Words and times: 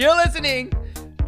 You're 0.00 0.16
listening 0.16 0.72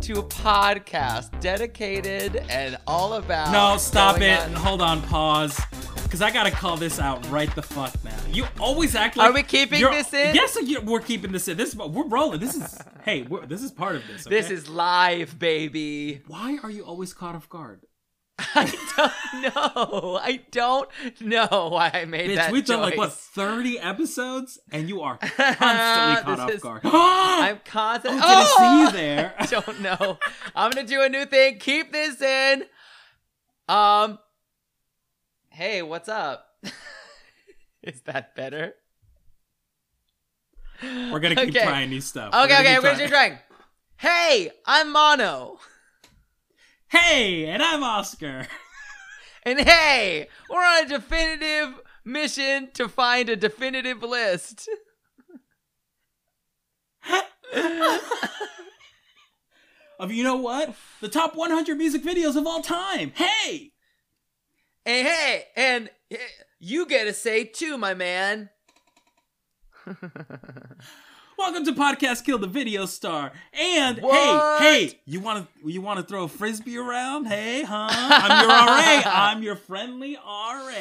to 0.01 0.21
a 0.21 0.23
podcast 0.23 1.39
dedicated 1.41 2.37
and 2.49 2.79
all 2.87 3.13
about. 3.13 3.53
No, 3.53 3.77
stop 3.77 4.19
it. 4.23 4.41
on- 4.41 4.55
Hold 4.55 4.81
on, 4.81 5.03
pause. 5.03 5.61
Because 6.05 6.23
I 6.23 6.31
gotta 6.31 6.51
call 6.51 6.79
this 6.79 6.99
out 6.99 7.29
right 7.29 7.55
the 7.55 7.61
fuck 7.61 7.93
now. 8.03 8.17
You 8.31 8.47
always 8.59 8.95
act 8.95 9.19
like. 9.19 9.29
Are 9.29 9.35
we 9.35 9.43
keeping 9.43 9.79
you're- 9.79 9.95
this 9.95 10.15
in? 10.15 10.35
Yes, 10.35 10.57
you- 10.63 10.81
we're 10.81 11.01
keeping 11.01 11.33
this 11.33 11.49
in. 11.49 11.59
This 11.59 11.69
is 11.69 11.77
we're 11.77 12.07
rolling. 12.07 12.41
This 12.41 12.55
is 12.55 12.79
hey, 13.05 13.25
we're, 13.25 13.45
this 13.45 13.63
is 13.63 13.71
part 13.71 13.95
of 13.97 14.07
this. 14.07 14.25
This 14.25 14.49
is 14.49 14.71
live, 14.71 15.39
baby. 15.39 16.23
Why 16.27 16.59
are 16.63 16.71
you 16.71 16.83
always 16.87 17.13
caught 17.13 17.35
off 17.35 17.51
guard? 17.51 17.83
I 18.55 18.65
don't 18.97 19.55
know. 19.55 20.19
I 20.23 20.41
don't 20.51 20.89
know 21.21 21.69
why 21.73 21.91
I 21.95 22.05
made 22.05 22.31
Bitch, 22.31 22.37
that 22.37 22.53
we've 22.53 22.65
done 22.65 22.81
like 22.81 22.97
what 22.97 23.13
thirty 23.13 23.79
episodes, 23.79 24.59
and 24.71 24.89
you 24.89 25.01
are 25.03 25.17
constantly 25.21 26.23
caught 26.25 26.41
off 26.41 26.51
is- 26.51 26.61
guard. 26.63 26.81
I'm 26.85 27.61
constant. 27.65 28.21
Oh, 28.23 28.29
didn't 28.29 28.57
see 28.59 28.81
you 28.81 28.91
there. 29.07 29.35
I 29.39 29.47
don't 29.47 29.81
know. 29.81 30.19
I'm 30.55 30.71
gonna 30.71 30.87
do 30.87 31.03
a 31.03 31.09
new 31.09 31.25
thing. 31.27 31.59
Keep 31.59 31.93
this 31.93 32.21
in. 32.21 32.65
Um. 33.69 34.19
Hey, 35.51 35.83
what's 35.83 36.09
up? 36.09 36.47
Is 37.83 38.01
that 38.03 38.35
better? 38.35 38.75
We're 40.83 41.21
gonna 41.21 41.37
keep 41.37 41.51
Okay. 41.51 41.63
trying 41.65 41.91
new 41.91 42.01
stuff. 42.01 42.29
Okay, 42.35 42.39
We're 42.39 42.45
Okay, 42.45 42.55
gonna 42.55 42.69
okay, 42.69 42.75
keep 42.75 42.83
we're 42.85 42.99
just 42.99 43.13
trying. 43.13 43.39
Hey, 43.97 44.51
I'm 44.67 44.91
Mano. 44.91 45.59
Hey, 46.93 47.47
and 47.47 47.63
I'm 47.63 47.83
Oscar. 47.83 48.47
And 49.45 49.59
hey, 49.59 50.29
we're 50.49 50.65
on 50.65 50.85
a 50.85 50.89
definitive 50.89 51.81
mission 52.05 52.69
to 52.75 52.89
find 52.89 53.29
a 53.29 53.35
definitive 53.35 54.01
list. 54.05 54.69
Of 59.99 60.13
you 60.13 60.23
know 60.23 60.37
what? 60.37 60.77
The 61.01 61.09
top 61.09 61.35
100 61.35 61.77
music 61.77 62.05
videos 62.05 62.37
of 62.37 62.47
all 62.47 62.63
time. 62.63 63.11
Hey, 63.17 63.73
Hey, 64.85 65.03
hey, 65.05 65.45
and 65.57 65.91
you 66.61 66.87
get 66.87 67.09
a 67.09 67.13
say 67.13 67.43
too, 67.43 67.79
my 67.79 67.95
man. 67.95 68.51
welcome 71.43 71.65
to 71.65 71.73
podcast 71.73 72.25
Kill 72.25 72.39
the 72.39 72.47
Video 72.47 72.87
Star. 72.87 73.33
And 73.53 73.99
What? 74.01 74.61
hey, 74.63 74.87
hey, 74.87 75.01
you 75.07 75.19
want 75.19 75.45
to 75.65 75.69
you 75.69 75.81
want 75.81 75.99
to 75.99 76.07
throw 76.07 76.23
a 76.23 76.29
frisbee 76.29 76.79
around? 76.79 77.25
Hey, 77.25 77.65
huh? 77.65 77.89
I'm 77.91 78.41
your 78.41 78.49
RA. 78.49 79.03
I'm 79.13 79.43
your 79.43 79.57
friendly 79.57 80.15
RA. 80.15 80.73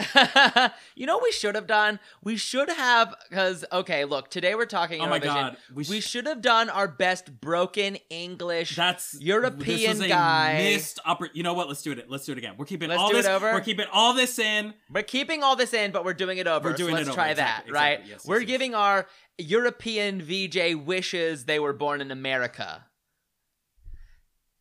you 0.94 1.06
know 1.06 1.16
what 1.16 1.24
we 1.24 1.32
should 1.32 1.54
have 1.54 1.66
done? 1.66 1.98
We 2.22 2.36
should 2.36 2.70
have 2.70 3.14
because 3.28 3.64
okay, 3.72 4.04
look, 4.04 4.30
today 4.30 4.54
we're 4.54 4.66
talking 4.66 5.00
Oh 5.00 5.06
my 5.06 5.20
Eurovision. 5.20 5.24
God, 5.24 5.56
we, 5.74 5.84
we 5.88 6.00
should 6.00 6.26
have 6.26 6.40
done 6.42 6.70
our 6.70 6.88
best 6.88 7.40
broken 7.40 7.96
English. 8.08 8.76
That's 8.76 9.16
European 9.20 9.78
this 9.78 9.88
was 9.88 10.00
a 10.00 10.08
guy. 10.08 10.54
Missed 10.58 11.00
oppor- 11.06 11.30
You 11.32 11.42
know 11.42 11.54
what? 11.54 11.68
Let's 11.68 11.82
do 11.82 11.92
it. 11.92 12.10
Let's 12.10 12.24
do 12.24 12.32
it 12.32 12.38
again. 12.38 12.54
We're 12.56 12.66
keeping 12.66 12.88
Let's 12.88 13.00
all 13.00 13.10
do 13.10 13.16
it 13.16 13.22
this. 13.22 13.28
over. 13.28 13.52
We're 13.52 13.60
keeping 13.60 13.86
all 13.92 14.14
this 14.14 14.38
in. 14.38 14.74
We're 14.92 15.02
keeping 15.02 15.42
all 15.42 15.56
this 15.56 15.74
in, 15.74 15.92
but 15.92 16.04
we're 16.04 16.14
doing 16.14 16.38
it 16.38 16.46
over. 16.46 16.70
We're 16.70 16.76
doing 16.76 16.90
so 16.90 16.96
let's 16.96 17.08
it 17.08 17.12
over, 17.12 17.16
try 17.16 17.30
exactly, 17.30 17.72
that, 17.72 17.78
right? 17.78 17.92
exactly. 17.92 18.10
Yes, 18.10 18.20
yes, 18.24 18.28
we're 18.28 18.40
yes. 18.40 18.48
giving 18.48 18.74
our 18.74 19.06
European 19.38 20.22
VJ 20.22 20.74
wishes 20.74 21.44
they 21.44 21.58
were 21.58 21.72
born 21.72 22.00
in 22.00 22.10
America. 22.10 22.84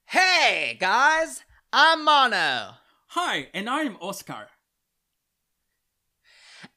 Hey 0.05 0.75
guys, 0.79 1.43
I'm 1.71 2.03
Mano. 2.03 2.71
Hi, 3.09 3.47
and 3.53 3.69
I'm 3.69 3.95
Oscar. 3.97 4.47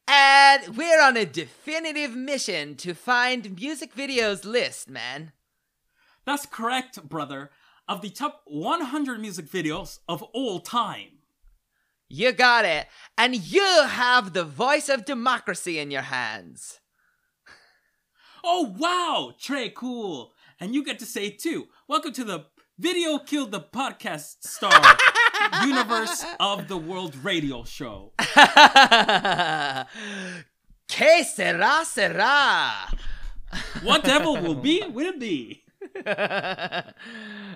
And 0.09 0.77
we're 0.77 1.01
on 1.01 1.17
a 1.17 1.25
definitive 1.25 2.15
mission 2.15 2.75
to 2.77 2.95
find 2.95 3.57
music 3.57 3.95
videos 3.95 4.45
list, 4.45 4.91
man. 4.91 5.33
That's 6.25 6.47
correct, 6.47 7.09
brother. 7.09 7.51
Of 7.89 8.01
the 8.01 8.11
top 8.11 8.43
100 8.47 9.21
music 9.21 9.47
videos 9.47 10.01
of 10.09 10.23
all 10.23 10.61
time. 10.61 11.19
You 12.09 12.33
got 12.33 12.65
it. 12.65 12.87
And 13.17 13.35
you 13.35 13.85
have 13.87 14.33
the 14.33 14.45
voice 14.45 14.89
of 14.89 15.05
democracy 15.05 15.79
in 15.79 15.91
your 15.91 16.03
hands. 16.03 16.81
Oh 18.45 18.75
wow, 18.77 19.35
Trey, 19.39 19.71
cool. 19.71 20.33
And 20.59 20.75
you 20.75 20.85
get 20.85 20.99
to 20.99 21.07
say 21.07 21.27
it 21.27 21.39
too. 21.39 21.69
Welcome 21.89 22.13
to 22.15 22.25
the 22.25 22.47
Video 22.83 23.19
Killed 23.21 23.53
the 23.53 23.61
Podcast 23.61 24.43
Star 24.43 24.73
Universe 25.65 26.25
of 26.41 26.67
the 26.67 26.77
World 26.77 27.15
Radio 27.23 27.63
Show. 27.63 28.11
Que 30.89 31.23
sera 31.23 31.85
sera. 31.85 32.89
Whatever 33.85 34.33
will 34.33 34.57
be, 34.57 34.83
will 34.93 35.17
be. 35.17 35.63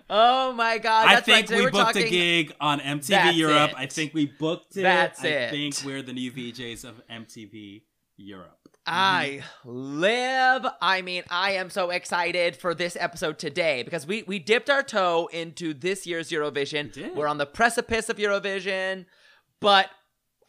oh 0.09 0.53
my 0.53 0.79
god, 0.79 1.09
I 1.09 1.21
think 1.21 1.51
right. 1.51 1.59
We 1.59 1.65
booked 1.65 1.75
talking... 1.75 2.07
a 2.07 2.09
gig 2.09 2.55
on 2.61 2.79
MTV 2.79 3.07
That's 3.09 3.37
Europe. 3.37 3.71
it. 3.71 3.77
I 3.77 3.87
think 3.87 4.15
we 4.15 4.27
booked 4.27 4.77
it. 4.77 4.83
That's 4.83 5.25
I 5.25 5.29
it. 5.29 5.51
think 5.51 5.75
we're 5.85 6.03
the 6.03 6.13
new 6.13 6.31
VJs 6.31 6.85
of 6.85 7.03
MTV 7.11 7.83
Europe. 8.17 8.66
I 8.87 9.43
live. 9.65 10.67
I 10.81 11.03
mean, 11.03 11.25
I 11.29 11.53
am 11.53 11.71
so 11.71 11.91
excited 11.91 12.57
for 12.57 12.75
this 12.75 12.97
episode 12.99 13.39
today 13.39 13.83
because 13.83 14.07
we 14.07 14.23
we 14.25 14.39
dipped 14.39 14.71
our 14.71 14.83
toe 14.83 15.29
into 15.33 15.75
this 15.75 16.07
year's 16.07 16.31
Eurovision. 16.31 16.95
We. 16.95 17.11
We're 17.11 17.27
on 17.27 17.39
the 17.39 17.47
precipice 17.47 18.09
of 18.09 18.17
Eurovision, 18.17 19.07
but 19.61 19.91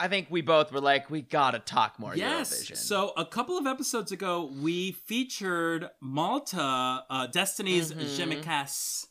I 0.00 0.06
think 0.06 0.28
we 0.30 0.42
both 0.42 0.70
were 0.70 0.80
like, 0.80 1.10
we 1.10 1.22
gotta 1.22 1.58
talk 1.58 1.98
more 1.98 2.14
Yes. 2.14 2.52
Eurovision. 2.52 2.76
So 2.76 3.12
a 3.16 3.24
couple 3.24 3.58
of 3.58 3.66
episodes 3.66 4.12
ago, 4.12 4.50
we 4.62 4.92
featured 4.92 5.90
Malta, 6.00 7.04
uh, 7.10 7.26
Destiny's. 7.26 7.90
Je 7.90 8.24
Me 8.24 8.36
Casse, 8.40 9.08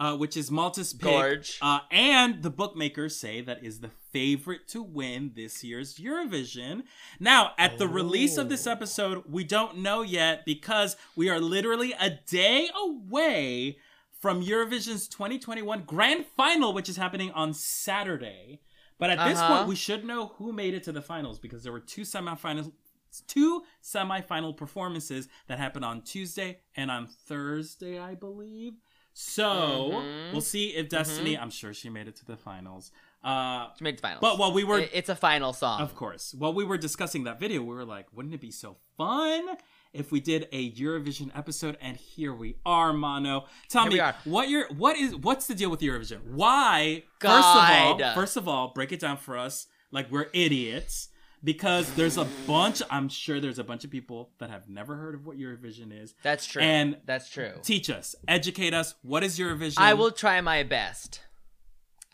uh, 0.00 0.16
which 0.16 0.36
is 0.36 0.50
Malta's 0.50 0.92
pick. 0.92 1.02
Gorge. 1.02 1.58
Uh, 1.62 1.80
and 1.92 2.42
the 2.42 2.50
bookmakers 2.50 3.14
say 3.16 3.40
that 3.42 3.62
is 3.62 3.78
the 3.78 3.90
favorite 4.12 4.66
to 4.68 4.82
win 4.82 5.32
this 5.34 5.62
year's 5.64 5.96
Eurovision. 5.96 6.82
Now, 7.20 7.52
at 7.58 7.78
the 7.78 7.88
release 7.88 8.36
of 8.36 8.48
this 8.48 8.66
Oh. 8.66 8.72
episode, 8.72 9.24
we 9.28 9.44
don't 9.44 9.78
know 9.78 10.02
yet 10.02 10.44
because 10.44 10.96
we 11.16 11.28
are 11.28 11.40
literally 11.40 11.92
a 11.92 12.10
day 12.10 12.68
away 12.74 13.78
from 14.20 14.42
Eurovision's 14.42 15.06
2021 15.08 15.82
grand 15.84 16.26
final, 16.36 16.72
which 16.72 16.88
is 16.88 16.96
happening 16.96 17.30
on 17.32 17.54
Saturday. 17.54 18.60
But 18.98 19.10
at 19.10 19.24
this 19.24 19.38
Uh-huh. 19.38 19.56
point, 19.58 19.68
we 19.68 19.76
should 19.76 20.04
know 20.04 20.28
who 20.38 20.52
made 20.52 20.74
it 20.74 20.82
to 20.84 20.92
the 20.92 21.02
finals 21.02 21.38
because 21.38 21.62
there 21.62 21.72
were 21.72 21.78
two 21.80 22.02
semifinals, 22.02 22.72
two 23.28 23.62
semifinal 23.82 24.56
performances 24.56 25.28
that 25.46 25.58
happened 25.58 25.84
on 25.84 26.02
Tuesday 26.02 26.60
and 26.74 26.90
on 26.90 27.06
Thursday, 27.06 27.98
I 27.98 28.14
believe. 28.16 28.74
So 29.14 29.92
Mhm. 29.92 30.32
we'll 30.32 30.40
see 30.40 30.74
if 30.74 30.88
Destiny. 30.88 31.36
I'm 31.36 31.50
sure 31.50 31.72
she 31.74 31.88
made 31.90 32.08
it 32.08 32.16
to 32.16 32.24
the 32.24 32.36
finals. 32.36 32.90
Uh, 33.22 33.68
She 33.76 33.84
made 33.84 33.98
the 33.98 34.02
finals. 34.02 34.20
but 34.20 34.38
while 34.38 34.52
we 34.52 34.64
were, 34.64 34.78
it's 34.92 35.08
a 35.08 35.16
final 35.16 35.52
song. 35.52 35.80
of 35.80 35.94
course, 35.94 36.34
while 36.38 36.52
we 36.54 36.64
were 36.64 36.78
discussing 36.78 37.24
that 37.24 37.40
video, 37.40 37.60
we 37.62 37.74
were 37.74 37.84
like, 37.84 38.06
wouldn't 38.14 38.34
it 38.34 38.40
be 38.40 38.50
so 38.50 38.76
fun 38.96 39.56
if 39.92 40.12
we 40.12 40.20
did 40.20 40.46
a 40.52 40.70
Eurovision 40.72 41.30
episode? 41.36 41.76
And 41.80 41.96
here 41.96 42.32
we 42.32 42.56
are, 42.64 42.92
Mano. 42.92 43.46
Tell 43.68 43.84
Here 43.84 43.92
me 43.92 43.98
are. 44.00 44.14
what 44.24 44.48
your 44.48 44.68
what 44.68 44.96
is 44.96 45.16
what's 45.16 45.46
the 45.46 45.54
deal 45.54 45.70
with 45.70 45.80
Eurovision? 45.80 46.22
Why? 46.32 47.02
First 47.20 47.48
of 47.56 47.70
all, 47.70 48.14
first 48.14 48.36
of 48.36 48.48
all, 48.48 48.68
break 48.68 48.92
it 48.92 49.00
down 49.00 49.16
for 49.16 49.36
us 49.36 49.66
like 49.90 50.10
we're 50.10 50.28
idiots. 50.32 51.08
Because 51.44 51.88
there's 51.94 52.16
a 52.16 52.26
bunch, 52.48 52.82
I'm 52.90 53.08
sure 53.08 53.38
there's 53.38 53.60
a 53.60 53.64
bunch 53.64 53.84
of 53.84 53.92
people 53.92 54.30
that 54.38 54.50
have 54.50 54.68
never 54.68 54.96
heard 54.96 55.14
of 55.14 55.24
what 55.24 55.38
Eurovision 55.38 55.92
is. 55.96 56.12
That's 56.24 56.44
true. 56.44 56.60
And 56.60 56.96
that's 57.06 57.30
true. 57.30 57.52
Teach 57.62 57.88
us, 57.90 58.16
educate 58.26 58.74
us. 58.74 58.96
What 59.02 59.22
is 59.22 59.38
Eurovision? 59.38 59.74
I 59.78 59.94
will 59.94 60.10
try 60.10 60.40
my 60.40 60.64
best. 60.64 61.20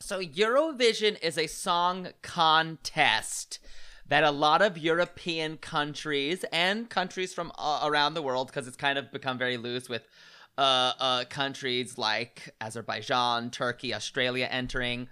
So, 0.05 0.21
Eurovision 0.21 1.19
is 1.23 1.39
a 1.39 1.47
song 1.47 2.09
contest 2.21 3.59
that 4.07 4.23
a 4.23 4.31
lot 4.31 4.61
of 4.61 4.77
European 4.77 5.57
countries 5.57 6.45
and 6.53 6.91
countries 6.91 7.33
from 7.33 7.51
uh, 7.57 7.81
around 7.85 8.13
the 8.13 8.21
world, 8.21 8.49
because 8.49 8.69
it's 8.69 8.77
kind 8.77 8.99
of 8.99 9.11
become 9.11 9.39
very 9.39 9.57
loose 9.57 9.89
with 9.89 10.03
uh, 10.59 10.93
uh, 11.01 11.25
countries 11.31 11.97
like 11.97 12.55
Azerbaijan, 12.61 13.49
Turkey, 13.49 13.95
Australia 13.95 14.47
entering. 14.51 15.09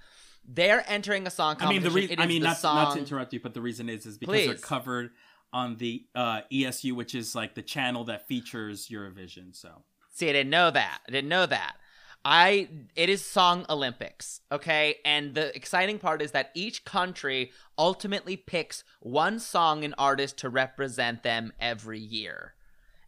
They're 0.47 0.85
entering 0.87 1.27
a 1.27 1.31
song 1.31 1.56
I 1.61 1.71
mean, 1.71 1.83
the 1.83 1.91
reason. 1.91 2.21
I 2.21 2.27
mean, 2.27 2.43
not, 2.43 2.59
song... 2.59 2.75
not 2.77 2.93
to 2.93 2.99
interrupt 2.99 3.33
you, 3.33 3.41
but 3.41 3.55
the 3.55 3.62
reason 3.62 3.89
is 3.89 4.05
is 4.05 4.19
because 4.19 4.44
they're 4.44 4.55
covered 4.56 5.12
on 5.55 5.77
the 5.79 6.05
uh, 6.15 6.43
ESU, 6.53 6.93
which 6.93 7.15
is 7.15 7.35
like 7.35 7.55
the 7.55 7.62
channel 7.62 8.05
that 8.05 8.29
features 8.29 8.89
Eurovision. 8.89 9.56
So 9.56 9.71
See, 10.11 10.29
I 10.29 10.33
didn't 10.33 10.50
know 10.50 10.71
that. 10.71 10.99
I 11.09 11.11
didn't 11.11 11.31
know 11.31 11.47
that. 11.47 11.77
I 12.25 12.69
it 12.95 13.09
is 13.09 13.25
Song 13.25 13.67
Olympics, 13.69 14.41
okay? 14.51 14.97
And 15.05 15.35
the 15.35 15.55
exciting 15.57 15.99
part 15.99 16.23
is 16.23 16.31
that 16.33 16.51
each 16.55 16.85
country 16.85 17.51
ultimately 17.77 18.37
picks 18.37 18.85
one 19.01 19.41
song 19.41 19.85
and 19.85 19.95
artist 19.99 20.39
to 20.39 20.49
represent 20.49 21.23
them 21.23 21.53
every 21.59 21.99
year. 21.99 22.55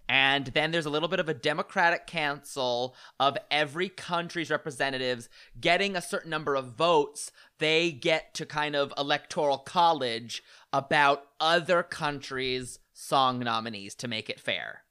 And 0.08 0.46
then 0.48 0.70
there's 0.70 0.84
a 0.84 0.90
little 0.90 1.08
bit 1.08 1.20
of 1.20 1.28
a 1.28 1.34
democratic 1.34 2.06
council 2.06 2.94
of 3.18 3.38
every 3.50 3.88
country's 3.88 4.50
representatives 4.50 5.28
getting 5.58 5.96
a 5.96 6.02
certain 6.02 6.30
number 6.30 6.56
of 6.56 6.74
votes. 6.74 7.32
They 7.58 7.90
get 7.90 8.34
to 8.34 8.44
kind 8.44 8.76
of 8.76 8.92
electoral 8.98 9.58
college 9.58 10.42
about 10.72 11.28
other 11.40 11.82
countries' 11.82 12.80
song 12.92 13.38
nominees 13.38 13.94
to 13.96 14.08
make 14.08 14.28
it 14.28 14.40
fair. 14.40 14.82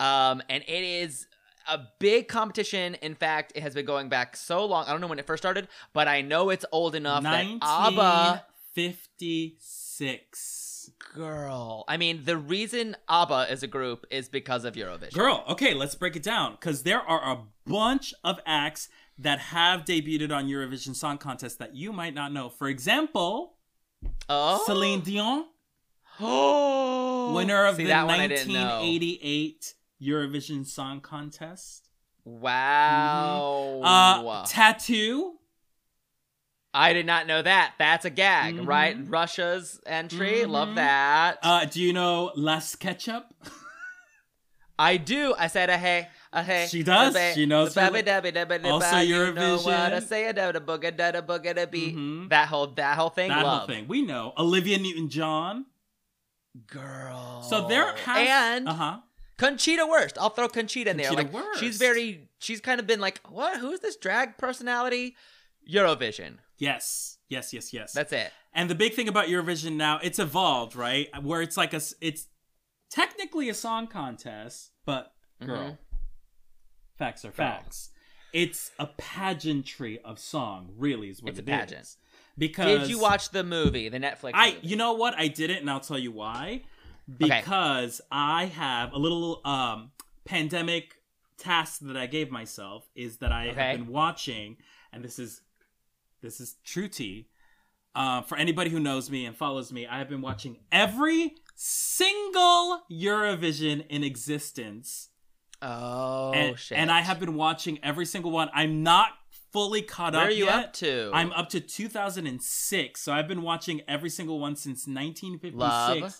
Um, 0.00 0.42
and 0.48 0.64
it 0.66 0.82
is 0.82 1.26
a 1.68 1.80
big 1.98 2.28
competition. 2.28 2.94
In 2.96 3.14
fact, 3.14 3.52
it 3.54 3.62
has 3.62 3.74
been 3.74 3.86
going 3.86 4.08
back 4.08 4.36
so 4.36 4.64
long. 4.64 4.84
I 4.86 4.92
don't 4.92 5.00
know 5.00 5.06
when 5.06 5.18
it 5.18 5.26
first 5.26 5.42
started, 5.42 5.68
but 5.92 6.08
I 6.08 6.22
know 6.22 6.50
it's 6.50 6.64
old 6.72 6.94
enough 6.94 7.22
that 7.24 7.44
ABBA 7.62 8.44
1956. 8.74 10.90
girl. 11.14 11.84
I 11.88 11.96
mean, 11.96 12.24
the 12.24 12.36
reason 12.36 12.96
ABBA 13.08 13.52
is 13.52 13.62
a 13.62 13.66
group 13.66 14.06
is 14.10 14.28
because 14.28 14.64
of 14.64 14.74
Eurovision. 14.74 15.12
Girl, 15.12 15.44
okay, 15.48 15.74
let's 15.74 15.94
break 15.94 16.16
it 16.16 16.22
down 16.22 16.52
because 16.52 16.82
there 16.82 17.00
are 17.00 17.32
a 17.32 17.38
bunch 17.70 18.14
of 18.24 18.40
acts 18.46 18.88
that 19.18 19.38
have 19.38 19.84
debuted 19.84 20.34
on 20.34 20.48
Eurovision 20.48 20.94
Song 20.96 21.18
Contest 21.18 21.58
that 21.58 21.76
you 21.76 21.92
might 21.92 22.14
not 22.14 22.32
know. 22.32 22.48
For 22.48 22.68
example, 22.68 23.54
Oh, 24.28 24.62
Celine 24.66 25.00
Dion, 25.00 25.44
Oh, 26.20 27.32
winner 27.36 27.66
of 27.66 27.76
See, 27.76 27.84
the 27.84 27.90
that 27.90 28.06
one 28.06 28.20
I 28.20 28.26
didn't 28.26 28.52
know. 28.52 28.80
1988 28.80 29.74
Eurovision 30.02 30.66
Song 30.66 31.00
Contest. 31.00 31.88
Wow. 32.24 33.80
Uh, 33.82 34.46
Tattoo. 34.46 35.34
I 36.74 36.92
did 36.94 37.04
not 37.04 37.26
know 37.26 37.42
that. 37.42 37.74
That's 37.78 38.04
a 38.06 38.10
gag, 38.10 38.56
Mhm. 38.56 38.66
right? 38.66 38.96
Russia's 39.06 39.80
entry. 39.86 40.44
Love 40.46 40.70
Mhm. 40.70 40.74
that. 40.76 41.38
Uh, 41.42 41.64
do 41.66 41.82
you 41.82 41.92
know 41.92 42.32
Las 42.34 42.74
Ketchup? 42.76 43.26
I 44.78 44.96
do. 44.96 45.34
I 45.38 45.48
said 45.48 45.68
a 45.68 45.76
hey, 45.76 46.08
a 46.32 46.42
hey. 46.42 46.66
She 46.70 46.82
does. 46.82 47.14
a 47.14 47.34
She 47.34 47.44
knows 47.44 47.76
a 47.76 47.82
her 47.82 47.90
ba- 47.90 47.94
li- 47.94 48.02
da- 48.02 48.20
ba- 48.22 48.32
da- 48.32 48.44
ba- 48.46 48.58
da- 48.58 48.70
Also 48.70 48.90
ba, 48.90 49.04
You 49.04 49.32
know 49.34 49.58
what 49.58 49.66
I 49.74 49.90
Eurovision. 50.00 50.08
say 50.08 50.26
a 50.28 50.32
da 50.32 50.50
da 50.52 50.60
booga 50.60 50.96
da 50.96 51.10
da 51.12 51.20
booga 51.20 51.54
da 51.54 51.66
beat. 51.66 51.94
That 52.30 52.48
whole 52.48 52.68
that 52.68 52.96
whole 52.96 53.10
thing. 53.10 53.28
That 53.28 53.44
love. 53.44 53.58
whole 53.58 53.66
thing. 53.68 53.86
We 53.86 54.00
know. 54.02 54.32
Olivia 54.38 54.78
Newton 54.78 55.10
John. 55.10 55.66
Girl. 56.66 57.42
So 57.42 57.68
there 57.68 57.94
has. 57.96 58.28
and 58.28 58.68
Uh 58.68 58.72
huh. 58.74 58.96
Conchita 59.38 59.86
Wurst. 59.86 60.18
I'll 60.18 60.30
throw 60.30 60.48
Conchita 60.48 60.90
in 60.90 60.96
there. 60.96 61.12
Like 61.12 61.30
she's 61.58 61.78
very. 61.78 62.28
She's 62.38 62.60
kind 62.60 62.78
of 62.80 62.86
been 62.86 63.00
like, 63.00 63.20
what? 63.28 63.58
Who's 63.58 63.80
this 63.80 63.96
drag 63.96 64.36
personality? 64.38 65.16
Eurovision. 65.70 66.38
Yes. 66.58 67.18
Yes, 67.28 67.52
yes, 67.52 67.72
yes. 67.72 67.92
That's 67.92 68.12
it. 68.12 68.30
And 68.52 68.68
the 68.68 68.74
big 68.74 68.94
thing 68.94 69.08
about 69.08 69.28
Eurovision 69.28 69.72
now, 69.76 69.98
it's 70.02 70.18
evolved, 70.18 70.76
right? 70.76 71.08
Where 71.22 71.40
it's 71.40 71.56
like 71.56 71.72
a, 71.72 71.80
it's 72.00 72.26
technically 72.90 73.48
a 73.48 73.54
song 73.54 73.86
contest, 73.86 74.70
but 74.84 75.12
girl, 75.44 75.70
Mhm. 75.70 75.78
facts 76.98 77.24
are 77.24 77.28
Girl. 77.28 77.34
facts. 77.36 77.90
It's 78.32 78.70
a 78.78 78.86
pageantry 78.86 79.98
of 80.00 80.18
song, 80.18 80.74
really, 80.76 81.08
is 81.10 81.22
what 81.22 81.30
It's 81.30 81.38
a 81.38 81.42
pageant. 81.42 81.80
is. 81.82 81.96
Because 82.36 82.80
Did 82.82 82.90
you 82.90 82.98
watch 82.98 83.30
the 83.30 83.44
movie, 83.44 83.88
the 83.88 83.98
Netflix? 83.98 84.32
I, 84.34 84.52
movie? 84.54 84.66
you 84.68 84.76
know 84.76 84.92
what? 84.92 85.14
I 85.18 85.28
didn't, 85.28 85.58
and 85.58 85.70
I'll 85.70 85.80
tell 85.80 85.98
you 85.98 86.12
why. 86.12 86.62
Because 87.18 88.00
I 88.10 88.46
have 88.46 88.92
a 88.92 88.98
little 88.98 89.40
um 89.44 89.90
pandemic 90.24 90.96
task 91.38 91.80
that 91.82 91.96
I 91.96 92.06
gave 92.06 92.30
myself 92.30 92.88
is 92.94 93.16
that 93.18 93.32
I 93.32 93.48
Okay. 93.48 93.60
have 93.70 93.78
been 93.78 93.88
watching, 93.88 94.56
and 94.92 95.04
this 95.04 95.18
is 95.18 95.40
this 96.20 96.40
is 96.40 96.56
true 96.64 96.88
tea. 96.88 97.28
Uh, 97.94 98.22
for 98.22 98.38
anybody 98.38 98.70
who 98.70 98.80
knows 98.80 99.10
me 99.10 99.26
and 99.26 99.36
follows 99.36 99.70
me, 99.72 99.86
I 99.86 99.98
have 99.98 100.08
been 100.08 100.22
watching 100.22 100.58
every 100.70 101.34
single 101.54 102.82
Eurovision 102.90 103.86
in 103.88 104.02
existence, 104.02 105.10
Oh 105.60 106.32
and, 106.32 106.58
shit! 106.58 106.78
and 106.78 106.90
I 106.90 107.00
have 107.02 107.20
been 107.20 107.34
watching 107.34 107.78
every 107.82 108.06
single 108.06 108.30
one. 108.30 108.48
I'm 108.54 108.82
not 108.82 109.08
fully 109.52 109.82
caught 109.82 110.14
Where 110.14 110.22
up 110.22 110.28
are 110.28 110.32
you 110.32 110.46
yet. 110.46 110.64
up 110.66 110.72
to? 110.74 111.10
I'm 111.12 111.32
up 111.32 111.50
to 111.50 111.60
2006, 111.60 113.00
so 113.00 113.12
I've 113.12 113.28
been 113.28 113.42
watching 113.42 113.82
every 113.86 114.08
single 114.08 114.38
one 114.40 114.56
since 114.56 114.86
1956. 114.86 115.54
Love. 116.02 116.14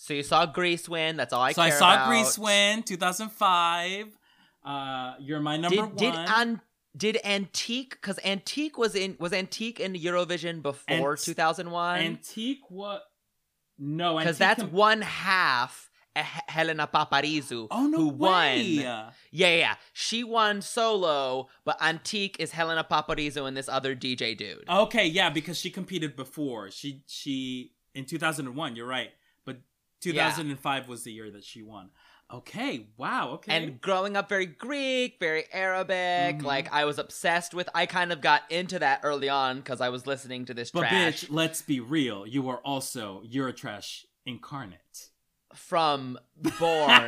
So 0.00 0.14
you 0.14 0.22
saw 0.22 0.46
Greece 0.46 0.88
win. 0.88 1.16
That's 1.16 1.32
all 1.32 1.42
I 1.42 1.52
so 1.52 1.60
I 1.62 1.70
saw 1.70 1.92
about. 1.94 2.08
Greece 2.08 2.38
win 2.38 2.82
2005. 2.84 4.06
Uh, 4.64 5.14
you're 5.20 5.40
my 5.40 5.56
number 5.56 5.76
Did 5.76 5.84
one. 5.84 5.96
did 5.96 6.14
an 6.14 6.60
did 6.96 7.18
Antique 7.24 7.90
because 8.00 8.18
Antique 8.24 8.78
was 8.78 8.94
in 8.94 9.16
was 9.18 9.32
Antique 9.32 9.80
in 9.80 9.94
Eurovision 9.94 10.62
before 10.62 11.12
Ant- 11.12 11.20
2001 11.20 11.98
Antique 12.00 12.60
what? 12.68 13.02
No, 13.78 14.18
because 14.18 14.38
that's 14.38 14.62
com- 14.62 14.72
one 14.72 15.02
half 15.02 15.90
Helena 16.16 16.88
Paparizou 16.92 17.68
Oh 17.70 17.86
no 17.86 17.98
who 17.98 18.08
way. 18.08 18.16
won. 18.16 18.58
Yeah, 18.66 19.10
yeah, 19.30 19.56
yeah. 19.56 19.74
She 19.92 20.22
won 20.24 20.62
solo, 20.62 21.48
but 21.64 21.76
Antique 21.80 22.36
is 22.40 22.50
Helena 22.52 22.84
Paparizou 22.88 23.46
and 23.46 23.56
this 23.56 23.68
other 23.68 23.94
DJ 23.96 24.36
dude. 24.36 24.64
Okay, 24.68 25.06
yeah, 25.06 25.30
because 25.30 25.58
she 25.58 25.70
competed 25.70 26.14
before. 26.16 26.70
She 26.70 27.02
she 27.06 27.72
in 27.94 28.04
2001. 28.04 28.74
You're 28.76 28.86
right, 28.86 29.10
but 30.02 30.10
2005 30.12 30.88
was 30.88 31.04
the 31.04 31.12
year 31.12 31.30
that 31.30 31.44
she 31.44 31.62
won. 31.62 31.90
Okay, 32.30 32.88
wow. 32.98 33.30
Okay, 33.36 33.56
And 33.56 33.80
growing 33.80 34.14
up 34.14 34.28
very 34.28 34.44
Greek, 34.44 35.16
very 35.18 35.44
Arabic, 35.50 36.36
Mhm. 36.36 36.42
like 36.42 36.70
I 36.70 36.84
was 36.84 36.98
obsessed 36.98 37.54
with. 37.54 37.70
I 37.74 37.86
kind 37.86 38.12
of 38.12 38.20
got 38.20 38.42
into 38.50 38.78
that 38.80 39.00
early 39.02 39.30
on 39.30 39.56
because 39.60 39.80
I 39.80 39.88
was 39.88 40.06
listening 40.06 40.44
to 40.44 40.52
this 40.54 40.70
but 40.70 40.80
trash 40.80 41.22
bitch, 41.24 41.26
let's 41.30 41.62
be 41.62 41.80
real. 41.80 42.26
You 42.26 42.48
are 42.50 42.58
also 42.58 43.22
Eurotrash 43.26 44.04
incarnate. 44.26 45.08
from 45.54 46.18
born 46.34 47.06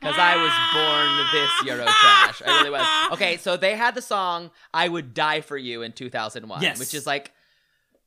because 0.00 0.18
I 0.18 0.36
was 0.36 0.52
born 0.74 1.26
this 1.32 1.62
Euro 1.68 1.84
trash. 1.86 2.42
I 2.44 2.58
really 2.58 2.70
was. 2.70 2.86
Okay, 3.12 3.36
so 3.36 3.56
they 3.56 3.76
had 3.76 3.94
the 3.94 4.02
song 4.02 4.50
"I 4.74 4.88
Would 4.88 5.14
Die 5.14 5.40
for 5.42 5.56
You" 5.56 5.82
in 5.82 5.92
2001, 5.92 6.60
Yes. 6.62 6.80
which 6.80 6.92
is 6.94 7.06
like 7.06 7.32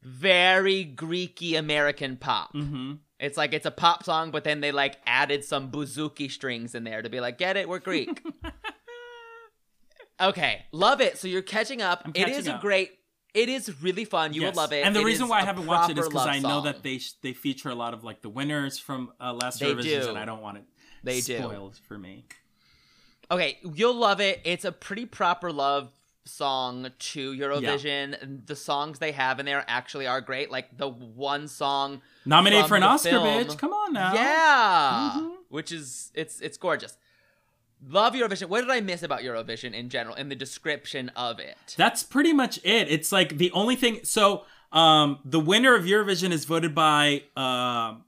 very 0.02 0.86
Greeky 0.86 1.58
American 1.58 2.18
pop. 2.18 2.54
Mm-hmm. 2.54 2.96
It's 3.22 3.38
like 3.38 3.54
it's 3.54 3.66
a 3.68 3.72
pop 3.72 4.04
song, 4.04 4.32
but 4.32 4.44
then 4.44 4.60
they 4.62 4.72
like 4.74 4.98
added 5.06 5.46
some 5.46 5.72
bouzouki 5.72 6.30
strings 6.30 6.76
in 6.76 6.84
there 6.84 7.02
to 7.02 7.10
be 7.10 7.20
like, 7.22 7.38
get 7.38 7.56
it, 7.56 7.70
we're 7.70 7.80
Greek. 7.80 8.22
okay, 10.22 10.66
love 10.72 11.02
it. 11.02 11.18
So 11.18 11.28
you're 11.28 11.42
catching 11.42 11.82
up. 11.82 12.02
I'm 12.06 12.12
it 12.12 12.20
catching 12.26 12.34
is 12.36 12.48
a 12.48 12.58
great. 12.62 12.98
It 13.34 13.48
is 13.48 13.82
really 13.82 14.04
fun. 14.04 14.34
You 14.34 14.42
Yes. 14.42 14.56
will 14.56 14.64
love 14.64 14.74
it. 14.74 14.86
And 14.86 14.94
the 14.96 15.00
It 15.02 15.06
reason 15.06 15.30
why 15.30 15.40
I 15.40 15.46
haven't 15.46 15.66
watched 15.66 15.92
it 15.92 15.98
is 15.98 16.08
because 16.10 16.28
I 16.28 16.40
know 16.40 16.50
song. 16.50 16.64
that 16.66 16.84
they 16.84 16.98
sh- 16.98 17.14
they 17.22 17.32
feature 17.34 17.70
a 17.70 17.76
lot 17.76 17.94
of 17.94 18.04
like 18.04 18.22
the 18.22 18.30
winners 18.30 18.78
from 18.78 19.14
uh, 19.22 19.34
last 19.34 19.60
do. 19.60 19.70
and 20.10 20.18
I 20.18 20.26
don't 20.26 20.42
want 20.42 20.58
it 20.58 20.64
They 21.04 21.22
do. 21.22 21.38
spoiled 21.38 21.78
for 21.88 21.98
me. 21.98 22.26
Okay, 23.30 23.60
you'll 23.74 23.96
love 23.96 24.20
it. 24.20 24.42
It's 24.44 24.66
a 24.66 24.72
pretty 24.74 25.06
proper 25.06 25.52
love 25.54 25.92
song 26.26 26.90
to 26.98 27.34
Eurovision. 27.34 28.22
And 28.22 28.46
The 28.46 28.56
songs 28.56 29.00
they 29.00 29.12
have 29.12 29.40
in 29.40 29.46
there 29.46 29.64
actually 29.68 30.08
are 30.08 30.22
great. 30.22 30.52
Like 30.52 30.78
the 30.78 30.88
one 30.90 31.48
song, 31.48 32.02
Nominated 32.26 32.68
for 32.68 32.76
an 32.76 32.84
Oscar, 32.84 33.10
film. 33.10 33.26
bitch. 33.28 33.58
Come 33.58 33.74
on 33.74 33.94
now. 33.94 34.14
yeah, 34.14 35.12
Mhm. 35.18 35.32
which 35.50 35.72
is 35.72 36.12
it's 36.14 36.40
it's 36.42 36.58
gorgeous. 36.58 36.98
Love 37.88 38.14
Eurovision. 38.14 38.48
What 38.48 38.62
did 38.62 38.70
I 38.70 38.80
miss 38.80 39.02
about 39.02 39.22
Eurovision 39.22 39.74
in 39.74 39.90
general 39.90 40.16
in 40.16 40.30
the 40.30 40.36
description 40.36 41.10
of 41.16 41.40
it? 41.40 41.58
That's 41.78 42.04
pretty 42.04 42.32
much 42.32 42.58
it. 42.64 42.88
It's 42.92 43.12
like 43.12 43.38
the 43.40 43.52
only 43.54 43.76
thing. 43.76 44.02
So, 44.04 44.46
um, 44.72 45.18
the 45.26 45.40
winner 45.40 45.74
of 45.74 45.86
Eurovision 45.86 46.32
is 46.32 46.46
voted 46.46 46.76
by 46.76 47.24
um 47.36 48.04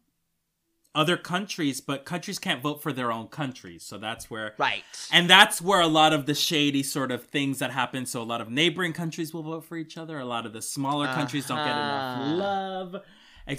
other 0.95 1.17
countries, 1.17 1.81
but 1.81 2.05
countries 2.05 2.37
can't 2.39 2.61
vote 2.61 2.81
for 2.83 2.93
their 2.93 3.11
own 3.11 3.27
countries. 3.27 3.83
So 3.83 3.97
that's 3.97 4.29
where, 4.29 4.53
Right. 4.57 4.83
and 5.11 5.29
that's 5.29 5.61
where 5.61 5.81
a 5.81 5.87
lot 5.87 6.13
of 6.13 6.25
the 6.27 6.35
shady 6.35 6.83
sort 6.83 7.11
of 7.11 7.25
things 7.25 7.59
that 7.59 7.71
happen. 7.71 8.05
So 8.05 8.21
a 8.21 8.23
lot 8.23 8.41
of 8.41 8.49
neighboring 8.49 8.93
countries 8.93 9.33
will 9.33 9.43
vote 9.43 9.65
for 9.65 9.75
each 9.75 9.97
other. 9.97 10.19
A 10.19 10.25
lot 10.25 10.45
of 10.45 10.53
the 10.53 10.61
smaller 10.61 11.07
countries 11.07 11.47
don't 11.47 11.57
get 11.57 11.67
enough 11.67 12.19
Uh-huh. 12.21 12.35
love. 12.35 12.95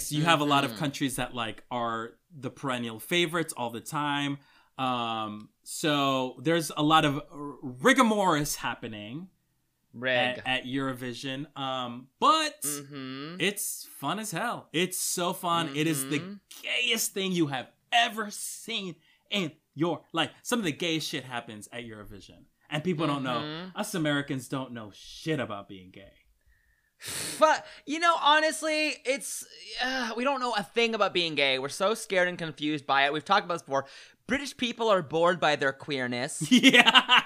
You 0.09 0.23
have 0.23 0.39
a 0.41 0.45
lot 0.45 0.63
of 0.63 0.71
Mhm. 0.71 0.77
countries 0.77 1.15
that 1.17 1.35
like 1.35 1.63
are 1.69 2.13
the 2.35 2.49
perennial 2.49 2.99
favorites 2.99 3.53
all 3.55 3.69
the 3.69 3.81
time. 3.81 4.39
Um, 4.77 5.49
so 5.63 6.37
there's 6.41 6.71
a 6.75 6.83
lot 6.83 7.05
of 7.05 7.15
r- 7.31 7.57
rigomoris 7.63 8.57
happening 8.57 9.29
Rig. 9.95 10.13
at, 10.13 10.47
at 10.47 10.65
Eurovision. 10.65 11.45
Um, 11.57 12.07
but 12.19 12.61
mm-hmm. 12.63 13.37
it's 13.39 13.87
fun 13.99 14.19
as 14.19 14.31
hell. 14.31 14.67
It's 14.73 14.97
so 14.97 15.33
fun. 15.33 15.75
It 15.75 15.87
is 15.87 16.09
the 16.09 16.19
Mhm. 16.19 16.39
gayest 16.61 17.13
thing 17.13 17.31
you 17.31 17.47
have 17.47 17.67
ever 17.91 18.29
seen 18.29 18.95
in 19.31 19.51
your 19.73 20.01
life. 20.13 20.31
Some 20.43 20.59
of 20.59 20.65
the 20.65 20.71
gayest 20.71 21.07
shit 21.09 21.23
happens 21.23 21.67
at 21.71 21.83
Eurovision. 21.85 22.43
And 22.69 22.83
people 22.83 23.07
don't 23.07 23.23
know. 23.23 23.39
Mhm. 23.39 23.71
Us 23.75 23.93
Americans 23.95 24.47
don't 24.47 24.71
know 24.71 24.91
shit 24.93 25.39
about 25.39 25.67
being 25.69 25.91
gay. 25.91 26.11
But 27.39 27.65
you 27.85 27.99
know, 27.99 28.15
honestly, 28.21 28.95
it's 29.05 29.45
uh, 29.83 30.13
we 30.17 30.23
don't 30.23 30.39
know 30.39 30.53
a 30.55 30.63
thing 30.63 30.95
about 30.95 31.13
being 31.13 31.35
gay. 31.35 31.59
We're 31.59 31.69
so 31.69 31.93
scared 31.93 32.27
and 32.27 32.37
confused 32.37 32.85
by 32.87 33.05
it. 33.05 33.13
We've 33.13 33.23
talked 33.23 33.45
about 33.45 33.55
this 33.55 33.63
before. 33.63 33.85
British 34.27 34.57
people 34.57 34.89
are 34.89 35.03
bored 35.03 35.39
by 35.39 35.55
their 35.55 35.71
queerness. 35.73 36.43
yeah. 36.51 37.21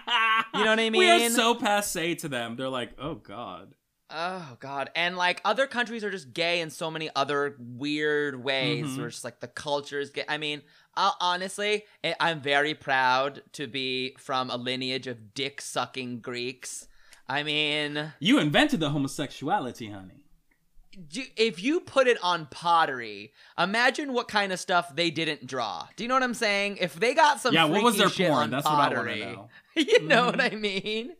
You 0.59 0.65
know 0.65 0.71
what 0.71 0.79
I 0.79 0.89
mean? 0.89 0.99
We 0.99 1.09
are 1.09 1.29
so 1.29 1.55
passe 1.55 2.15
to 2.15 2.27
them. 2.29 2.55
They're 2.55 2.69
like, 2.69 2.91
oh 2.99 3.15
God. 3.15 3.73
Oh 4.11 4.57
god. 4.59 4.89
And 4.95 5.17
like 5.17 5.39
other 5.45 5.67
countries 5.67 6.03
are 6.03 6.09
just 6.09 6.33
gay 6.33 6.61
in 6.61 6.69
so 6.71 6.89
many 6.89 7.09
other 7.15 7.55
weird 7.59 8.43
ways. 8.43 8.87
Mhm. 8.87 8.97
Where 8.97 9.09
just 9.09 9.23
like 9.23 9.39
the 9.39 9.47
culture 9.47 9.99
is 9.99 10.09
gay. 10.09 10.25
I 10.27 10.37
mean, 10.39 10.61
i 10.95 11.11
honestly, 11.21 11.85
I- 12.03 12.15
I'm 12.19 12.41
very 12.41 12.73
proud 12.73 13.43
to 13.53 13.67
be 13.67 14.15
from 14.17 14.49
a 14.49 14.57
lineage 14.57 15.05
of 15.07 15.33
dick 15.35 15.61
sucking 15.61 16.21
Greeks. 16.21 16.87
I 17.27 17.43
mean, 17.43 18.13
You 18.19 18.39
invented 18.39 18.79
the 18.79 18.89
homosexuality, 18.89 19.91
honey. 19.91 20.23
do, 21.07 21.21
if 21.37 21.61
you 21.61 21.79
put 21.79 22.07
it 22.07 22.17
on 22.23 22.47
pottery, 22.47 23.31
imagine 23.57 24.11
what 24.13 24.27
kind 24.27 24.51
of 24.51 24.59
stuff 24.59 24.95
they 24.95 25.11
didn't 25.11 25.45
draw. 25.45 25.87
Do 25.95 26.03
you 26.03 26.07
know 26.07 26.15
what 26.15 26.23
I'm 26.23 26.33
saying? 26.33 26.77
If 26.81 26.95
they 26.95 27.13
got 27.13 27.39
some 27.39 27.53
yeah, 27.53 27.65
what 27.65 27.83
was 27.83 27.97
their 27.97 28.09
porn? 28.09 28.49
That's 28.49 28.65
what 28.65 28.73
I 28.73 28.77
want 28.79 28.95
pottery, 28.95 29.19
to 29.19 29.25
know. 29.33 29.49
you 29.87 30.07
know 30.07 30.25
what 30.27 30.39
Mhm. 30.39 30.51
I 30.53 30.55
mean? 30.55 31.15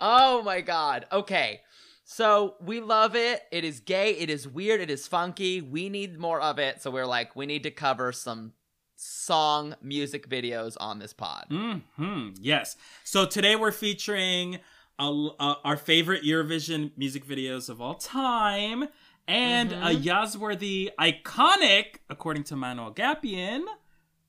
Oh 0.00 0.42
my 0.42 0.60
god. 0.60 1.06
Okay. 1.12 1.60
So 2.04 2.56
we 2.60 2.80
love 2.80 3.16
it. 3.16 3.42
It 3.50 3.64
is 3.64 3.80
gay. 3.80 4.10
It 4.12 4.28
is 4.28 4.46
weird. 4.46 4.80
It 4.80 4.90
is 4.90 5.06
funky. 5.06 5.60
We 5.62 5.88
need 5.88 6.18
more 6.18 6.40
of 6.40 6.58
it. 6.58 6.82
So 6.82 6.90
we're 6.90 7.06
like, 7.06 7.34
we 7.34 7.46
need 7.46 7.62
to 7.62 7.70
cover 7.70 8.12
some 8.12 8.52
song 8.96 9.74
music 9.82 10.28
videos 10.28 10.76
on 10.80 10.98
this 10.98 11.12
pod. 11.12 11.46
hmm 11.48 12.30
Yes. 12.40 12.76
So 13.04 13.24
today 13.26 13.56
we're 13.56 13.72
featuring 13.72 14.58
a, 14.98 15.28
uh, 15.40 15.54
our 15.64 15.76
favorite 15.76 16.22
Eurovision 16.24 16.92
music 16.96 17.26
videos 17.26 17.68
of 17.68 17.80
all 17.80 17.94
time 17.94 18.88
and 19.26 19.72
a 19.72 19.76
Mhm. 19.94 20.02
Yazworthy 20.04 20.90
iconic, 21.00 21.96
according 22.10 22.44
to 22.44 22.56
Mano 22.56 22.92
Agapion, 22.92 23.64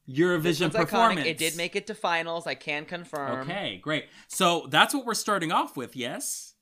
Eurovision 0.10 0.62
one's 0.62 0.76
iconic. 0.76 0.80
performance. 0.80 1.28
It 1.28 1.38
did 1.38 1.58
make 1.58 1.76
it 1.76 1.88
to 1.88 1.96
finals. 1.96 2.46
I 2.48 2.56
can 2.56 2.86
confirm. 2.86 3.42
Okay, 3.42 3.80
great. 3.82 4.06
So 4.28 4.68
that's 4.70 4.94
what 4.94 5.06
we're 5.06 5.14
starting 5.14 5.52
off 5.52 5.76
with, 5.76 5.96
yes? 5.96 6.54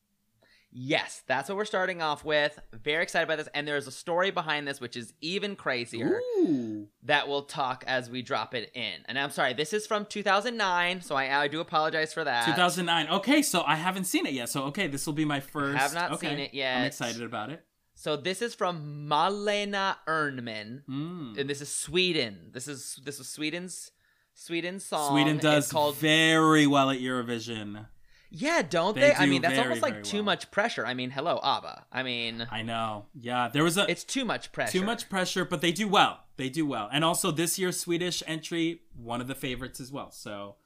Yes, 0.75 1.21
that's 1.27 1.49
what 1.49 1.57
we're 1.57 1.65
starting 1.65 2.01
off 2.01 2.25
with. 2.25 2.57
Very 2.71 3.03
excited 3.03 3.25
about 3.25 3.37
this. 3.37 3.47
And 3.53 3.67
there's 3.67 3.85
a 3.85 3.91
story 3.91 4.31
behind 4.31 4.67
this, 4.67 4.81
which 4.81 4.97
is 4.97 5.13
even 5.21 5.55
crazier. 5.55 6.19
Ooh. 6.39 6.87
that 7.03 7.27
we'll 7.27 7.43
talk 7.43 7.83
as 7.85 8.09
we 8.09 8.21
drop 8.21 8.55
it 8.55 8.71
in. 8.73 8.93
And 9.05 9.19
I'm 9.19 9.29
sorry, 9.29 9.53
this 9.53 9.73
is 9.73 9.85
from 9.85 10.05
2009, 10.05 11.01
so 11.01 11.15
I, 11.15 11.43
I 11.43 11.47
do 11.47 11.59
apologize 11.59 12.13
for 12.13 12.23
that. 12.23 12.45
2009. 12.45 13.09
Okay, 13.17 13.41
so 13.41 13.63
I 13.63 13.75
haven't 13.75 14.05
seen 14.05 14.25
it 14.25 14.33
yet. 14.33 14.49
So 14.49 14.63
okay, 14.65 14.87
this 14.87 15.05
will 15.05 15.13
be 15.13 15.25
my 15.25 15.39
first. 15.39 15.77
Have 15.77 15.93
not 15.93 16.13
okay. 16.13 16.29
seen 16.29 16.39
it 16.39 16.53
yet. 16.53 16.77
I'm 16.77 16.85
excited 16.85 17.21
about 17.21 17.49
it. 17.51 17.63
So 18.03 18.17
this 18.17 18.41
is 18.41 18.53
from 18.53 19.07
Malena 19.07 19.97
Ernman, 20.09 20.83
Mm. 20.89 21.37
and 21.39 21.49
this 21.49 21.61
is 21.61 21.69
Sweden. 21.69 22.49
This 22.51 22.67
is 22.67 22.99
this 23.05 23.17
is 23.17 23.29
Sweden's 23.29 23.91
Sweden's 24.33 24.83
song. 24.83 25.11
Sweden 25.11 25.35
It's 25.37 25.43
does 25.43 25.71
called 25.71 25.95
very 25.95 26.67
well 26.67 26.89
at 26.89 26.99
Eurovision. 26.99 27.87
Yeah, 28.29 28.61
don't 28.61 28.93
They 28.95 29.11
they? 29.11 29.13
I 29.13 29.25
mean, 29.25 29.41
that's 29.41 29.53
very, 29.53 29.67
almost 29.67 29.81
like 29.83 30.03
too 30.03 30.17
well. 30.17 30.23
much 30.25 30.51
pressure. 30.51 30.85
I 30.85 30.93
mean, 30.93 31.11
hello, 31.11 31.39
ABBA. 31.41 31.85
I 31.93 32.03
mean, 32.03 32.45
I 32.51 32.61
know. 32.61 33.05
Yeah, 33.17 33.47
there 33.47 33.63
was 33.63 33.77
a 33.77 33.89
it's 33.89 34.03
too 34.03 34.25
much 34.25 34.51
pressure. 34.51 34.79
too 34.79 34.83
much 34.83 35.07
pressure, 35.07 35.45
but 35.45 35.61
they 35.61 35.71
do 35.71 35.87
well. 35.87 36.25
They 36.35 36.49
do 36.49 36.65
well, 36.65 36.89
and 36.91 37.05
also 37.05 37.31
this 37.31 37.57
year's 37.57 37.79
Swedish 37.79 38.21
entry, 38.27 38.81
one 38.93 39.21
of 39.21 39.27
the 39.27 39.35
favorites 39.35 39.79
as 39.79 39.93
well. 39.93 40.11
So 40.11 40.57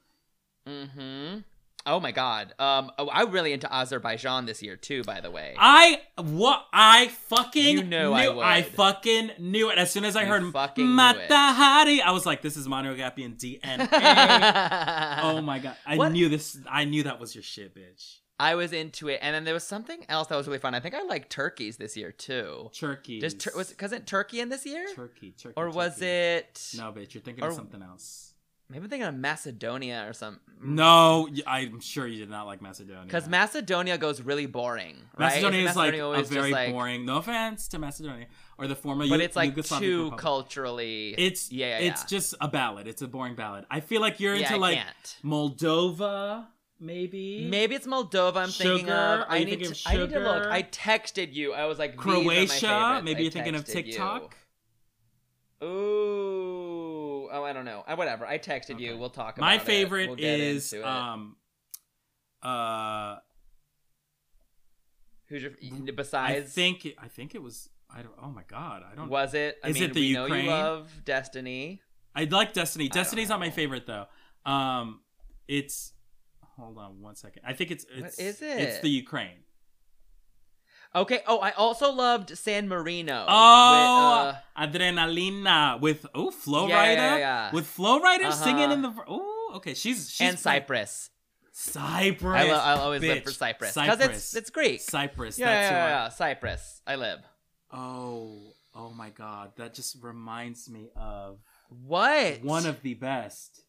Mm-hmm. 0.66 1.42
Oh 1.86 2.00
my 2.00 2.12
god. 2.12 2.52
Um, 2.58 2.90
oh, 2.98 3.08
I'm 3.10 3.30
really 3.30 3.52
into 3.54 3.72
Azerbaijan 3.72 4.44
this 4.44 4.62
year 4.62 4.76
too. 4.76 5.04
By 5.04 5.20
the 5.20 5.30
way, 5.30 5.54
I 5.58 6.00
what 6.16 6.66
I 6.72 7.08
fucking 7.08 7.78
You 7.78 7.82
knew 7.84 8.12
I 8.12 8.28
would. 8.60 8.66
fucking 8.72 9.30
knew 9.38 9.70
it 9.70 9.78
as 9.78 9.90
soon 9.90 10.04
as 10.04 10.14
I 10.14 10.22
You 10.22 10.28
heard 10.28 10.52
fucking. 10.52 10.86
Mata 10.86 11.26
Hari. 11.30 12.02
I 12.02 12.10
was 12.10 12.26
like, 12.26 12.42
this 12.42 12.56
is 12.58 12.68
Mano 12.68 12.94
Agapion 12.94 13.38
DNA. 13.38 13.88
oh 15.22 15.40
my 15.40 15.58
god, 15.58 15.76
I 15.86 15.96
What? 15.96 16.12
knew 16.12 16.28
this. 16.28 16.58
I 16.70 16.84
knew 16.84 17.04
that 17.04 17.18
was 17.20 17.34
your 17.34 17.42
shit, 17.42 17.74
bitch. 17.74 18.16
I 18.40 18.54
was 18.54 18.72
into 18.72 19.08
it, 19.08 19.18
and 19.20 19.34
then 19.34 19.42
there 19.44 19.54
was 19.54 19.64
something 19.64 19.98
else 20.08 20.28
that 20.28 20.36
was 20.36 20.46
really 20.46 20.60
fun. 20.60 20.72
I 20.74 20.78
think 20.80 20.94
I 20.94 21.02
liked 21.02 21.28
turkeys 21.30 21.76
this 21.76 21.96
year 21.96 22.12
too. 22.12 22.70
Turkey. 22.72 23.18
Just 23.20 23.40
tur- 23.40 23.52
was 23.56 23.74
wasn't 23.80 24.06
Turkey 24.06 24.40
in 24.40 24.48
this 24.48 24.64
year, 24.64 24.86
Turkey, 24.94 25.32
Turkey, 25.32 25.54
or 25.56 25.70
was 25.70 25.94
Turkey. 25.94 26.06
it? 26.06 26.70
No, 26.76 26.92
bitch, 26.92 27.14
you're 27.14 27.22
thinking 27.22 27.42
or- 27.42 27.48
of 27.48 27.54
something 27.54 27.82
else. 27.82 28.27
Maybe 28.70 28.84
I'm 28.84 28.90
thinking 28.90 29.08
of 29.08 29.14
Macedonia 29.14 30.04
or 30.06 30.12
something. 30.12 30.42
No, 30.62 31.26
I'm 31.46 31.80
sure 31.80 32.06
you 32.06 32.18
did 32.18 32.28
not 32.28 32.46
like 32.46 32.60
Macedonia. 32.60 33.04
because 33.04 33.26
Macedonia 33.28 33.96
goes 33.96 34.20
really 34.20 34.44
boring. 34.44 34.96
Right? 35.16 35.28
Macedonia 35.42 35.64
like 35.64 35.74
Macedonia 35.76 36.04
a 36.20 36.22
very 36.24 36.52
like- 36.52 36.72
boring. 36.72 37.06
No 37.06 37.16
offense 37.16 37.68
to 37.68 37.78
Macedonia 37.78 38.26
or 38.58 38.66
the 38.66 38.76
former, 38.76 39.04
Yugoslavia. 39.04 39.10
But 39.10 39.20
Yu- 39.20 39.24
it's 39.24 39.70
like 39.72 39.80
too 39.80 39.98
Republic. 40.04 40.20
culturally. 40.20 41.14
It's 41.16 41.50
yeah, 41.50 41.78
yeah, 41.78 41.90
it's 41.90 42.04
just 42.04 42.34
a 42.42 42.48
ballad. 42.48 42.86
It's 42.88 43.00
a 43.00 43.08
boring 43.08 43.36
ballad. 43.36 43.64
I 43.70 43.80
feel 43.80 44.02
like 44.02 44.20
you're 44.20 44.34
yeah, 44.34 44.48
into 44.48 44.58
like. 44.58 44.80
Moldova, 45.24 46.46
maybe 46.78 47.48
Maybe 47.48 47.74
it's 47.74 47.86
Moldova. 47.86 48.36
I'm 48.36 48.50
thinking 48.50 48.90
of. 48.90 49.24
I 49.28 49.44
need, 49.44 49.60
to, 49.60 49.70
of 49.70 49.80
I 49.86 49.96
need 49.96 50.10
to 50.10 50.18
look. 50.18 50.46
I 50.46 50.62
texted 50.64 51.32
you. 51.32 51.54
I 51.54 51.64
was 51.64 51.78
like, 51.78 51.92
these 51.92 52.00
are 52.04 52.06
my 52.08 52.22
Croatia. 52.24 53.00
Maybe 53.02 53.20
I 53.20 53.22
you're 53.22 53.30
thinking 53.32 53.54
of 53.54 53.64
TikTok. 53.64 53.86
you. 53.92 54.28
TikTok. 55.60 56.77
Oh, 57.32 57.44
I 57.44 57.52
don't 57.52 57.64
know. 57.64 57.84
Uh, 57.86 57.94
Whatever. 57.96 58.26
I 58.26 58.38
texted 58.38 58.80
you. 58.80 58.96
We'll 58.96 59.10
talk 59.10 59.36
about 59.38 59.46
it. 59.46 59.48
My 59.48 59.54
it. 59.56 59.62
favorite 59.62 60.08
We'll 60.10 60.18
is 60.20 60.72
it. 60.72 60.84
um 60.84 61.36
uh 62.42 63.16
Who's 65.28 65.42
your 65.42 65.52
besides? 65.94 66.36
I 66.38 66.48
think 66.48 66.86
it, 66.86 66.94
I 66.98 67.08
think 67.08 67.34
it 67.34 67.42
was 67.42 67.68
I 67.90 68.02
don't 68.02 68.14
oh 68.22 68.30
my 68.30 68.42
god 68.48 68.82
I 68.90 68.94
don't 68.94 69.08
was 69.08 69.34
it? 69.34 69.58
I 69.62 69.68
Is 69.68 69.74
mean, 69.74 69.84
it 69.84 69.94
the 69.94 70.00
we 70.00 70.12
know 70.14 70.22
Ukraine? 70.24 70.44
you 70.44 70.50
love 70.50 70.90
Destiny. 71.04 71.82
I 72.14 72.24
like 72.24 72.52
Destiny. 72.52 72.88
Destiny's 72.88 73.28
not 73.28 73.38
my 73.40 73.50
favorite 73.50 73.86
though. 73.86 74.06
Um, 74.44 75.00
it's 75.46 75.92
hold 76.56 76.78
on 76.78 77.00
one 77.00 77.14
second. 77.14 77.42
I 77.46 77.52
think 77.52 77.70
it's 77.70 77.84
What 77.94 78.06
it's 78.06 78.18
is 78.18 78.38
It's 78.42 78.80
the 78.80 78.88
Ukraine. 78.90 79.44
Okay. 81.02 81.20
Oh, 81.26 81.38
I 81.38 81.50
also 81.52 81.92
loved 81.92 82.36
San 82.36 82.68
Marino. 82.68 83.24
Oh, 83.28 84.26
with, 84.26 84.36
uh, 84.56 84.66
Adrenalina 84.66 85.80
with 85.80 86.06
oh 86.14 86.30
Flow 86.30 86.66
Yeah, 86.68 86.76
Rider 86.76 87.00
yeah, 87.02 87.16
yeah. 87.18 87.52
with 87.52 87.66
Flo 87.66 88.00
Rida 88.00 88.26
Uh-huh. 88.26 88.32
singing 88.32 88.70
in 88.70 88.82
the 88.82 88.92
oh 89.06 89.52
okay 89.56 89.74
she's 89.74 90.10
she's 90.10 90.28
and 90.28 90.38
Cyprus. 90.38 91.10
Cyprus. 91.52 92.40
I 92.40 92.44
lo- 92.44 92.60
I'll 92.68 92.80
always 92.82 93.02
live 93.02 93.18
bitch. 93.18 93.24
for 93.24 93.32
Cyprus 93.32 93.74
because 93.74 94.00
it's 94.00 94.36
it's 94.36 94.50
Greek. 94.50 94.80
Cyprus. 94.80 95.38
Yeah, 95.38 95.46
that's 95.46 95.70
yeah, 95.70 95.76
I- 95.76 95.88
yeah, 95.88 96.02
yeah, 96.04 96.08
Cyprus. 96.10 96.82
I 96.86 96.94
live. 96.96 97.20
Oh, 97.72 98.54
oh 98.74 98.90
my 98.90 99.10
god, 99.10 99.52
that 99.56 99.74
just 99.74 99.96
reminds 100.02 100.68
me 100.70 100.90
of 100.96 101.38
What? 101.68 102.42
one 102.42 102.64
of 102.66 102.80
the 102.82 102.94
best 102.94 103.62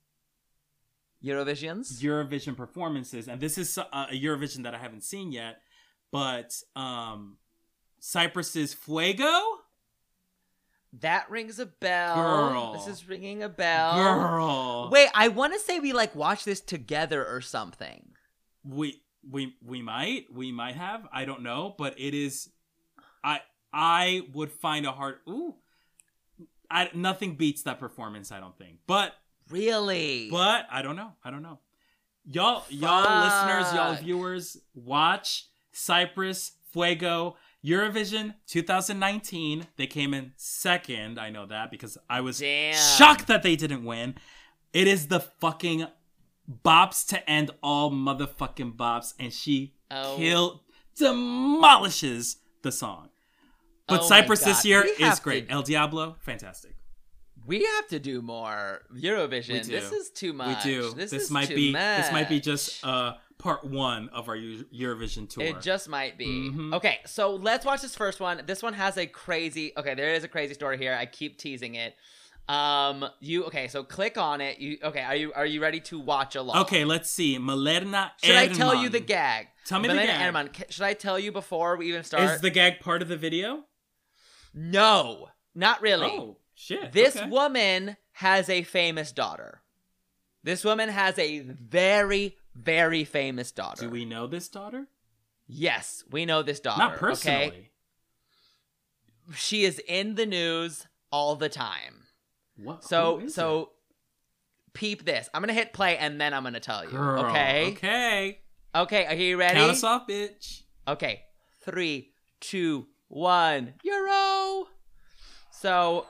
Eurovisions. 1.23 1.99
Eurovision 2.01 2.55
performances, 2.55 3.27
and 3.27 3.41
this 3.41 3.57
is 3.57 3.77
uh, 3.77 3.83
a 3.91 4.13
Eurovision 4.13 4.63
that 4.63 4.73
I 4.73 4.77
haven't 4.77 5.03
seen 5.03 5.31
yet, 5.31 5.61
but 6.11 6.53
um, 6.75 7.37
Cyprus's 8.01 8.73
Fuego, 8.73 9.31
That 11.01 11.29
rings 11.29 11.59
a 11.59 11.65
bell. 11.65 12.15
Girl. 12.15 12.73
This 12.73 12.87
is 12.87 13.07
ringing 13.07 13.43
a 13.43 13.49
bell. 13.49 13.95
girl. 13.95 14.89
Wait, 14.91 15.09
I 15.13 15.27
want 15.27 15.53
to 15.53 15.59
say 15.59 15.79
we 15.79 15.93
like 15.93 16.15
watched 16.15 16.45
this 16.45 16.61
together 16.61 17.25
or 17.25 17.41
something. 17.41 18.11
we 18.63 19.01
we 19.29 19.55
we 19.63 19.81
might 19.81 20.25
we 20.33 20.51
might 20.51 20.75
have 20.75 21.07
I 21.11 21.25
don't 21.25 21.43
know, 21.43 21.75
but 21.77 21.99
it 21.99 22.13
is, 22.13 22.49
I 23.23 23.41
I 23.71 24.21
would 24.33 24.51
find 24.51 24.85
a 24.85 24.91
hard 24.91 25.17
ooh, 25.27 25.55
I 26.71 26.89
nothing 26.93 27.35
beats 27.35 27.63
that 27.63 27.79
performance. 27.79 28.31
I 28.31 28.39
don't 28.39 28.57
think, 28.57 28.79
but 28.87 29.13
Really? 29.49 30.29
But 30.29 30.67
I 30.71 30.81
don't 30.81 30.95
know. 30.95 31.13
I 31.23 31.31
don't 31.31 31.41
know. 31.41 31.59
Y'all, 32.31 32.63
y'all 32.69 33.23
listeners, 33.23 33.73
y'all 33.73 33.95
viewers, 33.95 34.57
watch 34.75 35.47
Cyprus 35.79 36.53
Fuego 36.71 37.35
Eurovision 37.65 38.35
2019. 38.47 39.67
They 39.77 39.87
came 39.87 40.13
in 40.13 40.33
second. 40.35 41.19
I 41.19 41.29
know 41.29 41.45
that 41.47 41.71
because 41.71 41.97
I 42.09 42.21
was 42.21 42.39
Damn. 42.39 42.75
shocked 42.75 43.27
that 43.27 43.43
they 43.43 43.55
didn't 43.55 43.83
win. 43.85 44.15
It 44.73 44.87
is 44.87 45.07
the 45.07 45.19
fucking 45.19 45.87
bops 46.65 47.05
to 47.07 47.29
end 47.29 47.51
all 47.61 47.91
motherfucking 47.91 48.75
bops, 48.75 49.13
and 49.19 49.33
she 49.33 49.73
Oh. 49.91 50.15
kill 50.17 50.63
demolishes 50.95 52.37
the 52.61 52.71
song. 52.71 53.09
But 53.87 54.01
Oh 54.01 54.07
Cyprus 54.07 54.43
this 54.43 54.63
year 54.65 54.83
We 54.83 55.05
is 55.05 55.19
great. 55.19 55.47
to- 55.47 55.53
El 55.53 55.63
Diablo, 55.63 56.17
fantastic. 56.21 56.75
We 57.45 57.63
have 57.63 57.87
to 57.87 57.99
do 57.99 58.21
more 58.21 58.81
Eurovision. 58.93 59.65
This 59.65 59.91
is 59.91 60.11
too 60.11 60.33
much. 60.33 60.63
We 60.65 60.71
do. 60.71 60.93
This, 60.93 61.09
This, 61.09 61.23
is 61.23 61.31
might 61.31 61.47
too 61.47 61.55
be 61.55 61.71
this 61.73 62.11
might 62.11 62.29
be 62.29 62.35
much. 62.35 62.43
just 62.43 62.85
uh 62.85 63.13
part 63.39 63.63
one 63.63 64.09
of 64.09 64.29
our 64.29 64.37
Eurovision 64.37 65.27
tour. 65.27 65.43
It 65.43 65.61
just 65.61 65.89
might 65.89 66.17
be. 66.17 66.51
Mhm. 66.51 66.73
Okay, 66.75 66.99
so 67.07 67.35
let's 67.35 67.65
watch 67.65 67.81
this 67.81 67.95
first 67.95 68.19
one. 68.19 68.43
This 68.45 68.61
one 68.61 68.73
has 68.73 68.97
a 68.97 69.07
crazy. 69.07 69.73
Okay, 69.75 69.95
there 69.95 70.13
is 70.13 70.23
a 70.23 70.27
crazy 70.27 70.53
story 70.53 70.77
here. 70.77 70.93
I 70.93 71.07
keep 71.07 71.39
teasing 71.39 71.73
it. 71.75 71.95
Um, 72.47 73.05
you 73.19 73.45
okay? 73.45 73.67
So 73.67 73.83
click 73.83 74.17
on 74.17 74.41
it. 74.41 74.59
You 74.59 74.77
okay? 74.83 75.01
Are 75.01 75.15
you 75.15 75.33
are 75.33 75.45
you 75.45 75.61
ready 75.61 75.79
to 75.81 75.99
watch 75.99 76.35
along? 76.35 76.57
okay, 76.63 76.83
let's 76.83 77.09
see. 77.09 77.37
Malena 77.37 78.11
Should 78.23 78.35
I 78.35 78.47
tell 78.47 78.75
you 78.75 78.89
the 78.89 78.99
gag? 78.99 79.47
Tell 79.65 79.79
me 79.79 79.87
the 79.87 79.95
Malena 79.95 80.13
gag. 80.13 80.33
Ernman, 80.33 80.71
should 80.71 80.83
I 80.83 80.93
tell 80.93 81.17
you 81.17 81.31
before 81.31 81.77
we 81.77 81.87
even 81.87 82.03
start? 82.03 82.23
Is 82.23 82.41
the 82.41 82.49
gag 82.49 82.79
part 82.79 83.01
of 83.01 83.07
the 83.07 83.17
video? 83.17 83.65
No, 84.53 85.29
not 85.55 85.81
really. 85.81 86.07
Oh 86.07 86.37
shit! 86.55 86.91
This 86.91 87.15
okay. 87.15 87.29
woman 87.29 87.97
has 88.13 88.49
a 88.49 88.63
famous 88.63 89.11
daughter. 89.11 89.61
This 90.43 90.63
woman 90.63 90.89
has 90.89 91.19
a 91.19 91.39
very, 91.39 92.37
very 92.55 93.03
famous 93.03 93.51
daughter. 93.51 93.85
Do 93.85 93.89
we 93.89 94.05
know 94.05 94.27
this 94.27 94.47
daughter? 94.47 94.87
Yes, 95.47 96.03
we 96.11 96.25
know 96.25 96.43
this 96.43 96.59
daughter. 96.59 96.79
Not 96.79 96.97
personally. 96.97 97.45
Okay? 97.47 97.69
She 99.35 99.63
is 99.63 99.81
in 99.87 100.15
the 100.15 100.25
news 100.25 100.87
all 101.11 101.35
the 101.35 101.49
time. 101.49 102.03
What? 102.55 102.83
So, 102.83 103.27
so 103.27 103.71
peep 104.73 105.05
this. 105.05 105.29
I'm 105.33 105.41
gonna 105.41 105.53
hit 105.53 105.73
play 105.73 105.97
and 105.97 106.19
then 106.19 106.33
I'm 106.33 106.43
gonna 106.43 106.59
tell 106.59 106.83
you. 106.83 106.91
Girl, 106.91 107.25
Okay. 107.25 107.71
Okay. 107.71 108.39
Okay. 108.75 109.05
Are 109.05 109.15
you 109.15 109.37
ready? 109.37 109.55
Count 109.55 109.71
us 109.71 109.83
off, 109.83 110.07
bitch. 110.07 110.63
Okay. 110.87 111.23
Three, 111.61 112.11
two, 112.39 112.87
one. 113.07 113.73
Euro. 113.83 114.67
So 115.51 116.05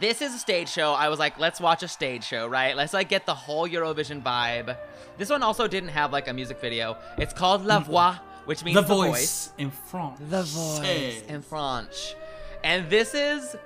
this 0.00 0.22
is 0.22 0.34
a 0.34 0.38
stage 0.38 0.68
show. 0.68 0.92
I 0.92 1.08
was 1.08 1.18
like, 1.18 1.38
let's 1.38 1.60
watch 1.60 1.82
a 1.82 1.88
stage 1.88 2.24
show, 2.24 2.46
right? 2.46 2.76
Let's 2.76 2.92
like 2.92 3.08
get 3.08 3.26
the 3.26 3.34
whole 3.34 3.68
Eurovision 3.68 4.22
vibe. 4.22 4.76
This 5.18 5.30
one 5.30 5.42
also 5.42 5.66
didn't 5.68 5.90
have 5.90 6.12
like 6.12 6.28
a 6.28 6.32
music 6.32 6.60
video. 6.60 6.96
It's 7.18 7.32
called 7.32 7.64
La 7.64 7.80
mm-hmm. 7.80 7.90
Voix, 7.90 8.14
which 8.46 8.64
means 8.64 8.74
The, 8.76 8.82
the, 8.82 8.94
voice, 8.94 9.52
in 9.58 9.70
French. 9.70 10.16
The 10.28 10.42
voice 10.42 11.22
in 11.28 11.42
French. 11.42 12.16
And 12.62 12.88
this 12.90 13.14
is 13.14 13.56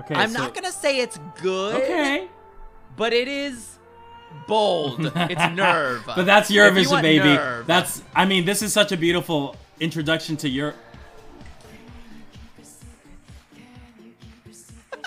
Okay, 0.00 0.14
I'm 0.14 0.30
so- 0.30 0.38
not 0.38 0.54
gonna 0.54 0.72
say 0.72 0.98
it's 1.00 1.18
good, 1.40 1.76
Okay. 1.76 2.28
but 2.96 3.12
it 3.12 3.28
is 3.28 3.78
bold. 4.48 5.12
it's 5.14 5.54
nerve. 5.56 6.02
But 6.06 6.24
that's 6.26 6.50
If 6.50 6.56
you 6.56 6.62
Eurovision, 6.62 7.02
baby. 7.02 7.24
nerve. 7.24 7.66
That's. 7.66 8.02
I 8.14 8.24
mean, 8.24 8.44
this 8.44 8.62
is 8.62 8.72
such 8.72 8.90
a 8.92 8.96
beautiful 8.96 9.54
introduction 9.80 10.36
to 10.38 10.48
Europe. 10.48 10.76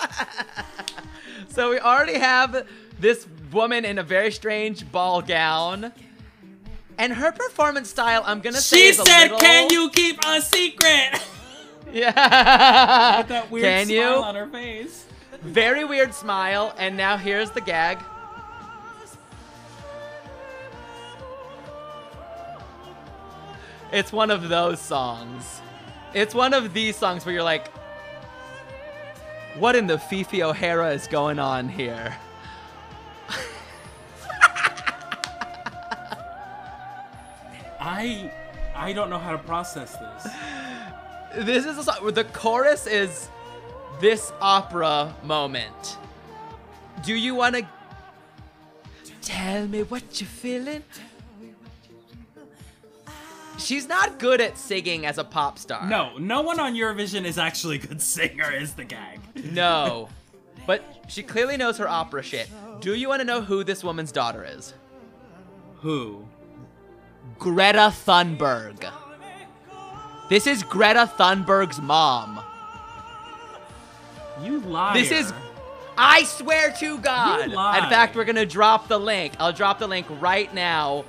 So 1.50 1.70
we 1.70 1.78
already 1.80 2.18
have 2.18 2.66
this 3.00 3.26
woman 3.52 3.84
in 3.84 3.98
a 3.98 4.02
very 4.02 4.30
strange 4.30 4.90
ball 4.92 5.22
gown. 5.22 5.92
And 6.98 7.12
her 7.12 7.32
performance 7.32 7.88
style, 7.88 8.22
I'm 8.26 8.40
gonna 8.40 8.60
say, 8.60 8.76
She 8.76 8.86
is 8.88 8.98
a 9.00 9.04
said, 9.04 9.22
little- 9.24 9.38
"Can 9.38 9.70
you 9.70 9.88
keep 9.90 10.18
a 10.24 10.40
secret?" 10.40 11.20
Yeah. 11.92 13.18
With 13.18 13.28
that 13.28 13.50
weird 13.50 13.64
Can 13.64 13.86
smile 13.86 13.96
you? 14.18 14.22
on 14.24 14.34
her 14.34 14.46
face. 14.48 15.06
Very 15.42 15.84
weird 15.86 16.12
smile. 16.12 16.74
And 16.76 16.96
now 16.98 17.16
here's 17.16 17.50
the 17.50 17.62
gag. 17.62 17.98
It's 23.92 24.12
one 24.12 24.30
of 24.30 24.48
those 24.48 24.80
songs. 24.80 25.60
It's 26.14 26.34
one 26.34 26.52
of 26.52 26.74
these 26.74 26.96
songs 26.96 27.24
where 27.24 27.34
you're 27.34 27.42
like, 27.42 27.70
what 29.58 29.74
in 29.74 29.86
the 29.86 29.98
Fifi 29.98 30.42
O'Hara 30.42 30.90
is 30.92 31.06
going 31.06 31.38
on 31.38 31.68
here? 31.68 32.16
I, 37.80 38.30
I 38.76 38.92
don't 38.92 39.10
know 39.10 39.18
how 39.18 39.32
to 39.32 39.38
process 39.38 39.96
this. 39.96 40.32
This 41.44 41.64
is 41.66 41.78
a 41.78 41.82
song. 41.82 42.12
The 42.12 42.24
chorus 42.24 42.86
is 42.86 43.28
this 44.00 44.32
opera 44.40 45.14
moment. 45.24 45.98
Do 47.04 47.14
you 47.14 47.34
want 47.34 47.56
to 47.56 47.66
tell 49.22 49.66
me 49.66 49.82
what 49.82 50.20
you're 50.20 50.28
feeling? 50.28 50.84
She's 53.58 53.88
not 53.88 54.18
good 54.18 54.40
at 54.40 54.56
singing 54.56 55.04
as 55.04 55.18
a 55.18 55.24
pop 55.24 55.58
star. 55.58 55.88
No, 55.88 56.16
no 56.18 56.42
one 56.42 56.60
on 56.60 56.74
Eurovision 56.74 57.24
is 57.24 57.38
actually 57.38 57.76
a 57.76 57.80
good 57.80 58.00
singer. 58.00 58.50
Is 58.52 58.74
the 58.74 58.84
gag? 58.84 59.20
No. 59.52 60.08
But 60.66 60.84
she 61.08 61.22
clearly 61.22 61.56
knows 61.56 61.78
her 61.78 61.88
opera 61.88 62.22
shit. 62.22 62.48
Do 62.80 62.94
you 62.94 63.08
want 63.08 63.20
to 63.20 63.24
know 63.24 63.40
who 63.40 63.64
this 63.64 63.82
woman's 63.82 64.12
daughter 64.12 64.44
is? 64.44 64.74
Who? 65.80 66.26
Greta 67.38 67.92
Thunberg. 68.06 68.90
This 70.28 70.46
is 70.46 70.62
Greta 70.62 71.10
Thunberg's 71.18 71.80
mom. 71.80 72.40
You 74.42 74.60
liar. 74.60 74.94
This 74.94 75.10
is 75.10 75.32
I 75.96 76.22
swear 76.22 76.70
to 76.78 76.98
God. 76.98 77.42
In 77.42 77.50
fact, 77.52 78.14
we're 78.14 78.24
going 78.24 78.36
to 78.36 78.46
drop 78.46 78.86
the 78.86 78.98
link. 78.98 79.32
I'll 79.40 79.52
drop 79.52 79.80
the 79.80 79.88
link 79.88 80.06
right 80.20 80.52
now. 80.54 81.04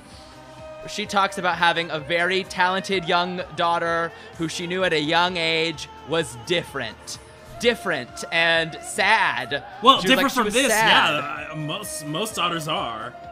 She 0.88 1.06
talks 1.06 1.38
about 1.38 1.56
having 1.56 1.90
a 1.90 2.00
very 2.00 2.44
talented 2.44 3.04
young 3.06 3.42
daughter 3.56 4.12
who 4.38 4.48
she 4.48 4.66
knew 4.66 4.82
at 4.84 4.92
a 4.92 5.00
young 5.00 5.36
age 5.36 5.88
was 6.08 6.36
different. 6.46 7.18
Different 7.60 8.24
and 8.32 8.78
sad. 8.82 9.62
well 9.82 10.00
different 10.00 10.22
like, 10.22 10.32
from 10.32 10.50
this. 10.50 10.72
sad. 10.72 11.14
Yeah, 11.14 11.52
uh, 11.52 11.56
most 11.56 12.06
most 12.06 12.34
daughters 12.36 12.68
are. 12.68 13.14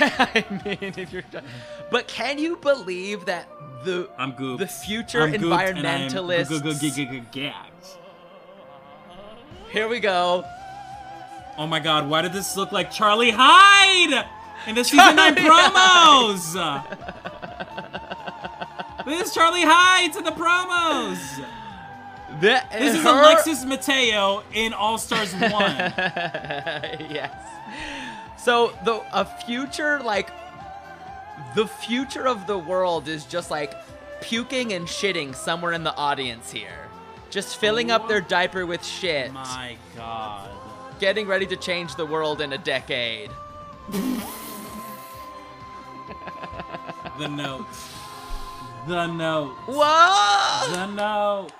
Yeah, 0.00 0.10
I 0.18 0.44
mean, 0.64 0.94
if 0.96 1.12
you're. 1.12 1.22
But 1.90 2.08
can 2.08 2.38
you 2.38 2.56
believe 2.56 3.26
that 3.26 3.46
the 3.84 4.08
I'm 4.16 4.32
gooped. 4.32 4.58
the 4.58 4.66
future 4.66 5.22
I'm 5.22 5.34
I'm 5.34 5.40
environmentalists? 5.40 7.30
gagged. 7.30 7.86
Here 9.70 9.86
we 9.86 10.00
go. 10.00 10.44
Oh 11.58 11.66
my 11.66 11.80
god, 11.80 12.08
why 12.08 12.22
did 12.22 12.32
this 12.32 12.56
look 12.56 12.72
like 12.72 12.90
Charlie 12.90 13.32
Hyde 13.32 14.26
in 14.66 14.74
the 14.74 14.84
season 14.84 15.16
9 15.16 15.34
Charlie 15.36 15.48
promos? 15.50 16.54
this 19.04 19.28
is 19.28 19.34
Charlie 19.34 19.62
Hyde 19.64 20.12
to 20.14 20.22
the 20.22 20.30
promos. 20.32 21.44
Th- 22.40 22.62
This 22.72 22.94
is 22.96 23.02
her- 23.02 23.10
Alexis 23.22 23.64
Mateo 23.64 24.42
in 24.52 24.72
All 24.72 24.98
Stars 24.98 25.32
1. 25.36 25.40
yes. 25.50 27.32
So 28.38 28.72
the 28.84 29.02
a 29.12 29.24
future 29.46 30.00
like 30.00 30.30
the 31.54 31.66
future 31.66 32.26
of 32.28 32.46
the 32.46 32.58
world 32.58 33.08
is 33.08 33.24
just 33.24 33.50
like 33.50 33.72
puking 34.20 34.72
and 34.72 34.86
shitting 34.86 35.34
somewhere 35.34 35.72
in 35.72 35.82
the 35.84 35.94
audience 35.94 36.50
here. 36.50 36.88
Just 37.30 37.56
filling 37.56 37.90
up 37.90 38.08
their 38.08 38.20
diaper 38.20 38.66
with 38.66 38.84
shit. 38.84 39.32
my 39.32 39.76
god. 39.96 40.50
Getting 41.00 41.26
ready 41.26 41.46
to 41.46 41.56
change 41.56 41.94
the 41.96 42.06
world 42.06 42.40
in 42.40 42.52
a 42.52 42.58
decade. 42.58 43.30
The 47.18 47.28
notes. 47.28 47.94
The 48.86 49.06
notes. 49.06 49.58
Whoa! 49.66 50.72
The 50.72 50.86
notes. 50.86 51.52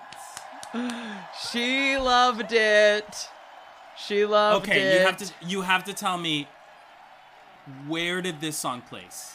She 1.51 1.97
loved 1.97 2.53
it. 2.53 3.29
She 3.99 4.25
loved 4.27 4.65
Okay, 4.69 4.81
it. 4.81 4.85
Okay, 4.85 4.99
you 5.01 5.07
have 5.07 5.17
to 5.17 5.33
you 5.47 5.61
have 5.63 5.85
to 5.85 5.93
tell 5.95 6.19
me 6.19 6.47
where 7.87 8.21
did 8.23 8.41
this 8.41 8.57
song 8.57 8.83
place? 8.83 9.33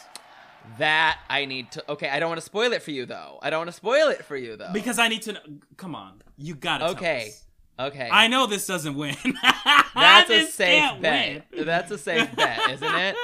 That 0.78 1.18
I 1.28 1.44
need 1.44 1.72
to. 1.72 1.90
Okay, 1.92 2.08
I 2.08 2.20
don't 2.20 2.28
want 2.28 2.40
to 2.40 2.44
spoil 2.46 2.72
it 2.72 2.82
for 2.82 2.92
you 2.92 3.04
though. 3.04 3.38
I 3.42 3.50
don't 3.50 3.58
want 3.60 3.70
to 3.70 3.76
spoil 3.76 4.08
it 4.08 4.24
for 4.24 4.36
you 4.36 4.56
though. 4.56 4.72
Because 4.72 4.98
I 5.00 5.08
need 5.08 5.22
to 5.22 5.32
know. 5.32 5.40
Come 5.76 5.96
on, 5.96 6.22
you 6.38 6.54
gotta. 6.54 6.90
okay, 6.90 7.32
okay. 7.80 8.08
I 8.12 8.28
know 8.28 8.46
this 8.46 8.66
doesn't 8.68 8.94
win. 8.94 9.16
That's 9.94 10.30
a 10.30 10.46
safe 10.46 11.00
bet. 11.00 11.44
win. 11.52 11.66
That's 11.66 11.90
a 11.90 11.98
safe 11.98 12.32
bet, 12.36 12.70
isn't 12.70 12.94
it? 12.94 13.16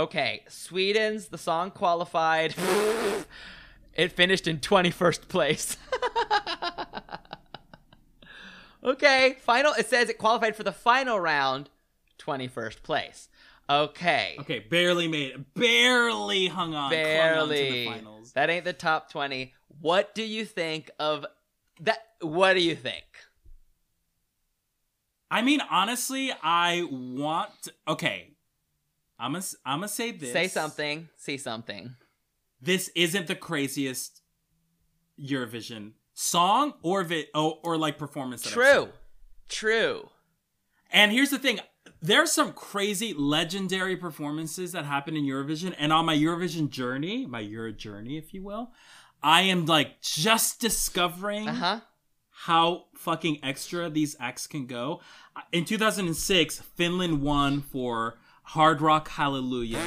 Okay, 0.00 0.44
Sweden's 0.48 1.28
the 1.28 1.36
song 1.36 1.70
qualified. 1.70 2.54
it 3.94 4.12
finished 4.12 4.48
in 4.48 4.58
21st 4.58 5.28
place. 5.28 5.76
okay, 8.82 9.36
final. 9.42 9.74
It 9.74 9.90
says 9.90 10.08
it 10.08 10.16
qualified 10.16 10.56
for 10.56 10.62
the 10.62 10.72
final 10.72 11.20
round, 11.20 11.68
21st 12.18 12.82
place. 12.82 13.28
Okay. 13.68 14.36
Okay, 14.40 14.60
barely 14.60 15.06
made 15.06 15.32
it. 15.32 15.54
Barely 15.54 16.46
hung 16.46 16.74
on. 16.74 16.84
on 16.84 16.90
Barely. 16.90 17.70
the 17.70 17.84
finals. 17.84 18.32
That 18.32 18.48
ain't 18.48 18.64
the 18.64 18.72
top 18.72 19.10
20. 19.10 19.52
What 19.82 20.14
do 20.14 20.22
you 20.22 20.46
think 20.46 20.90
of 20.98 21.26
that? 21.82 21.98
What 22.22 22.54
do 22.54 22.62
you 22.62 22.74
think? 22.74 23.04
I 25.30 25.42
mean, 25.42 25.60
honestly, 25.70 26.32
I 26.42 26.88
want. 26.90 27.68
Okay, 27.86 28.30
I'm 29.20 29.32
gonna. 29.32 29.44
I'm 29.66 29.78
gonna 29.80 29.88
say 29.88 30.10
this. 30.12 30.32
Say 30.32 30.48
something. 30.48 31.08
See 31.16 31.36
something. 31.36 31.94
This 32.60 32.90
isn't 32.94 33.26
the 33.26 33.34
craziest 33.34 34.22
Eurovision 35.20 35.92
song 36.14 36.74
or 36.82 37.02
vi- 37.04 37.26
oh, 37.34 37.58
or 37.62 37.76
like 37.76 37.98
performance. 37.98 38.42
True. 38.42 38.88
True. 39.48 40.08
And 40.90 41.12
here's 41.12 41.30
the 41.30 41.38
thing. 41.38 41.60
There's 42.02 42.32
some 42.32 42.52
crazy 42.52 43.12
legendary 43.14 43.96
performances 43.96 44.72
that 44.72 44.84
happen 44.86 45.16
in 45.16 45.24
Eurovision. 45.24 45.74
And 45.78 45.92
on 45.92 46.06
my 46.06 46.16
Eurovision 46.16 46.70
journey, 46.70 47.26
my 47.26 47.40
Euro 47.40 47.72
journey, 47.72 48.16
if 48.16 48.32
you 48.32 48.42
will, 48.42 48.70
I 49.22 49.42
am 49.42 49.66
like 49.66 50.00
just 50.00 50.60
discovering 50.60 51.48
Uh 51.48 51.54
huh. 51.54 51.80
how 52.30 52.84
fucking 52.96 53.40
extra 53.42 53.90
these 53.90 54.16
acts 54.18 54.46
can 54.46 54.66
go. 54.66 55.00
In 55.52 55.64
2006, 55.64 56.60
Finland 56.76 57.22
won 57.22 57.60
for 57.62 58.18
Hard 58.42 58.80
Rock 58.80 59.08
Hallelujah. 59.08 59.82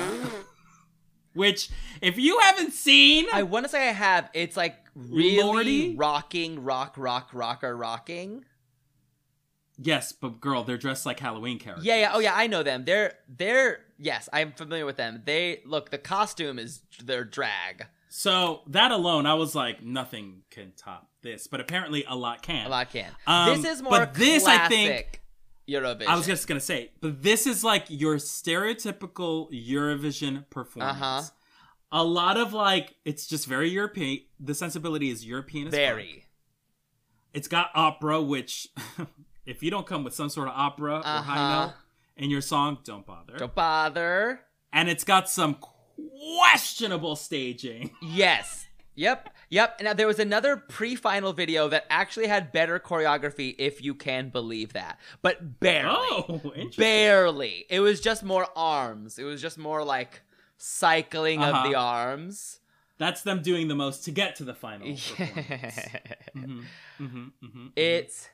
Which, 1.33 1.69
if 2.01 2.17
you 2.17 2.39
haven't 2.39 2.73
seen, 2.73 3.25
I 3.33 3.43
want 3.43 3.65
to 3.65 3.69
say 3.69 3.89
I 3.89 3.91
have. 3.91 4.29
It's 4.33 4.55
like 4.55 4.75
really 4.95 5.41
Lordi? 5.43 5.95
rocking, 5.97 6.63
rock, 6.63 6.93
rock, 6.95 7.29
rocker, 7.33 7.75
rocking. 7.75 8.45
yes, 9.79 10.11
but 10.11 10.39
girl, 10.39 10.63
they're 10.63 10.77
dressed 10.77 11.05
like 11.07 11.19
Halloween 11.19 11.57
characters. 11.57 11.85
Yeah, 11.85 11.95
yeah. 11.97 12.11
Oh, 12.13 12.19
yeah. 12.19 12.33
I 12.35 12.45
know 12.47 12.61
them. 12.61 12.85
They're 12.85 13.13
they're 13.27 13.79
yes. 13.97 14.29
I'm 14.31 14.51
familiar 14.51 14.85
with 14.85 14.97
them. 14.97 15.23
They 15.25 15.61
look. 15.65 15.89
The 15.89 15.97
costume 15.97 16.59
is 16.59 16.81
their 17.03 17.23
drag. 17.23 17.87
So 18.09 18.61
that 18.67 18.91
alone, 18.91 19.25
I 19.25 19.33
was 19.33 19.55
like, 19.55 19.81
nothing 19.83 20.43
can 20.51 20.73
top 20.77 21.09
this. 21.23 21.47
But 21.47 21.61
apparently, 21.61 22.05
a 22.07 22.15
lot 22.15 22.43
can. 22.43 22.67
A 22.67 22.69
lot 22.69 22.91
can. 22.91 23.11
Um, 23.25 23.59
this 23.59 23.73
is 23.73 23.81
more 23.81 23.89
but 23.91 24.13
this, 24.13 24.45
I 24.45 24.67
think- 24.67 25.19
Eurovision. 25.67 26.07
I 26.07 26.15
was 26.15 26.25
just 26.25 26.47
gonna 26.47 26.59
say, 26.59 26.91
but 27.01 27.21
this 27.23 27.47
is 27.47 27.63
like 27.63 27.85
your 27.89 28.17
stereotypical 28.17 29.49
Eurovision 29.51 30.49
performance. 30.49 30.97
Uh-huh. 31.01 31.21
A 31.91 32.03
lot 32.03 32.37
of 32.37 32.53
like, 32.53 32.95
it's 33.05 33.27
just 33.27 33.45
very 33.47 33.69
European. 33.69 34.21
The 34.39 34.55
sensibility 34.55 35.09
is 35.11 35.25
European. 35.25 35.69
Very. 35.69 36.25
It's 37.33 37.47
got 37.47 37.69
opera, 37.75 38.21
which 38.21 38.67
if 39.45 39.61
you 39.63 39.69
don't 39.71 39.85
come 39.87 40.03
with 40.03 40.13
some 40.15 40.29
sort 40.29 40.47
of 40.47 40.53
opera 40.55 40.97
or 40.97 41.01
high 41.03 41.17
Uh-huh. 41.19 41.65
note 41.67 41.73
in 42.17 42.29
your 42.29 42.41
song, 42.41 42.79
don't 42.83 43.05
bother. 43.05 43.37
Don't 43.37 43.55
bother. 43.55 44.41
And 44.71 44.89
it's 44.89 45.03
got 45.03 45.29
some 45.29 45.57
questionable 46.37 47.15
staging. 47.15 47.91
Yes. 48.01 48.67
Yep. 48.95 49.29
Yep. 49.53 49.81
Now 49.83 49.93
there 49.93 50.07
was 50.07 50.17
another 50.17 50.57
pre-final 50.57 51.31
video 51.31 51.67
that 51.69 51.85
actually 51.87 52.25
had 52.25 52.51
better 52.51 52.79
choreography, 52.79 53.53
if 53.59 53.83
you 53.83 53.93
can 53.93 54.29
believe 54.29 54.73
that, 54.73 54.99
but 55.21 55.59
barely. 55.59 55.91
Oh, 56.09 56.41
interesting. 56.55 56.71
barely. 56.81 57.65
It 57.69 57.79
was 57.79 58.01
just 58.01 58.23
more 58.23 58.47
arms. 58.55 59.19
It 59.19 59.25
was 59.25 59.39
just 59.43 59.59
more 59.59 59.83
like 59.83 60.21
cycling 60.57 61.43
Uh-huh. 61.43 61.55
of 61.59 61.69
the 61.69 61.75
arms. 61.75 62.61
That's 62.97 63.21
them 63.21 63.43
doing 63.43 63.67
the 63.67 63.75
most 63.75 64.03
to 64.05 64.11
get 64.11 64.35
to 64.37 64.43
the 64.43 64.55
final. 64.55 64.87
performance. 64.95 65.79
Mhm, 66.35 66.63
mhm, 66.99 67.31
mhm, 67.43 67.71
it's 67.75 68.29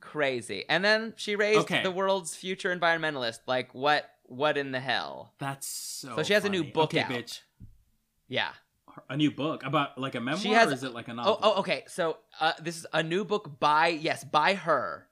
crazy. 0.00 0.64
And 0.68 0.84
then 0.84 1.14
she 1.16 1.34
raised 1.34 1.60
Okay. 1.60 1.82
the 1.82 1.90
world's 1.90 2.34
future 2.36 2.74
environmentalist. 2.76 3.38
Like 3.46 3.74
what? 3.74 4.04
What 4.24 4.58
in 4.58 4.72
the 4.72 4.80
hell? 4.80 5.32
That's 5.38 5.66
so. 5.66 6.16
So 6.16 6.22
she 6.22 6.34
has 6.34 6.44
a 6.44 6.50
new 6.50 6.64
book 6.64 6.92
okay, 6.92 7.00
out. 7.00 7.10
bitch. 7.10 7.40
Yeah. 8.28 8.50
A 9.08 9.16
new 9.16 9.30
book 9.30 9.64
about 9.64 9.98
like 9.98 10.14
a 10.14 10.20
memoir, 10.20 10.42
She 10.42 10.50
has- 10.52 10.70
or 10.70 10.74
is 10.74 10.84
it 10.84 10.92
like 10.92 11.08
a 11.08 11.12
Oh, 11.12 11.14
novel? 11.14 11.38
oh, 11.42 11.54
okay. 11.60 11.84
So 11.88 12.18
uh, 12.40 12.52
this 12.60 12.76
is 12.76 12.86
a 12.92 13.02
new 13.02 13.24
book 13.24 13.58
by 13.60 13.88
yes, 13.88 14.24
by 14.24 14.54
her, 14.54 15.08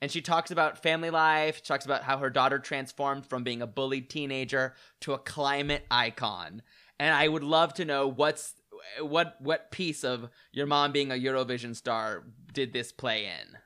and 0.00 0.10
she 0.10 0.20
talks 0.20 0.50
about 0.50 0.82
family 0.82 1.10
life. 1.10 1.56
She 1.56 1.62
talks 1.62 1.84
about 1.84 2.02
how 2.04 2.18
her 2.18 2.30
daughter 2.30 2.58
transformed 2.58 3.26
from 3.26 3.44
being 3.44 3.62
a 3.62 3.66
bullied 3.66 4.10
teenager 4.10 4.74
to 5.00 5.12
a 5.14 5.18
climate 5.18 5.86
icon. 5.90 6.62
And 7.00 7.14
I 7.14 7.26
would 7.28 7.42
love 7.44 7.74
to 7.74 7.84
know 7.84 8.06
what's 8.08 8.54
what 9.00 9.36
what 9.40 9.70
piece 9.70 10.04
of 10.04 10.28
your 10.52 10.66
mom 10.66 10.92
being 10.92 11.10
a 11.10 11.14
Eurovision 11.14 11.74
star 11.74 12.24
did 12.52 12.72
this 12.72 12.92
play 12.92 13.24
in. 13.26 13.56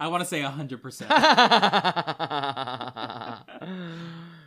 I 0.00 0.08
want 0.08 0.22
to 0.22 0.28
say 0.28 0.42
hundred 0.42 0.82
percent. 0.82 1.10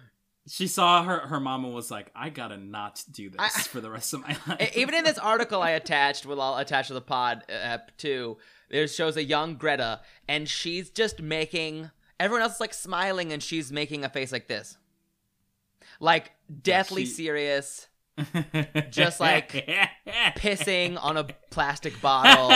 She 0.48 0.66
saw 0.68 1.04
her 1.04 1.20
her 1.28 1.40
mama 1.40 1.70
was 1.70 1.92
like, 1.92 2.12
I 2.16 2.30
gotta 2.30 2.58
not 2.58 3.04
do 3.12 3.30
this 3.30 3.40
I- 3.40 3.62
for 3.62 3.80
the 3.80 3.90
rest 3.92 4.14
of 4.14 4.22
my 4.22 4.36
life. 4.48 4.76
Even 4.76 4.96
in 4.96 5.04
this 5.04 5.18
article 5.20 5.62
I 5.62 5.72
attached, 5.72 6.26
well, 6.26 6.42
I'll 6.42 6.58
attach 6.58 6.88
to 6.88 6.94
the 6.96 7.02
pod 7.02 7.44
uh, 7.52 7.78
too. 7.98 8.38
There 8.70 8.88
shows 8.88 9.18
a 9.18 9.24
young 9.24 9.56
Greta, 9.56 10.02
and 10.28 10.48
she's 10.50 10.90
just 10.90 11.22
making 11.22 11.92
everyone 12.20 12.42
else 12.42 12.56
is 12.56 12.60
like 12.60 12.74
smiling, 12.74 13.32
and 13.34 13.44
she's 13.44 13.72
making 13.72 14.04
a 14.04 14.10
face 14.10 14.32
like 14.32 14.48
this, 14.48 14.78
like 16.00 16.32
deathly 16.64 17.06
she- 17.06 17.12
serious, 17.12 17.88
just 18.90 19.20
like 19.20 19.68
pissing 20.38 20.98
on 21.02 21.18
a 21.18 21.26
plastic 21.52 22.00
bottle, 22.02 22.50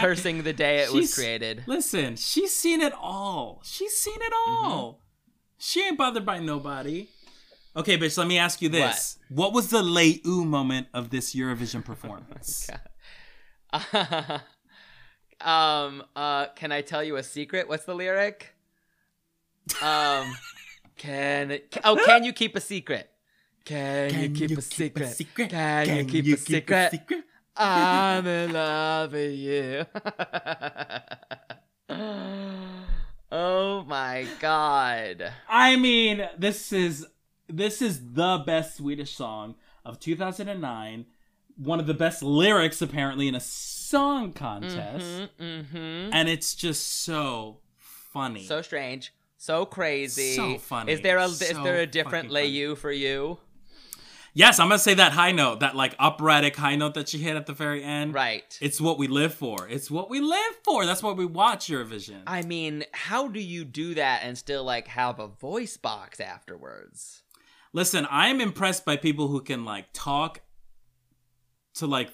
cursing 0.00 0.42
the 0.42 0.52
day 0.52 0.78
it 0.78 0.92
was 0.92 1.14
created. 1.14 1.64
Listen, 1.66 2.16
she's 2.16 2.54
seen 2.54 2.80
it 2.80 2.92
all. 2.94 3.60
She's 3.64 3.96
seen 3.96 4.18
it 4.20 4.32
all. 4.46 5.02
She 5.58 5.82
ain't 5.82 5.98
bothered 5.98 6.24
by 6.24 6.38
nobody. 6.38 7.08
Okay, 7.76 7.98
bitch, 7.98 8.16
let 8.16 8.26
me 8.26 8.38
ask 8.38 8.62
you 8.62 8.68
this. 8.68 9.18
What, 9.28 9.52
was 9.52 9.68
the 9.70 9.82
late 9.82 10.22
ooh 10.26 10.44
moment 10.44 10.86
of 10.94 11.10
this 11.10 11.34
Eurovision 11.34 11.84
performance? 11.84 12.70
um. 15.40 16.02
Uh. 16.16 16.46
Can 16.56 16.72
I 16.72 16.80
tell 16.80 17.04
you 17.04 17.16
a 17.16 17.22
secret? 17.22 17.68
What's 17.68 17.84
the 17.84 17.94
lyric? 17.94 18.54
Um. 19.82 20.34
Can 20.96 21.60
oh 21.84 21.96
can 22.04 22.24
you 22.24 22.32
keep 22.32 22.56
a 22.56 22.60
secret? 22.60 23.08
Can, 23.64 24.20
you 24.20 24.30
keep, 24.30 24.58
a, 24.58 24.62
secret? 24.62 25.16
Can, 25.36 25.86
you 25.86 26.04
keep, 26.06 26.26
a, 26.26 26.36
secret? 26.90 27.24
I'm 27.56 28.26
in 28.26 28.52
love 28.52 29.12
with 29.12 29.34
you. 29.34 29.86
Oh 33.30 33.84
my 33.84 34.26
god. 34.40 35.32
I 35.48 35.76
mean, 35.76 36.28
this 36.36 36.72
is 36.72 37.06
this 37.48 37.80
is 37.82 38.12
the 38.12 38.42
best 38.46 38.76
Swedish 38.76 39.14
song 39.16 39.54
of 39.84 39.98
2009. 39.98 41.06
One 41.56 41.80
of 41.80 41.86
the 41.86 41.94
best 41.94 42.22
lyrics 42.22 42.80
apparently 42.80 43.26
in 43.26 43.34
a 43.34 43.40
song 43.40 44.32
contest. 44.32 45.30
Mm-hmm. 45.40 46.10
And 46.12 46.28
it's 46.28 46.54
just 46.54 47.04
so 47.04 47.58
funny. 47.76 48.44
So 48.44 48.62
strange. 48.62 49.12
So 49.38 49.64
crazy. 49.64 50.34
So 50.34 50.58
funny. 50.58 50.92
Is 50.92 51.00
there 51.00 51.18
a 51.18 51.26
is 51.26 51.38
there 51.38 51.80
a 51.80 51.86
different 51.86 52.26
fucking 52.26 52.30
lay 52.30 52.42
funny. 52.42 52.52
you 52.52 52.76
for 52.76 52.92
you? 52.92 53.38
Yes, 54.34 54.58
I'm 54.58 54.68
gonna 54.68 54.78
say 54.78 54.94
that 54.94 55.12
high 55.12 55.32
note, 55.32 55.60
that 55.60 55.74
like 55.76 55.94
operatic 55.98 56.56
high 56.56 56.76
note 56.76 56.94
that 56.94 57.08
she 57.08 57.18
hit 57.18 57.36
at 57.36 57.46
the 57.46 57.52
very 57.52 57.82
end. 57.82 58.14
Right. 58.14 58.56
It's 58.60 58.80
what 58.80 58.98
we 58.98 59.06
live 59.08 59.34
for. 59.34 59.68
It's 59.68 59.90
what 59.90 60.10
we 60.10 60.20
live 60.20 60.54
for. 60.64 60.86
That's 60.86 61.02
why 61.02 61.12
we 61.12 61.26
watch 61.26 61.66
Eurovision. 61.68 62.22
I 62.26 62.42
mean, 62.42 62.84
how 62.92 63.28
do 63.28 63.40
you 63.40 63.64
do 63.64 63.94
that 63.94 64.20
and 64.24 64.36
still 64.38 64.64
like 64.64 64.88
have 64.88 65.18
a 65.18 65.28
voice 65.28 65.76
box 65.76 66.20
afterwards? 66.20 67.22
Listen, 67.72 68.06
I'm 68.10 68.40
impressed 68.40 68.84
by 68.84 68.96
people 68.96 69.28
who 69.28 69.40
can 69.42 69.64
like 69.64 69.86
talk 69.92 70.40
to 71.74 71.86
like 71.86 72.10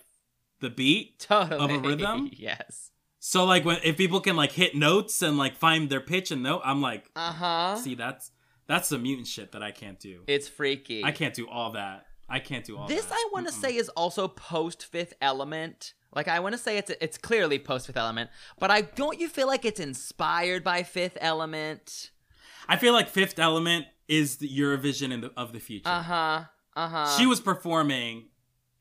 the 0.60 0.70
beat. 0.70 1.18
Totally. 1.20 1.62
Of 1.62 1.70
a 1.70 1.78
rhythm? 1.88 2.30
yes. 2.32 2.90
So 3.20 3.44
like 3.44 3.64
when 3.64 3.78
if 3.82 3.96
people 3.96 4.20
can 4.20 4.36
like 4.36 4.52
hit 4.52 4.74
notes 4.74 5.22
and 5.22 5.38
like 5.38 5.56
find 5.56 5.88
their 5.88 6.00
pitch 6.00 6.30
and 6.30 6.42
note, 6.42 6.60
I'm 6.64 6.82
like, 6.82 7.10
Uh 7.16 7.32
huh. 7.32 7.76
see 7.76 7.94
that's 7.94 8.30
that's 8.66 8.88
the 8.88 8.98
mutant 8.98 9.26
shit 9.26 9.52
that 9.52 9.62
I 9.62 9.70
can't 9.70 9.98
do. 9.98 10.22
It's 10.26 10.48
freaky. 10.48 11.04
I 11.04 11.12
can't 11.12 11.34
do 11.34 11.48
all 11.48 11.72
that. 11.72 12.06
I 12.28 12.38
can't 12.38 12.64
do 12.64 12.76
all 12.76 12.86
that. 12.88 12.94
This 12.94 13.04
that. 13.04 13.14
I 13.14 13.28
want 13.32 13.46
to 13.46 13.52
say 13.52 13.76
is 13.76 13.88
also 13.90 14.28
post 14.28 14.84
Fifth 14.84 15.14
Element. 15.20 15.94
Like 16.14 16.28
I 16.28 16.40
want 16.40 16.54
to 16.54 16.58
say 16.58 16.78
it's 16.78 16.90
it's 17.00 17.18
clearly 17.18 17.58
post 17.58 17.86
Fifth 17.86 17.96
Element, 17.96 18.30
but 18.58 18.70
I 18.70 18.82
don't 18.82 19.18
you 19.20 19.28
feel 19.28 19.46
like 19.46 19.64
it's 19.64 19.80
inspired 19.80 20.64
by 20.64 20.82
Fifth 20.82 21.18
Element? 21.20 22.10
I 22.68 22.76
feel 22.76 22.92
like 22.92 23.08
Fifth 23.08 23.38
Element 23.38 23.86
is 24.08 24.36
the 24.36 24.48
Eurovision 24.48 25.12
in 25.12 25.22
the, 25.22 25.32
of 25.36 25.52
the 25.52 25.60
future. 25.60 25.88
Uh 25.88 26.02
huh. 26.02 26.44
Uh 26.76 26.88
huh. 26.88 27.18
She 27.18 27.26
was 27.26 27.40
performing 27.40 28.26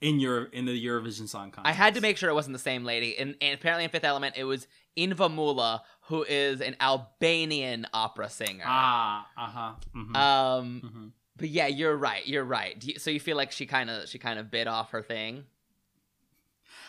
in 0.03 0.19
your 0.19 0.45
in 0.45 0.65
the 0.65 0.85
Eurovision 0.85 1.27
Song 1.27 1.49
Contest. 1.49 1.65
I 1.65 1.71
had 1.71 1.95
to 1.95 2.01
make 2.01 2.17
sure 2.17 2.29
it 2.29 2.33
wasn't 2.33 2.53
the 2.53 2.59
same 2.59 2.83
lady. 2.83 3.17
And, 3.17 3.35
and 3.41 3.55
apparently 3.55 3.85
in 3.85 3.89
Fifth 3.89 4.03
Element, 4.03 4.35
it 4.37 4.43
was 4.43 4.67
Inva 4.97 5.33
Mula, 5.33 5.81
who 6.07 6.23
is 6.23 6.61
an 6.61 6.75
Albanian 6.81 7.87
opera 7.93 8.29
singer. 8.29 8.63
Ah, 8.67 9.27
uh 9.37 9.47
huh. 9.47 9.73
hmm 9.93 10.15
Um, 10.15 10.81
hmm 10.81 11.07
but 11.35 11.49
yeah, 11.49 11.65
you're 11.67 11.97
right. 11.97 12.25
You're 12.27 12.43
right. 12.43 12.79
Do 12.79 12.87
you, 12.91 12.99
so 12.99 13.09
you 13.09 13.19
feel 13.19 13.35
like 13.35 13.51
she 13.51 13.65
kind 13.65 13.89
of 13.89 14.07
she 14.07 14.19
kind 14.19 14.37
of 14.37 14.51
bit 14.51 14.67
off 14.67 14.91
her 14.91 15.01
thing. 15.01 15.45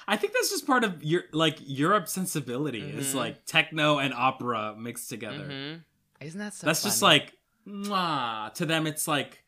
I 0.06 0.16
think 0.18 0.34
that's 0.34 0.50
just 0.50 0.66
part 0.66 0.84
of 0.84 1.02
your 1.02 1.22
like 1.32 1.58
Europe 1.62 2.08
sensibility. 2.08 2.82
It's 2.82 3.12
Mhm. 3.12 3.14
like 3.14 3.44
techno 3.46 3.98
and 3.98 4.12
opera 4.12 4.74
mixed 4.76 5.08
together. 5.08 5.46
Mhm. 5.48 5.84
Isn't 6.20 6.38
that 6.40 6.52
so? 6.54 6.66
that's 6.66 6.82
just 6.82 7.00
like 7.02 7.32
mwah. 7.66 8.52
to 8.54 8.66
them. 8.66 8.86
It's 8.86 9.08
like 9.08 9.40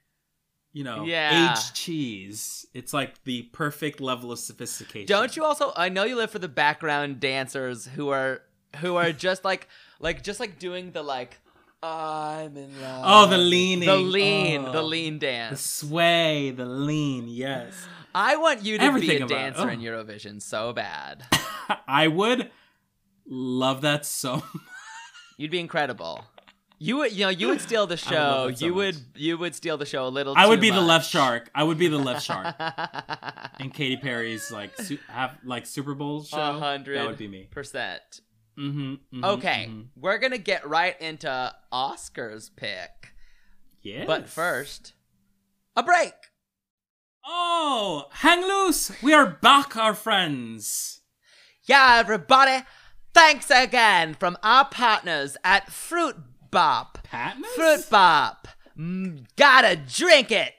you 0.72 0.84
know, 0.84 1.04
Yeah. 1.06 1.52
aged 1.54 1.74
cheese. 1.74 2.66
It's 2.74 2.92
like 2.92 3.24
the 3.24 3.44
perfect 3.44 3.98
level 3.98 4.30
of 4.30 4.38
sophistication. 4.38 5.06
Don't 5.06 5.34
you 5.34 5.42
also? 5.44 5.72
I 5.74 5.88
know 5.88 6.04
you 6.04 6.16
live 6.16 6.30
for 6.30 6.38
the 6.38 6.48
background 6.48 7.18
dancers 7.18 7.86
who 7.86 8.10
are 8.10 8.42
who 8.76 8.96
are 8.96 9.12
just 9.12 9.44
like 9.44 9.68
like 10.00 10.22
just 10.22 10.40
like 10.40 10.58
doing 10.58 10.92
the 10.92 11.02
like 11.02 11.38
I'm 11.82 12.56
in 12.56 12.80
love. 12.80 13.02
Oh, 13.04 13.26
the 13.30 13.38
leaning. 13.38 13.86
the 13.88 13.96
lean, 13.96 14.62
the 14.64 14.80
Oh. 14.80 14.84
lean 14.86 15.18
The 15.18 15.54
sway, 15.56 16.50
the 16.50 16.64
lean. 16.64 17.28
Yes, 17.28 17.74
I 18.14 18.36
want 18.36 18.64
you 18.64 18.78
to 18.78 18.84
Everything 18.84 19.08
be 19.08 19.22
a 19.22 19.26
about 19.26 19.28
dancer 19.56 19.68
Oh. 19.68 19.68
in 19.68 19.80
Eurovision 19.80 20.40
so 20.42 20.72
bad. 20.72 21.24
I 21.86 22.08
would 22.08 22.50
love 23.26 23.82
that 23.82 24.06
so. 24.06 24.42
You'd 25.36 25.50
be 25.50 25.60
incredible. 25.60 26.24
You 26.78 26.98
would, 26.98 27.12
you 27.12 27.24
know, 27.24 27.30
you 27.30 27.48
would 27.48 27.60
steal 27.60 27.86
the 27.86 27.92
would 27.94 28.00
show. 28.00 28.50
so 28.54 28.64
you 28.66 28.74
would, 28.74 28.94
much. 28.94 29.04
you 29.14 29.38
would 29.38 29.54
steal 29.54 29.76
the 29.78 29.86
show 29.86 30.06
a 30.06 30.08
little. 30.08 30.34
I 30.36 30.46
would 30.46 30.60
be 30.60 30.70
the 30.70 30.80
left 30.80 31.08
shark. 31.08 31.50
I 31.54 31.62
would 31.62 31.78
be 31.78 31.88
the 31.88 31.98
left 31.98 32.22
shark. 32.24 32.54
in 33.60 33.70
Katy 33.70 33.96
Perry's 33.98 34.50
like 34.50 34.76
su- 34.80 34.98
have 35.08 35.36
like 35.44 35.66
Super 35.66 35.94
Bowl 35.94 36.22
show. 36.24 36.58
Hundred 36.58 36.98
That 36.98 37.06
would 37.06 37.18
be 37.18 37.28
me. 37.28 37.48
percent. 37.50 38.20
Mm-hmm, 38.58 39.22
Okay, 39.24 39.70
we're 39.96 40.18
gonna 40.18 40.38
get 40.38 40.66
right 40.66 40.98
into 41.00 41.54
Oscar's 41.70 42.48
pick, 42.48 43.12
Yeah. 43.82 44.04
but 44.06 44.28
first, 44.28 44.94
a 45.76 45.82
break. 45.82 46.14
Oh, 47.24 48.06
hang 48.12 48.42
loose! 48.42 48.90
We 49.02 49.12
are 49.12 49.26
back, 49.26 49.76
our 49.76 49.92
friends. 49.94 51.00
Yeah, 51.64 51.96
everybody, 51.98 52.64
thanks 53.12 53.50
again 53.50 54.14
from 54.14 54.38
our 54.42 54.64
partners 54.64 55.36
at 55.44 55.70
Fruit 55.70 56.16
Bop. 56.50 56.98
Patmos? 57.02 57.50
Fruit 57.54 57.90
Bop, 57.90 58.48
mm, 58.78 59.26
gotta 59.36 59.76
drink 59.76 60.32
it. 60.32 60.54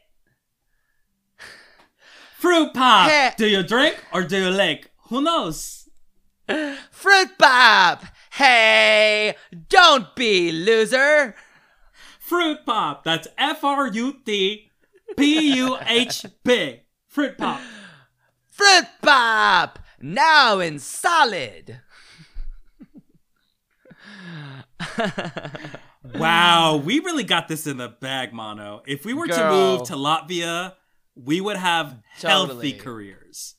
Fruit 2.37 2.71
pop. 2.73 3.09
Hey. 3.09 3.31
Do 3.37 3.47
you 3.47 3.63
drink 3.63 3.97
or 4.13 4.23
do 4.23 4.37
you 4.37 4.49
lick? 4.51 4.91
Who 5.09 5.21
knows? 5.21 5.86
Fruit 6.91 7.37
Pop! 7.37 8.03
hey, 8.31 9.35
don't 9.69 10.15
be 10.15 10.51
loser. 10.51 11.35
Fruit 12.19 12.59
pop. 12.65 13.03
That's 13.03 13.27
F 13.37 13.63
R 13.63 13.87
U 13.87 14.15
T 14.25 14.69
P 15.15 15.55
U 15.55 15.77
H 15.87 16.25
B. 16.43 16.81
Fruit 17.07 17.37
pop. 17.37 17.61
Fruit 18.51 18.85
Pop! 19.01 19.79
now 20.01 20.59
in 20.59 20.77
solid. 20.79 21.79
Wow, 26.15 26.77
we 26.77 26.99
really 26.99 27.23
got 27.23 27.47
this 27.47 27.67
in 27.67 27.77
the 27.77 27.89
bag, 27.89 28.31
Mano. 28.33 28.81
If 28.87 29.03
we 29.05 29.13
were 29.13 29.27
to 29.27 29.49
move 29.49 29.83
to 29.87 29.93
Latvia, 29.93 30.73
we 31.15 31.41
would 31.41 31.57
have 31.57 31.99
healthy 32.15 32.73
careers. 32.73 33.55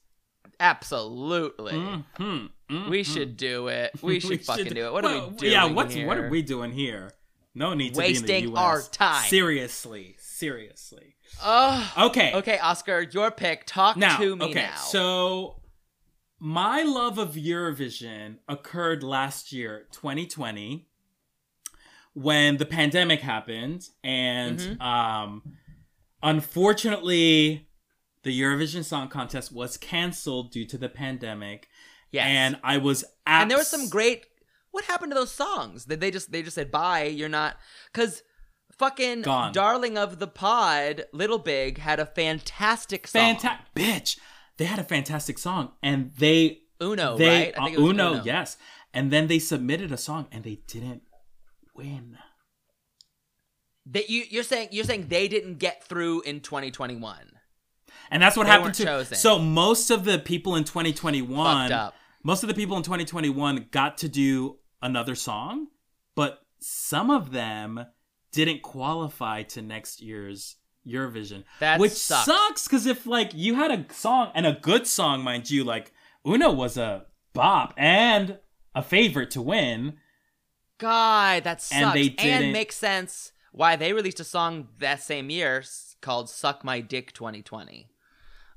Absolutely. 0.58 1.72
Mhm, 1.72 2.50
mhm. 2.70 2.88
We 2.90 3.02
should 3.02 3.36
do 3.36 3.68
it. 3.68 3.92
We 4.02 4.20
should 4.26 4.44
fucking 4.44 4.72
do 4.74 4.86
it. 4.86 4.92
What 4.92 5.04
are 5.04 5.28
we 5.28 5.36
doing? 5.36 5.52
Yeah, 5.52 5.64
what's 5.66 5.94
what 5.96 6.16
are 6.18 6.22
here? 6.22 6.30
we 6.30 6.42
doing 6.42 6.72
here? 6.72 7.10
No 7.54 7.74
need 7.74 7.94
to 7.94 7.98
Wasting 7.98 8.26
be 8.26 8.34
in 8.38 8.44
the 8.46 8.52
US. 8.52 8.58
our 8.58 8.82
time. 8.82 9.28
Seriously, 9.28 10.16
seriously. 10.18 11.16
Ugh. 11.42 11.92
Okay, 12.10 12.32
Okay, 12.34 12.58
Oscar, 12.58 13.02
your 13.02 13.30
pick. 13.30 13.64
Talk 13.66 13.96
now, 13.96 14.16
to 14.18 14.36
me 14.36 14.46
okay, 14.46 14.62
now. 14.62 14.76
so 14.76 15.60
my 16.38 16.82
love 16.82 17.18
of 17.18 17.34
Eurovision 17.34 18.36
occurred 18.48 19.02
last 19.02 19.50
year, 19.52 19.86
2020, 19.92 20.86
when 22.14 22.56
the 22.58 22.64
pandemic 22.66 23.20
happened, 23.20 23.88
and 24.04 24.58
Mhm. 24.58 24.80
um, 24.80 25.42
unfortunately, 26.22 27.68
the 28.22 28.40
Eurovision 28.40 28.84
Song 28.84 29.08
Contest 29.08 29.52
was 29.52 29.76
canceled 29.76 30.50
due 30.52 30.66
to 30.66 30.78
the 30.78 30.88
pandemic, 30.88 31.67
yes. 32.10 32.26
and 32.26 32.58
I 32.62 32.78
was 32.78 33.04
and 33.26 33.50
there 33.50 33.58
was 33.58 33.68
some 33.68 33.88
great. 33.88 34.26
What 34.70 34.84
happened 34.84 35.12
to 35.12 35.14
those 35.14 35.32
songs? 35.32 35.86
Did 35.86 36.00
they 36.00 36.10
just 36.10 36.30
they 36.30 36.42
just 36.42 36.54
said 36.54 36.70
bye? 36.70 37.04
You're 37.04 37.28
not 37.28 37.56
because 37.92 38.22
fucking 38.78 39.22
Gone. 39.22 39.52
darling 39.52 39.98
of 39.98 40.18
the 40.18 40.26
pod, 40.26 41.06
Little 41.12 41.38
Big 41.38 41.78
had 41.78 42.00
a 42.00 42.06
fantastic 42.06 43.06
song. 43.06 43.36
fantastic 43.36 43.66
bitch. 43.74 44.18
They 44.56 44.64
had 44.64 44.78
a 44.78 44.84
fantastic 44.84 45.38
song, 45.38 45.72
and 45.82 46.12
they 46.18 46.60
Uno, 46.80 47.16
they 47.16 47.28
right? 47.28 47.54
I 47.58 47.64
think 47.64 47.78
uh, 47.78 47.80
it 47.80 47.82
was 47.82 47.90
Uno, 47.90 48.12
Uno. 48.14 48.22
yes, 48.24 48.56
and 48.92 49.10
then 49.10 49.26
they 49.26 49.38
submitted 49.38 49.92
a 49.92 49.96
song, 49.96 50.26
and 50.32 50.44
they 50.44 50.60
didn't 50.66 51.02
win. 51.74 52.18
That 53.86 54.10
you 54.10 54.24
you're 54.28 54.42
saying 54.42 54.68
you're 54.72 54.84
saying 54.84 55.08
they 55.08 55.28
didn't 55.28 55.58
get 55.58 55.84
through 55.84 56.22
in 56.22 56.40
2021. 56.40 57.37
And 58.10 58.22
that's 58.22 58.36
what 58.36 58.44
They 58.44 58.50
happened 58.52 58.74
to. 58.76 58.84
chosen. 58.84 59.16
So 59.16 59.38
most 59.38 59.90
of 59.90 60.04
the 60.04 60.18
people 60.18 60.56
in 60.56 60.64
2021, 60.64 61.72
up. 61.72 61.94
most 62.22 62.42
of 62.42 62.48
the 62.48 62.54
people 62.54 62.76
in 62.76 62.82
2021 62.82 63.66
got 63.70 63.98
to 63.98 64.08
do 64.08 64.58
another 64.82 65.14
song, 65.14 65.68
but 66.14 66.40
some 66.60 67.10
of 67.10 67.32
them 67.32 67.84
didn't 68.32 68.62
qualify 68.62 69.42
to 69.42 69.62
next 69.62 70.00
year's 70.02 70.56
Eurovision, 70.86 71.44
That 71.60 71.78
which 71.80 71.92
sucks. 71.92 72.66
because 72.66 72.86
if 72.86 73.04
like 73.06 73.32
you 73.34 73.54
had 73.56 73.70
a 73.70 73.92
song 73.92 74.30
and 74.34 74.46
a 74.46 74.52
good 74.52 74.86
song, 74.86 75.22
mind 75.22 75.50
you, 75.50 75.62
like 75.64 75.92
Uno 76.26 76.50
was 76.52 76.76
a 76.78 77.06
bop 77.34 77.74
and 77.76 78.38
a 78.74 78.82
favorite 78.82 79.30
to 79.32 79.42
win. 79.42 79.98
God, 80.78 81.44
that 81.44 81.60
sucks. 81.60 81.80
And 81.80 81.92
they 81.94 82.08
didn't- 82.08 82.52
makes 82.52 82.76
sense 82.76 83.32
why 83.52 83.76
they 83.76 83.92
released 83.92 84.20
a 84.20 84.24
song 84.24 84.68
that 84.78 85.02
same 85.02 85.28
year 85.30 85.64
called 86.00 86.30
"Suck 86.30 86.64
My 86.64 86.80
Dick 86.80 87.12
2020." 87.12 87.88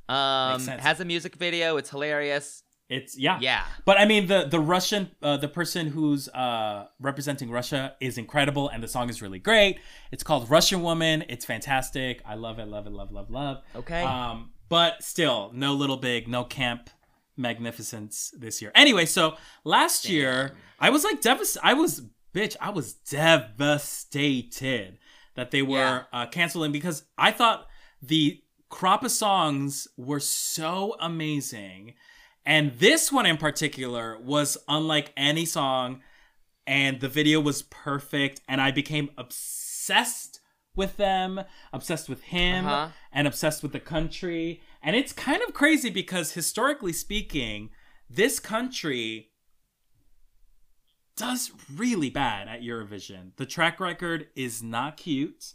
Um, 0.09 0.67
has 0.67 0.99
a 0.99 1.05
music 1.05 1.35
video. 1.35 1.77
It's 1.77 1.89
hilarious. 1.89 2.63
It's 2.89 3.17
yeah, 3.17 3.37
Yeah. 3.39 3.63
But 3.85 3.97
I 4.01 4.05
mean, 4.05 4.27
the 4.27 4.45
the 4.49 4.59
Russian, 4.59 5.11
uh, 5.21 5.37
the 5.37 5.47
person 5.47 5.87
who's 5.87 6.27
uh, 6.29 6.87
representing 6.99 7.49
Russia 7.49 7.95
is 8.01 8.17
incredible, 8.17 8.67
and 8.67 8.83
the 8.83 8.87
song 8.89 9.09
is 9.09 9.21
really 9.21 9.39
great. 9.39 9.79
It's 10.11 10.23
called 10.23 10.49
Russian 10.49 10.81
Woman. 10.83 11.23
It's 11.29 11.45
fantastic. 11.45 12.21
I 12.25 12.35
love 12.35 12.59
it, 12.59 12.67
love 12.67 12.87
it, 12.87 12.91
love, 12.93 13.11
love, 13.13 13.29
love. 13.29 13.61
Okay. 13.77 14.01
Um, 14.03 14.51
but 14.67 15.01
still, 15.03 15.51
no 15.53 15.73
little 15.73 15.95
big, 15.97 16.27
no 16.27 16.43
camp 16.43 16.89
magnificence 17.37 18.33
this 18.37 18.61
year. 18.61 18.73
Anyway, 18.75 19.05
so 19.05 19.35
last 19.63 20.09
year 20.09 20.57
I 20.77 20.89
was 20.89 21.05
like 21.05 21.21
devastated. 21.21 21.65
I 21.65 21.73
was 21.75 22.01
bitch. 22.35 22.57
I 22.59 22.71
was 22.71 22.93
devastated 22.93 24.97
that 25.35 25.51
they 25.51 25.61
were 25.61 25.77
Yeah. 25.77 26.03
uh, 26.11 26.25
canceling 26.27 26.71
because 26.71 27.03
I 27.17 27.31
thought 27.31 27.67
the 28.01 28.41
crop 28.71 29.03
of 29.03 29.11
songs 29.11 29.87
were 29.97 30.19
so 30.19 30.95
amazing. 30.99 31.93
And 32.43 32.73
this 32.79 33.11
one 33.11 33.27
in 33.27 33.37
particular 33.37 34.17
was 34.19 34.57
unlike 34.67 35.13
any 35.15 35.45
song, 35.45 36.01
and 36.65 36.99
the 36.99 37.07
video 37.09 37.39
was 37.39 37.61
perfect. 37.61 38.41
And 38.47 38.59
I 38.59 38.71
became 38.71 39.09
obsessed 39.17 40.39
with 40.75 40.97
them, 40.97 41.41
obsessed 41.71 42.09
with 42.09 42.23
him, 42.23 42.65
Uh-huh. 42.65 42.89
and 43.11 43.27
obsessed 43.27 43.61
with 43.61 43.73
the 43.73 43.79
country. 43.79 44.61
And 44.81 44.95
it's 44.95 45.13
kind 45.13 45.41
of 45.43 45.53
crazy 45.53 45.89
because 45.91 46.31
historically 46.31 46.93
speaking, 46.93 47.69
this 48.09 48.39
country 48.39 49.27
does 51.17 51.51
really 51.75 52.09
bad 52.09 52.47
at 52.47 52.61
Eurovision. 52.61 53.35
The 53.35 53.45
track 53.45 53.79
record 53.79 54.27
is 54.35 54.63
not 54.63 54.97
cute. 54.97 55.53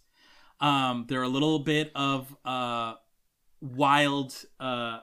Um, 0.61 1.07
they're 1.09 1.23
a 1.23 1.29
little 1.29 1.59
bit 1.59 1.91
of 1.95 2.37
uh, 2.45 2.95
wild. 3.75 4.35
Uh, 4.61 4.99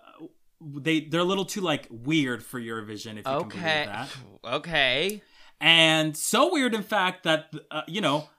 they 0.62 1.02
they're 1.02 1.21
a 1.21 1.26
little 1.26 1.45
too 1.45 1.62
like 1.62 1.88
weird 1.89 2.43
for 2.43 2.60
Eurovision. 2.60 3.17
If 3.17 3.26
you 3.28 3.47
can 3.49 3.49
believe 3.49 3.52
that 3.88 4.10
Okay. 4.45 5.21
and 5.60 6.15
so 6.15 6.52
weird 6.54 6.73
in 6.73 6.84
fact 6.84 7.23
that 7.23 7.54
uh, 7.71 7.82
you 7.88 8.02
know 8.02 8.30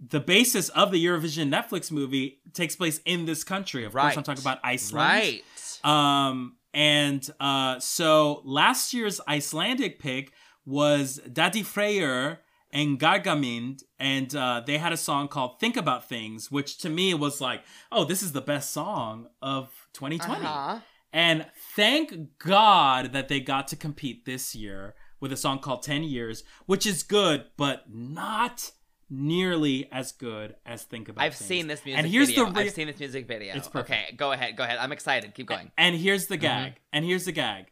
the 0.00 0.20
basis 0.20 0.68
of 0.70 0.90
the 0.90 1.04
Eurovision 1.04 1.48
Netflix 1.50 1.90
movie 1.90 2.40
takes 2.52 2.76
place 2.76 3.00
in 3.04 3.24
this 3.26 3.42
country. 3.44 3.84
Of 3.84 3.92
course, 3.92 4.16
I'm 4.16 4.22
talking 4.22 4.42
about 4.42 4.58
Iceland. 4.62 5.08
Right. 5.08 5.44
Um, 5.84 6.56
and 6.72 7.28
uh, 7.40 7.78
so 7.78 8.42
last 8.44 8.92
year's 8.92 9.20
Icelandic 9.28 9.98
pick 10.00 10.32
was 10.66 11.20
Dadi 11.28 11.64
Freyr 11.64 12.38
and 12.74 12.98
Gagnamagnið, 13.00 13.82
and 13.98 14.34
uh, 14.36 14.62
they 14.66 14.76
had 14.76 14.92
a 14.92 14.96
song 14.98 15.28
called 15.28 15.60
"Think 15.60 15.76
About 15.78 16.06
Things," 16.08 16.50
which 16.50 16.76
to 16.78 16.90
me 16.90 17.14
was 17.14 17.40
like, 17.40 17.62
oh, 17.90 18.04
this 18.04 18.22
is 18.22 18.32
the 18.32 18.42
best 18.42 18.70
song 18.72 19.28
of 19.40 19.70
2020. 19.94 20.44
Uh-huh. 20.44 20.80
And 21.12 21.46
thank 21.76 22.36
God 22.38 23.12
that 23.12 23.28
they 23.28 23.38
got 23.40 23.68
to 23.68 23.76
compete 23.76 24.24
this 24.26 24.54
year 24.54 24.94
with 25.20 25.32
a 25.32 25.36
song 25.36 25.60
called 25.60 25.82
10 25.84 26.02
Years, 26.02 26.42
which 26.66 26.84
is 26.84 27.04
good, 27.04 27.44
but 27.56 27.84
not 27.88 28.72
nearly 29.08 29.88
as 29.92 30.10
good 30.10 30.56
as 30.66 30.82
Think 30.82 31.08
About 31.08 31.22
I've 31.24 31.34
Things. 31.36 31.46
seen 31.48 31.66
this 31.68 31.84
music 31.84 32.02
And 32.02 32.12
here's 32.12 32.28
video. 32.30 32.46
the 32.46 32.50
re- 32.52 32.66
I've 32.66 32.72
seen 32.72 32.88
this 32.88 32.98
music 32.98 33.28
video. 33.28 33.54
It's 33.54 33.68
perfect. 33.68 33.90
okay, 33.90 34.16
go 34.16 34.32
ahead. 34.32 34.56
Go 34.56 34.64
ahead. 34.64 34.78
I'm 34.78 34.90
excited. 34.90 35.32
Keep 35.34 35.46
going. 35.46 35.70
And 35.78 35.94
here's 35.94 36.26
the 36.26 36.34
Mm-hmm. 36.34 36.42
gag. 36.64 36.72
And 36.92 37.04
here's 37.04 37.24
the 37.26 37.32
gag. 37.32 37.66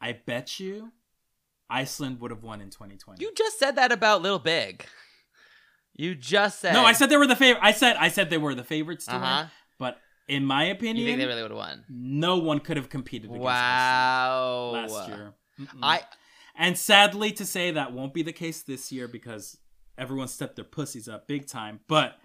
I 0.00 0.12
bet 0.26 0.58
you 0.58 0.90
Iceland 1.70 2.20
would 2.20 2.30
have 2.30 2.42
won 2.42 2.60
in 2.60 2.70
2020. 2.70 3.22
You 3.22 3.32
just 3.34 3.58
said 3.58 3.76
that 3.76 3.90
about 3.92 4.22
Little 4.22 4.38
Big. 4.38 4.86
You 5.94 6.14
just 6.14 6.60
said. 6.60 6.72
no, 6.74 6.84
I 6.84 6.92
said 6.92 7.08
they 7.08 7.16
were 7.16 7.26
the 7.26 7.36
favorite. 7.36 7.62
I 7.64 7.72
said 7.72 7.96
I 7.96 8.08
said 8.08 8.28
they 8.30 8.38
were 8.38 8.54
the 8.54 8.64
favorites 8.64 9.06
to 9.06 9.14
Uh-huh. 9.14 9.42
win. 9.42 9.50
But 9.78 9.98
in 10.28 10.44
my 10.44 10.64
opinion, 10.64 10.96
You 10.98 11.06
think 11.06 11.18
they 11.20 11.26
really 11.26 11.42
would 11.42 11.50
have 11.52 11.58
won? 11.58 11.84
no 11.88 12.38
one 12.38 12.58
could 12.60 12.76
have 12.76 12.88
competed 12.88 13.30
against 13.30 13.44
Wow. 13.44 14.72
Iceland 14.74 14.92
last 14.92 15.08
year. 15.08 15.32
Mm-mm. 15.60 15.78
I 15.82 16.02
And 16.56 16.76
sadly 16.78 17.32
to 17.32 17.44
say 17.46 17.70
that 17.72 17.92
won't 17.92 18.12
be 18.14 18.22
the 18.22 18.32
case 18.32 18.62
this 18.62 18.90
year 18.92 19.06
because 19.08 19.56
everyone 19.96 20.28
stepped 20.28 20.56
their 20.56 20.64
pussies 20.64 21.08
up 21.08 21.26
big 21.28 21.46
time. 21.46 21.80
But 21.88 22.18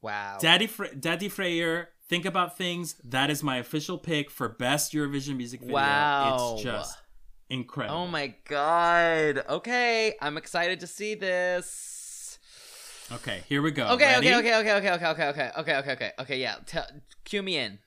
wow. 0.00 0.38
Daddy 0.40 0.66
Fre- 0.66 0.86
Dadi 0.86 1.30
Freyr, 1.30 1.88
think 2.08 2.24
about 2.24 2.56
things. 2.56 2.94
That 3.04 3.28
is 3.30 3.42
my 3.42 3.56
official 3.58 3.98
pick 3.98 4.30
for 4.30 4.48
best 4.48 4.92
Eurovision 4.92 5.36
music 5.36 5.60
video. 5.60 5.74
Wow. 5.74 6.52
It's 6.54 6.62
just 6.62 6.98
incredible. 7.52 7.96
Oh 7.96 8.06
my 8.06 8.34
god. 8.48 9.44
Okay, 9.48 10.14
I'm 10.20 10.36
excited 10.36 10.80
to 10.80 10.86
see 10.86 11.14
this. 11.14 12.38
Okay, 13.12 13.42
here 13.46 13.60
we 13.60 13.70
go. 13.70 13.88
Okay, 13.88 14.16
okay, 14.18 14.36
okay, 14.36 14.54
okay, 14.56 14.74
okay, 14.74 14.90
okay, 14.92 15.08
okay, 15.08 15.28
okay, 15.28 15.50
okay, 15.58 15.76
okay, 15.76 15.92
okay, 15.92 16.12
okay. 16.18 16.40
Yeah, 16.40 16.56
tell, 16.64 16.86
cue 17.24 17.42
me 17.42 17.58
in. 17.58 17.78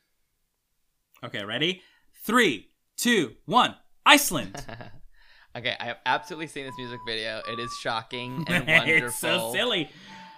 Okay, 1.23 1.43
ready? 1.43 1.81
Three, 2.23 2.69
two, 2.95 3.33
one. 3.45 3.75
Iceland. 4.05 4.63
okay, 5.57 5.75
I 5.79 5.85
have 5.85 5.97
absolutely 6.05 6.47
seen 6.47 6.65
this 6.65 6.75
music 6.77 6.99
video. 7.07 7.41
It 7.47 7.59
is 7.59 7.71
shocking 7.81 8.45
and 8.47 8.67
wonderful. 8.67 9.07
it's 9.07 9.19
so 9.19 9.51
silly. 9.51 9.89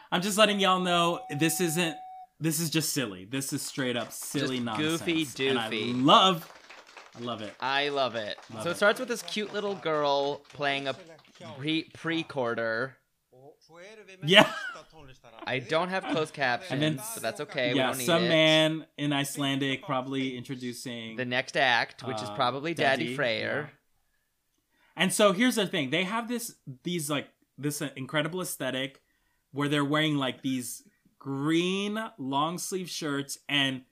I'm 0.09 0.21
just 0.21 0.37
letting 0.37 0.61
y'all 0.61 0.79
know 0.79 1.19
this 1.37 1.59
isn't. 1.59 1.97
This 2.39 2.59
is 2.59 2.69
just 2.69 2.93
silly. 2.93 3.25
This 3.25 3.51
is 3.51 3.61
straight 3.63 3.97
up 3.97 4.13
silly 4.13 4.57
Just 4.57 4.63
nonsense. 4.63 5.01
goofy 5.01 5.25
doofy. 5.25 5.49
And 5.49 5.59
I 5.59 5.69
love. 6.13 6.56
I 7.17 7.23
love 7.23 7.41
it. 7.41 7.53
I 7.59 7.89
love 7.89 8.15
it. 8.15 8.37
Love 8.53 8.63
so 8.63 8.69
it. 8.69 8.73
it 8.73 8.75
starts 8.75 8.99
with 8.99 9.09
this 9.09 9.21
cute 9.23 9.53
little 9.53 9.75
girl 9.75 10.37
playing 10.53 10.87
a 10.87 10.95
pre 11.57 11.83
pre 11.93 12.23
quarter. 12.23 12.97
Yeah. 14.23 14.51
I 15.45 15.59
don't 15.59 15.89
have 15.89 16.03
closed 16.05 16.33
captions, 16.33 16.71
And 16.71 16.81
then- 16.81 16.95
but 17.13 17.21
that's 17.21 17.39
okay. 17.41 17.71
we 17.73 17.79
yeah, 17.79 17.87
don't 17.87 17.97
need 17.99 18.05
some 18.05 18.23
it. 18.23 18.29
man 18.29 18.85
in 18.97 19.13
Icelandic 19.13 19.83
probably 19.83 20.35
introducing 20.37 21.15
The 21.15 21.25
next 21.25 21.55
act, 21.55 22.03
which 22.03 22.17
is 22.17 22.29
Uh, 22.29 22.35
probably 22.35 22.75
Dadi, 22.75 23.09
Dadi, 23.09 23.15
Freyr. 23.15 23.69
And 24.95 25.13
so 25.13 25.31
here's 25.31 25.55
the 25.55 25.67
thing: 25.67 25.89
they 25.91 26.03
have 26.03 26.27
this 26.27 26.55
these 26.83 27.09
like 27.09 27.27
this 27.57 27.81
uh, 27.81 27.89
incredible 27.95 28.41
aesthetic 28.41 29.01
where 29.51 29.69
they're 29.69 29.85
wearing 29.85 30.17
like 30.17 30.41
these 30.41 30.83
green 31.19 31.99
long 32.17 32.57
sleeve 32.57 32.89
shirts 32.89 33.37
and 33.47 33.83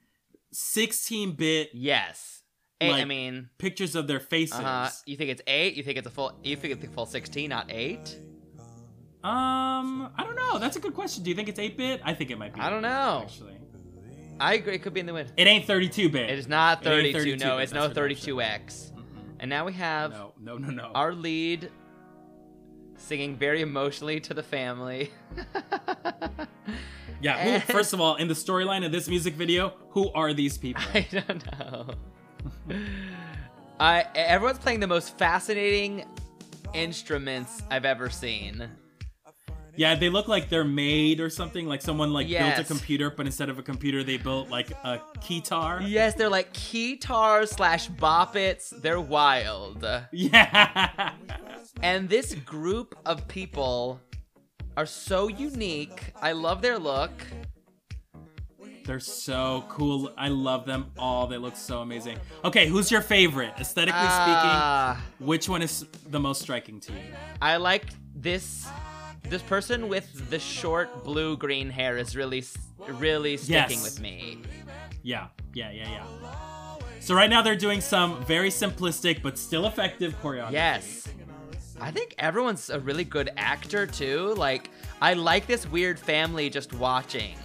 16 0.52 1.34
bit 1.34 1.70
Yes. 1.74 2.42
Eight, 2.82 2.92
like 2.92 3.02
I 3.04 3.06
mean, 3.06 3.50
pictures 3.58 3.96
of 3.96 4.08
their 4.08 4.20
faces. 4.20 4.60
uh, 4.60 4.90
you 5.06 5.16
think 5.16 5.30
it's 5.32 5.42
eight? 5.48 5.76
You 5.76 5.84
think 5.84 5.98
it's 5.98 6.08
a 6.08 6.12
full? 6.12 6.38
You 6.44 6.56
think 6.58 6.74
it's 6.76 6.84
a 6.84 6.88
full 6.88 7.06
sixteen, 7.06 7.50
not 7.50 7.72
eight? 7.72 8.18
Um, 9.24 10.12
I 10.18 10.24
don't 10.24 10.36
know. 10.36 10.60
That's 10.60 10.76
a 10.76 10.80
good 10.80 10.94
question. 10.94 11.24
Do 11.24 11.32
you 11.32 11.36
think 11.36 11.50
it's 11.50 11.58
8 11.58 11.76
bit? 11.78 12.00
I 12.04 12.14
think 12.14 12.30
it 12.30 12.38
might 12.38 12.54
be. 12.54 12.62
I 12.62 12.70
don't 12.70 12.84
know. 12.84 13.22
Actually, 13.24 13.58
I 14.40 14.54
agree. 14.54 14.76
It 14.76 14.84
could 14.84 14.94
be 14.94 15.00
in 15.00 15.08
the 15.08 15.14
win. 15.16 15.28
it 15.36 15.48
ain't 15.48 15.66
32 15.66 16.10
bit. 16.10 16.30
It 16.30 16.38
is 16.38 16.48
not 16.48 16.86
It 16.86 16.90
ain't 16.92 17.12
32. 17.16 17.32
32, 17.32 17.44
no, 17.44 17.58
it's 17.58 17.72
no 17.74 17.82
what 17.82 17.96
they're 17.96 18.08
32x. 18.08 18.92
And 19.40 19.50
now 19.50 19.66
we 19.66 19.74
have 19.74 20.12
No, 20.12 20.34
no, 20.40 20.58
no, 20.58 20.70
no. 20.70 20.92
our 20.94 21.12
lead 21.12 21.72
singing 22.98 23.36
very 23.36 23.62
emotionally 23.62 24.20
to 24.20 24.36
the 24.36 24.44
family. 24.44 25.10
yeah. 27.22 27.60
Who, 27.60 27.60
first 27.74 27.94
of 27.94 28.02
all, 28.02 28.18
in 28.18 28.28
the 28.28 28.34
storyline 28.36 28.86
of 28.86 28.92
this 28.92 29.08
music 29.08 29.34
video, 29.34 29.74
who 29.90 30.12
are 30.14 30.34
these 30.34 30.56
people? 30.58 30.84
I 30.94 31.08
don't 31.12 31.60
know. 31.60 31.96
I 33.80 34.06
everyone's 34.16 34.60
playing 34.60 34.80
the 34.80 34.88
most 34.88 35.18
fascinating 35.18 36.06
instruments 36.74 37.62
I've 37.70 37.86
ever 37.86 38.10
seen. 38.10 38.70
Yeah, 39.78 39.96
they 39.96 40.10
look 40.10 40.28
like 40.28 40.50
they're 40.50 40.64
made 40.64 41.20
or 41.20 41.30
something. 41.30 41.68
Like 41.68 41.82
someone 41.82 42.14
like 42.14 42.28
built 42.28 42.58
a 42.58 42.64
computer, 42.64 43.10
but 43.10 43.26
instead 43.26 43.50
of 43.50 43.60
a 43.60 43.64
computer, 43.64 44.04
they 44.04 44.18
built 44.18 44.50
like 44.50 44.72
a 44.72 45.02
keytar. 45.20 45.84
Yes, 45.86 46.16
they're 46.16 46.30
like 46.30 46.54
keytars 46.54 47.50
slash 47.50 47.88
Bop 47.88 48.36
Its. 48.36 48.70
They're 48.70 49.02
wild. 49.02 49.86
Yeah. 50.12 51.12
And 51.82 52.08
this 52.08 52.34
group 52.36 52.96
of 53.06 53.28
people 53.28 54.00
are 54.78 54.86
so 54.86 55.28
unique. 55.28 56.14
I 56.22 56.32
love 56.32 56.62
their 56.62 56.80
look. 56.80 57.12
They're 58.86 59.00
so 59.00 59.66
cool. 59.68 60.12
I 60.18 60.28
love 60.30 60.66
them 60.66 60.92
all. 60.98 61.26
They 61.28 61.38
look 61.38 61.56
so 61.56 61.82
amazing. 61.82 62.20
Okay, 62.44 62.68
who's 62.68 62.92
your 62.92 63.02
favorite? 63.02 63.54
Aesthetically 63.60 64.00
Ah, 64.04 65.02
speaking, 65.18 65.28
which 65.28 65.50
one 65.50 65.62
is 65.64 65.86
the 66.10 66.20
most 66.20 66.42
striking 66.42 66.80
to 66.82 66.92
you? 66.94 67.00
I 67.42 67.58
like 67.58 67.86
this. 68.16 68.68
This 69.28 69.42
person 69.42 69.90
with 69.90 70.30
the 70.30 70.38
short 70.38 71.04
blue 71.04 71.36
green 71.36 71.72
hair 71.72 71.98
is 71.98 72.16
really, 72.16 72.44
really 72.88 73.38
sticking 73.38 73.80
Yes. 73.80 73.84
with 73.84 74.00
me. 74.00 74.38
Yeah, 75.02 75.28
yeah, 75.56 75.72
yeah, 75.72 75.90
yeah. 75.90 76.06
So 77.00 77.16
right 77.16 77.30
now 77.30 77.42
they're 77.42 77.56
doing 77.56 77.82
some 77.82 78.24
very 78.26 78.50
simplistic 78.50 79.24
but 79.24 79.38
still 79.40 79.66
effective 79.66 80.16
choreography. 80.22 80.52
Yes. 80.52 81.08
I 81.82 81.90
think 81.92 82.14
everyone's 82.20 82.70
a 82.70 82.80
really 82.80 83.04
good 83.04 83.32
actor 83.36 83.86
too. 83.88 84.34
Like, 84.38 84.70
I 85.02 85.14
like 85.14 85.48
this 85.48 85.68
weird 85.70 86.00
family 86.00 86.50
just 86.52 86.72
watching. 86.74 87.36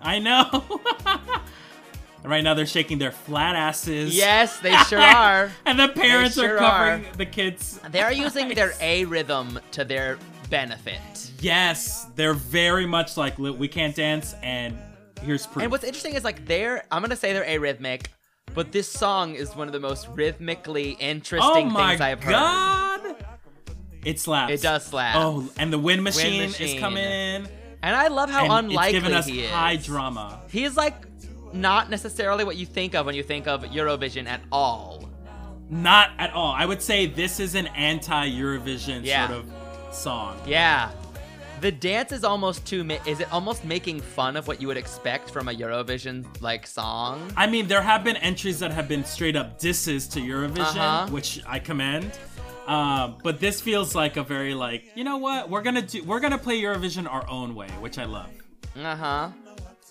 I 0.00 0.18
know. 0.18 0.80
right 2.24 2.42
now 2.42 2.54
they're 2.54 2.66
shaking 2.66 2.98
their 2.98 3.12
flat 3.12 3.56
asses. 3.56 4.16
Yes, 4.16 4.58
they 4.60 4.76
sure 4.84 4.98
are. 5.00 5.50
and 5.64 5.78
the 5.78 5.88
parents 5.88 6.34
sure 6.34 6.56
are 6.56 6.58
covering 6.58 7.06
the 7.16 7.26
kids. 7.26 7.80
They're 7.90 8.12
using 8.12 8.48
their. 8.50 8.74
A 8.80 9.04
rhythm 9.04 9.58
to 9.72 9.84
their 9.84 10.18
benefit. 10.50 11.00
Yes, 11.40 12.06
they're 12.14 12.34
very 12.34 12.86
much 12.86 13.16
like 13.16 13.38
we 13.38 13.68
can't 13.68 13.94
dance, 13.94 14.34
and 14.42 14.76
here's 15.22 15.46
proof. 15.46 15.62
And 15.62 15.72
what's 15.72 15.84
interesting 15.84 16.14
is 16.14 16.24
like 16.24 16.46
they're 16.46 16.84
I'm 16.90 17.02
gonna 17.02 17.16
say 17.16 17.32
they're 17.32 17.44
arrhythmic, 17.44 18.06
but 18.54 18.72
this 18.72 18.90
song 18.90 19.34
is 19.34 19.54
one 19.54 19.68
of 19.68 19.72
the 19.72 19.80
most 19.80 20.08
rhythmically 20.08 20.92
interesting 20.92 21.70
oh 21.70 21.74
things 21.74 22.00
I've 22.00 22.22
heard. 22.22 22.32
god, 22.32 23.16
it 24.04 24.20
slaps. 24.20 24.52
It 24.52 24.62
does 24.62 24.84
slap. 24.86 25.16
Oh, 25.16 25.48
and 25.58 25.72
the 25.72 25.78
wind 25.78 26.02
machine, 26.04 26.42
is 26.42 26.58
machine. 26.58 26.80
coming 26.80 27.04
in. 27.04 27.48
And 27.86 27.94
I 27.94 28.08
love 28.08 28.28
how 28.30 28.44
and 28.56 28.66
unlikely 28.66 28.96
it's 28.98 29.04
giving 29.04 29.16
us 29.16 29.26
he 29.26 29.42
is. 29.44 29.50
high 29.50 29.76
drama. 29.76 30.40
He's 30.50 30.76
like 30.76 30.94
not 31.52 31.88
necessarily 31.88 32.42
what 32.42 32.56
you 32.56 32.66
think 32.66 32.96
of 32.96 33.06
when 33.06 33.14
you 33.14 33.22
think 33.22 33.46
of 33.46 33.62
Eurovision 33.62 34.26
at 34.26 34.40
all. 34.50 35.08
Not 35.70 36.10
at 36.18 36.32
all. 36.32 36.50
I 36.52 36.66
would 36.66 36.82
say 36.82 37.06
this 37.06 37.38
is 37.38 37.54
an 37.54 37.68
anti-Eurovision 37.68 39.04
Yeah. 39.04 39.28
sort 39.28 39.38
of 39.40 39.94
song. 39.94 40.36
Yeah. 40.46 40.90
The 41.60 41.70
dance 41.70 42.10
is 42.10 42.24
almost 42.24 42.66
too. 42.66 42.82
Ma- 42.82 42.98
is 43.06 43.20
it 43.20 43.32
almost 43.32 43.64
making 43.64 44.00
fun 44.00 44.36
of 44.36 44.48
what 44.48 44.60
you 44.60 44.66
would 44.66 44.76
expect 44.76 45.30
from 45.30 45.48
a 45.48 45.52
Eurovision 45.52 46.24
like 46.42 46.66
song? 46.66 47.32
I 47.36 47.46
mean, 47.46 47.68
there 47.68 47.82
have 47.82 48.02
been 48.02 48.16
entries 48.16 48.58
that 48.58 48.72
have 48.72 48.88
been 48.88 49.04
straight 49.04 49.36
up 49.36 49.58
disses 49.60 50.08
to 50.08 50.20
Eurovision, 50.20 50.76
Uh-huh. 50.76 51.06
which 51.10 51.40
I 51.46 51.60
commend. 51.60 52.10
Um, 52.66 53.18
but 53.22 53.38
this 53.40 53.60
feels 53.60 53.94
like 53.94 54.16
a 54.16 54.22
very 54.22 54.54
like, 54.54 54.84
you 54.94 55.04
know 55.04 55.18
what? 55.18 55.48
We're 55.50 55.62
gonna 55.62 55.82
do. 55.82 56.02
We're 56.04 56.20
gonna 56.20 56.38
play 56.38 56.60
Eurovision 56.60 57.10
our 57.10 57.28
own 57.28 57.54
way, 57.54 57.68
which 57.80 57.98
I 57.98 58.04
love. 58.04 58.30
Uh 58.76 58.96
huh. 58.96 59.28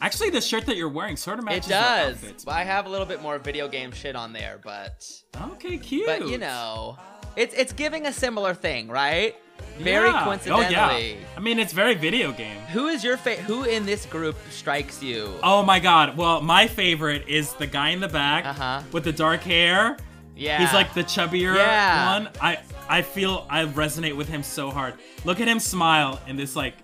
Actually, 0.02 0.30
the 0.30 0.42
shirt 0.42 0.66
that 0.66 0.76
you're 0.76 0.90
wearing 0.90 1.16
sort 1.16 1.40
of 1.40 1.46
It 1.46 1.48
matches 1.48 1.70
your 1.70 1.80
does. 1.80 2.16
outfits. 2.16 2.46
Well, 2.46 2.56
I 2.56 2.64
have 2.64 2.86
a 2.86 2.90
little 2.90 3.06
bit 3.06 3.22
more 3.22 3.40
video 3.40 3.68
game 3.70 3.92
shit 3.94 4.16
on 4.16 4.34
there, 4.34 4.60
but 4.64 5.10
Okay, 5.54 5.78
cute. 5.78 6.06
but 6.06 6.28
you 6.28 6.38
know, 6.38 6.98
it's 7.38 7.54
it's 7.56 7.72
giving 7.74 8.06
a 8.06 8.12
similar 8.14 8.54
thing, 8.54 8.90
right? 8.90 9.36
Very 9.80 10.10
Yeah. 10.10 10.24
coincidentally. 10.26 10.66
Oh 10.66 10.70
yeah. 10.70 11.16
I 11.38 11.40
mean, 11.40 11.60
it's 11.60 11.72
very 11.72 11.96
video 11.96 12.34
game. 12.34 12.58
Who 12.74 12.88
is 12.88 13.06
your 13.06 13.16
fa- 13.16 13.36
Who 13.38 13.64
in 13.64 13.86
this 13.86 14.06
group 14.06 14.36
strikes 14.50 15.02
you? 15.02 15.34
Oh 15.44 15.64
my 15.64 15.80
god. 15.80 16.18
Well, 16.18 16.42
my 16.42 16.68
favorite 16.68 17.26
is 17.30 17.54
the 17.54 17.68
guy 17.68 17.90
in 17.90 18.02
the 18.02 18.08
back 18.10 18.46
Uh-huh. 18.46 18.82
with 18.92 19.06
the 19.06 19.14
dark 19.14 19.42
hair. 19.44 19.96
Yeah. 20.36 20.60
He's 20.60 20.74
like 20.74 20.94
the 20.94 21.04
chubbier 21.04 21.56
Yeah. 21.56 22.14
one. 22.20 22.30
I 22.42 22.60
I 22.88 23.02
feel 23.02 23.46
I 23.50 23.66
resonate 23.66 24.16
with 24.16 24.28
him 24.28 24.44
so 24.44 24.70
hard. 24.72 24.96
Look 25.24 25.40
at 25.40 25.48
him 25.48 25.60
smile 25.60 26.20
in 26.28 26.36
this 26.36 26.56
like 26.56 26.76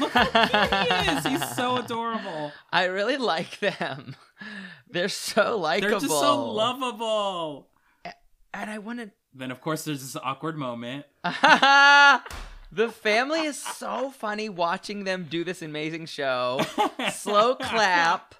look 0.00 0.10
how 0.12 0.24
cute 0.24 0.92
he 0.92 1.10
is. 1.16 1.26
He's 1.42 1.56
so 1.56 1.76
adorable. 1.82 2.52
I 2.72 2.84
really 2.84 3.16
like 3.16 3.58
them. 3.60 4.16
They're 4.90 5.08
so 5.08 5.58
likable. 5.58 5.90
They're 5.90 6.00
just 6.00 6.20
so 6.20 6.50
lovable. 6.52 7.68
And 8.54 8.70
I 8.70 8.78
want 8.78 8.98
to. 9.00 9.10
Then 9.34 9.50
of 9.50 9.60
course 9.60 9.84
there's 9.84 10.00
this 10.00 10.16
awkward 10.22 10.56
moment. 10.56 11.04
the 12.72 12.88
family 12.88 13.40
is 13.42 13.62
so 13.62 14.10
funny 14.10 14.48
watching 14.48 15.04
them 15.04 15.26
do 15.30 15.44
this 15.44 15.62
amazing 15.62 16.06
show. 16.06 16.60
Slow 17.12 17.54
clap. 17.54 18.34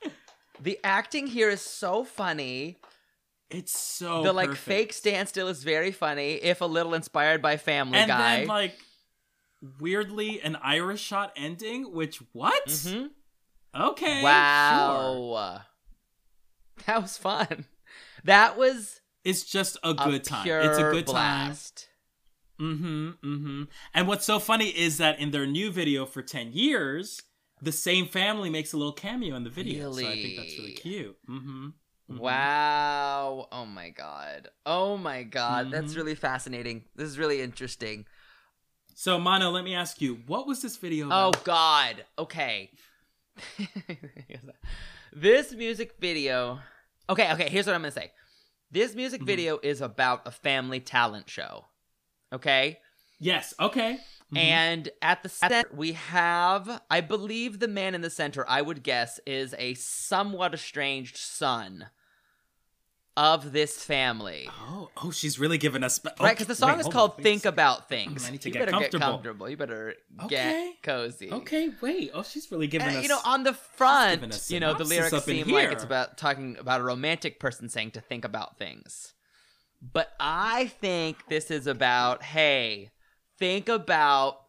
The 0.61 0.79
acting 0.83 1.27
here 1.29 1.51
is 1.51 1.61
so 1.61 2.05
funny. 2.05 2.79
It's 3.51 3.73
so 3.79 4.23
the 4.23 4.33
like 4.33 4.51
perfect. 4.51 4.65
fake 4.67 4.93
standstill 4.93 5.49
is 5.49 5.65
very 5.65 5.91
funny, 5.93 6.33
if 6.35 6.61
a 6.61 6.67
little 6.67 6.95
inspired 6.95 7.41
by 7.41 7.57
Family 7.57 7.99
and 7.99 8.09
Guy. 8.09 8.37
then 8.41 8.47
like 8.49 8.75
weirdly 9.81 10.41
an 10.43 10.57
iris 10.57 11.01
shot 11.01 11.33
ending, 11.37 11.93
which 11.93 12.19
what? 12.33 12.67
Mhm. 12.67 13.11
Okay. 13.75 14.15
Sure. 14.21 14.23
Wow. 14.25 15.63
That 16.87 17.03
was 17.03 17.17
fun. 17.19 17.65
That 18.25 18.57
was 18.59 19.01
It's 19.25 19.45
just 19.45 19.77
a 19.83 19.95
good 19.95 20.07
a 20.09 20.11
good 20.11 20.25
time. 20.25 20.47
It's 20.49 20.79
a 20.79 20.91
good 20.91 21.07
blast. 21.07 21.89
time. 22.59 22.67
Mm-hmm. 22.77 23.09
Mm-hmm. 23.35 23.63
And 23.95 24.09
what's 24.09 24.25
so 24.25 24.39
funny 24.39 24.69
is 24.69 24.99
that 24.99 25.19
in 25.21 25.31
their 25.31 25.47
new 25.47 25.71
video 25.71 26.05
for 26.07 26.23
10 26.23 26.53
years, 26.53 27.23
the 27.63 27.73
same 27.73 28.07
family 28.07 28.51
makes 28.51 28.73
a 28.73 28.77
little 28.77 28.93
cameo 28.93 29.37
in 29.37 29.45
the 29.45 29.51
video. 29.51 29.93
So 29.93 30.07
I 30.07 30.15
think 30.15 30.37
that's 30.37 30.53
really 30.59 30.63
Really? 30.71 30.73
cute. 30.73 31.17
Mm-hmm. 31.29 31.69
Mhm. 32.11 32.19
Wow. 32.19 33.49
Oh 33.53 33.67
my 33.67 33.91
god. 33.91 34.49
Oh 34.65 34.97
my 34.97 35.23
god. 35.23 35.71
That's 35.71 35.93
Mhm. 35.93 35.97
really 35.97 36.15
fascinating. 36.15 36.85
This 36.97 37.09
is 37.09 37.19
really 37.19 37.41
interesting. 37.43 38.07
So 38.95 39.19
Mano, 39.19 39.51
let 39.51 39.65
me 39.65 39.75
ask 39.75 40.01
you, 40.01 40.17
what 40.27 40.47
was 40.47 40.63
this 40.63 40.77
video 40.77 41.09
Oh 41.11 41.33
god. 41.45 42.05
Okay. 42.19 42.71
this 45.13 45.53
music 45.53 45.95
video. 46.01 46.61
Okay, 47.11 47.33
okay, 47.33 47.49
here's 47.49 47.67
what 47.67 47.75
I'm 47.75 47.83
going 47.83 47.93
to 47.93 48.01
say. 48.01 48.13
This 48.71 48.95
music 48.95 49.23
Mhm. 49.23 49.27
video 49.27 49.59
is 49.63 49.81
about 49.81 50.27
a 50.27 50.31
family 50.31 50.81
talent 50.81 51.31
show. 51.31 51.67
Okay? 52.33 52.81
Yes, 53.19 53.55
okay. 53.59 54.01
Mhm. 54.33 54.37
And 54.37 54.89
at 55.01 55.23
the 55.23 55.29
center, 55.29 55.69
we 55.73 55.93
have, 55.93 56.83
I 56.91 57.01
believe 57.01 57.61
the 57.61 57.69
man 57.69 57.95
in 57.95 58.03
the 58.03 58.11
center, 58.11 58.45
I 58.49 58.61
would 58.61 58.83
guess, 58.83 59.21
is 59.27 59.55
a 59.59 59.75
somewhat 59.75 60.53
estranged 60.53 61.17
son 61.17 61.89
of 63.19 63.51
this 63.53 63.83
family. 63.83 64.49
Oh, 64.69 64.91
oh, 65.03 65.11
she's 65.11 65.41
really 65.41 65.59
giving 65.59 65.83
us 65.83 65.97
spe- 65.97 66.07
Right, 66.21 66.37
because 66.37 66.47
the 66.47 66.55
song 66.55 66.77
wait, 66.77 66.87
is 66.87 66.89
called 66.93 67.15
on, 67.19 67.23
Think. 67.23 67.45
About 67.45 67.89
Things. 67.89 68.27
I 68.27 68.31
need 68.31 68.43
to 68.43 68.49
you 68.49 68.53
get 68.53 68.61
better 68.61 68.71
comfortable. 68.71 68.99
get 69.01 69.07
comfortable. 69.13 69.49
You 69.51 69.57
better 69.57 69.95
Okay. 70.25 70.75
get 70.77 70.83
cozy. 70.85 71.33
Okay, 71.33 71.71
wait. 71.81 72.13
Oh, 72.15 72.23
she's 72.23 72.51
really 72.53 72.69
giving 72.69 72.87
And, 72.87 72.99
us 72.99 73.03
you 73.03 73.09
know, 73.09 73.19
on 73.25 73.43
the 73.43 73.53
front, 73.55 74.49
you 74.51 74.61
know, 74.61 74.73
the 74.75 74.85
lyrics 74.85 75.25
seem 75.25 75.49
like 75.49 75.73
it's 75.73 75.83
about 75.83 76.17
talking 76.17 76.57
about 76.59 76.81
a 76.81 76.85
romantic 76.85 77.41
person 77.41 77.69
saying 77.69 77.91
to 77.93 78.01
think 78.01 78.25
about 78.25 78.57
things. 78.57 79.15
But 79.83 80.13
I 80.21 80.69
think 80.81 81.27
this 81.29 81.51
is 81.51 81.67
about, 81.67 82.23
hey, 82.23 82.91
think 83.39 83.69
about 83.69 84.43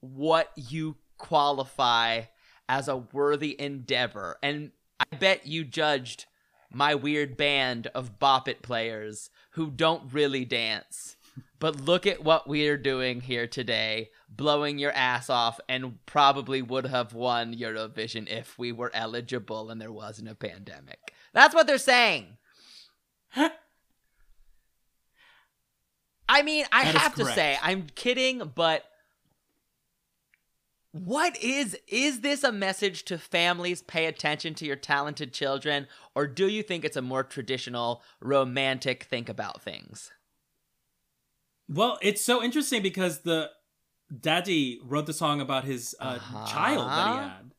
what 0.00 0.50
you 0.56 0.96
qualify 1.16 2.22
as 2.68 2.88
a 2.88 2.96
worthy 2.96 3.58
endeavor. 3.60 4.36
And 4.42 4.72
I 4.98 5.16
bet 5.16 5.46
you 5.46 5.64
judged 5.64 6.26
my 6.76 6.94
weird 6.94 7.38
band 7.38 7.86
of 7.94 8.18
bop 8.18 8.46
it 8.46 8.60
players 8.60 9.30
who 9.52 9.70
don't 9.70 10.12
really 10.12 10.44
dance. 10.44 11.16
But 11.58 11.80
look 11.80 12.06
at 12.06 12.22
what 12.22 12.46
we're 12.46 12.76
doing 12.76 13.22
here 13.22 13.46
today, 13.46 14.10
blowing 14.28 14.78
your 14.78 14.92
ass 14.92 15.30
off, 15.30 15.58
and 15.70 16.04
probably 16.04 16.60
would 16.60 16.84
have 16.86 17.14
won 17.14 17.54
Eurovision 17.54 18.28
if 18.28 18.58
we 18.58 18.72
were 18.72 18.90
eligible 18.92 19.70
and 19.70 19.80
there 19.80 19.90
wasn't 19.90 20.28
a 20.28 20.34
pandemic. 20.34 21.14
That's 21.32 21.54
what 21.54 21.66
they're 21.66 21.78
saying. 21.78 22.36
I 26.28 26.42
mean, 26.42 26.66
I 26.72 26.84
That 26.84 26.94
have 26.96 27.14
to 27.14 27.22
correct. 27.22 27.36
say, 27.36 27.58
I'm 27.62 27.86
kidding, 27.94 28.52
but 28.54 28.84
what 31.04 31.36
is 31.42 31.76
is 31.88 32.20
this 32.20 32.42
a 32.44 32.52
message 32.52 33.04
to 33.04 33.18
families 33.18 33.82
pay 33.82 34.06
attention 34.06 34.54
to 34.54 34.64
your 34.64 34.76
talented 34.76 35.32
children 35.32 35.86
or 36.14 36.26
do 36.26 36.48
you 36.48 36.62
think 36.62 36.84
it's 36.84 36.96
a 36.96 37.02
more 37.02 37.22
traditional 37.24 38.02
romantic 38.20 39.04
think 39.04 39.28
about 39.28 39.60
things? 39.62 40.10
Well, 41.68 41.98
it's 42.00 42.24
so 42.24 42.42
interesting 42.42 42.82
because 42.82 43.20
the 43.20 43.50
daddy 44.20 44.78
wrote 44.84 45.06
the 45.06 45.12
song 45.12 45.40
about 45.40 45.64
his 45.64 45.94
uh, 46.00 46.04
Uh-huh. 46.20 46.46
child 46.46 46.88
that 46.88 47.08
he 47.12 47.28
had. 47.28 47.50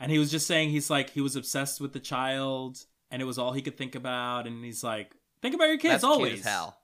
And 0.00 0.12
he 0.12 0.18
was 0.18 0.30
just 0.30 0.46
saying 0.46 0.70
he's 0.70 0.90
like 0.90 1.10
he 1.10 1.20
was 1.20 1.36
obsessed 1.36 1.80
with 1.80 1.92
the 1.92 2.00
child 2.00 2.78
and 3.10 3.22
it 3.22 3.24
was 3.24 3.38
all 3.38 3.52
he 3.52 3.62
could 3.62 3.76
think 3.78 3.94
about 3.94 4.46
and 4.46 4.64
he's 4.64 4.82
like 4.84 5.14
think 5.42 5.54
about 5.54 5.68
your 5.68 5.78
kids 5.78 5.92
That's 5.94 6.04
always. 6.04 6.44
hell. 6.44 6.78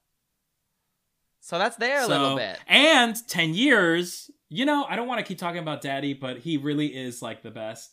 So 1.40 1.58
that's 1.58 1.76
there 1.76 1.98
a 2.00 2.06
So- 2.06 2.08
little 2.08 2.36
bit. 2.36 2.58
And 2.66 3.14
10 3.28 3.52
years, 3.54 4.30
you 4.48 4.64
know, 4.64 4.84
I 4.88 4.96
don't 4.96 5.08
want 5.08 5.18
to 5.20 5.24
keep 5.24 5.38
talking 5.38 5.58
about 5.60 5.80
daddy, 5.80 6.14
but 6.14 6.38
he 6.38 6.56
really 6.56 6.86
is 6.88 7.22
like 7.22 7.42
the 7.42 7.50
best. 7.50 7.92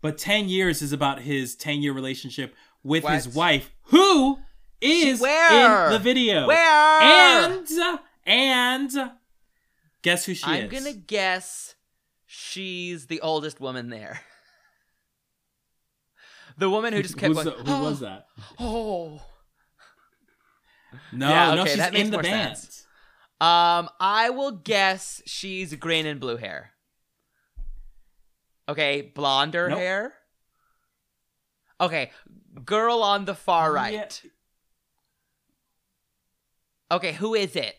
But 0.00 0.16
10 0.18 0.48
years 0.48 0.80
is 0.82 0.92
about 0.92 1.20
his 1.22 1.56
10 1.56 1.82
year 1.82 1.92
relationship 1.92 2.54
with 2.82 3.04
his 3.04 3.28
wife, 3.28 3.72
who 3.84 4.38
is 4.80 5.20
where? 5.20 5.86
in 5.86 5.92
the 5.92 5.98
video. 5.98 6.46
Where? 6.46 7.00
And, 7.02 7.66
and, 8.24 9.10
guess 10.02 10.24
who 10.24 10.34
she 10.34 10.48
is? 10.50 10.64
I'm 10.64 10.68
gonna 10.68 10.92
guess 10.92 11.74
she's 12.26 13.06
the 13.08 13.20
oldest 13.20 13.60
woman 13.60 13.88
there. 13.90 14.20
The 16.58 16.70
woman 16.70 16.92
who 16.92 17.02
just 17.02 17.16
kept 17.16 17.34
going. 17.34 17.44
the- 17.44 17.50
who 17.52 17.82
was 17.82 18.00
that? 18.00 18.26
Oh. 18.58 19.22
No, 21.12 21.28
Yeah, 21.28 21.54
no, 21.54 21.64
she's 21.66 21.78
in 21.78 22.10
the 22.10 22.18
band. 22.18 22.56
sense. 22.58 22.86
Um, 23.40 23.88
I 24.00 24.30
will 24.30 24.50
guess 24.52 25.22
she's 25.26 25.74
green 25.74 26.06
and 26.06 26.18
blue 26.20 26.36
hair. 26.36 26.72
Okay, 28.68 29.00
blonder 29.02 29.68
Nope. 29.68 29.78
hair. 29.78 30.14
Okay, 31.80 32.10
girl 32.64 33.02
on 33.02 33.24
the 33.24 33.34
far 33.34 33.72
right. 33.72 34.20
Yeah. 34.24 34.30
Okay, 36.90 37.12
who 37.12 37.34
is 37.34 37.54
it? 37.54 37.76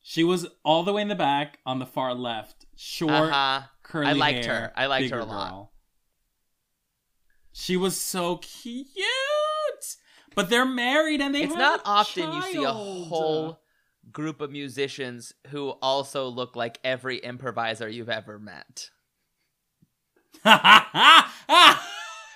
She 0.00 0.22
was 0.24 0.46
all 0.64 0.84
the 0.84 0.92
way 0.92 1.02
in 1.02 1.08
the 1.08 1.14
back 1.14 1.58
on 1.66 1.80
the 1.80 1.86
far 1.86 2.14
left. 2.14 2.64
Short, 2.76 3.12
Uh-huh. 3.12 3.62
curly 3.82 4.06
I 4.06 4.12
liked 4.12 4.44
hair, 4.44 4.54
her. 4.54 4.72
I 4.76 4.86
liked 4.86 5.10
her 5.10 5.18
a 5.18 5.24
lot. 5.24 5.50
girl. 5.50 5.72
She 7.52 7.76
was 7.76 7.96
so 8.00 8.36
cute. 8.36 8.86
But 10.38 10.50
they're 10.50 10.64
married 10.64 11.20
and 11.20 11.34
they 11.34 11.42
It's 11.42 11.52
not 11.56 11.80
often 11.84 12.32
you 12.32 12.42
see 12.42 12.62
a 12.62 12.70
whole 12.70 13.58
group 14.12 14.40
of 14.40 14.52
musicians 14.52 15.32
who 15.48 15.70
also 15.82 16.28
look 16.28 16.54
like 16.54 16.78
every 16.84 17.18
improviser 17.18 17.88
you've 17.88 18.08
ever 18.08 18.38
met. 18.38 18.90
like, 20.44 20.62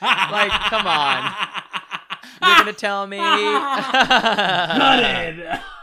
come 0.00 0.84
on. 0.84 1.32
You're 2.42 2.56
gonna 2.56 2.72
tell 2.72 3.06
me. 3.06 3.18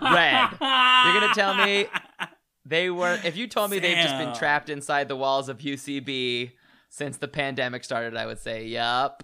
Red. 0.02 0.50
You're 0.60 1.22
gonna 1.22 1.34
tell 1.34 1.56
me 1.56 1.86
they 2.66 2.90
were 2.90 3.18
if 3.24 3.38
you 3.38 3.48
told 3.48 3.72
me 3.72 3.80
they've 3.80 3.96
just 3.96 4.18
been 4.18 4.34
trapped 4.34 4.70
inside 4.70 5.08
the 5.08 5.16
walls 5.16 5.48
of 5.48 5.60
UCB 5.60 6.52
since 6.90 7.16
the 7.16 7.30
pandemic 7.30 7.86
started, 7.86 8.18
I 8.18 8.26
would 8.26 8.40
say, 8.40 8.66
yup. 8.66 9.24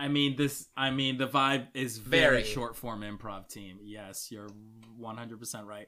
I 0.00 0.08
mean 0.08 0.36
this. 0.36 0.66
I 0.76 0.90
mean 0.90 1.18
the 1.18 1.26
vibe 1.28 1.66
is 1.74 1.98
very, 1.98 2.38
Very. 2.38 2.44
short 2.44 2.74
form 2.76 3.02
improv 3.02 3.48
team. 3.48 3.78
Yes, 3.82 4.28
you're 4.32 4.48
100 4.96 5.38
percent 5.38 5.66
right. 5.66 5.86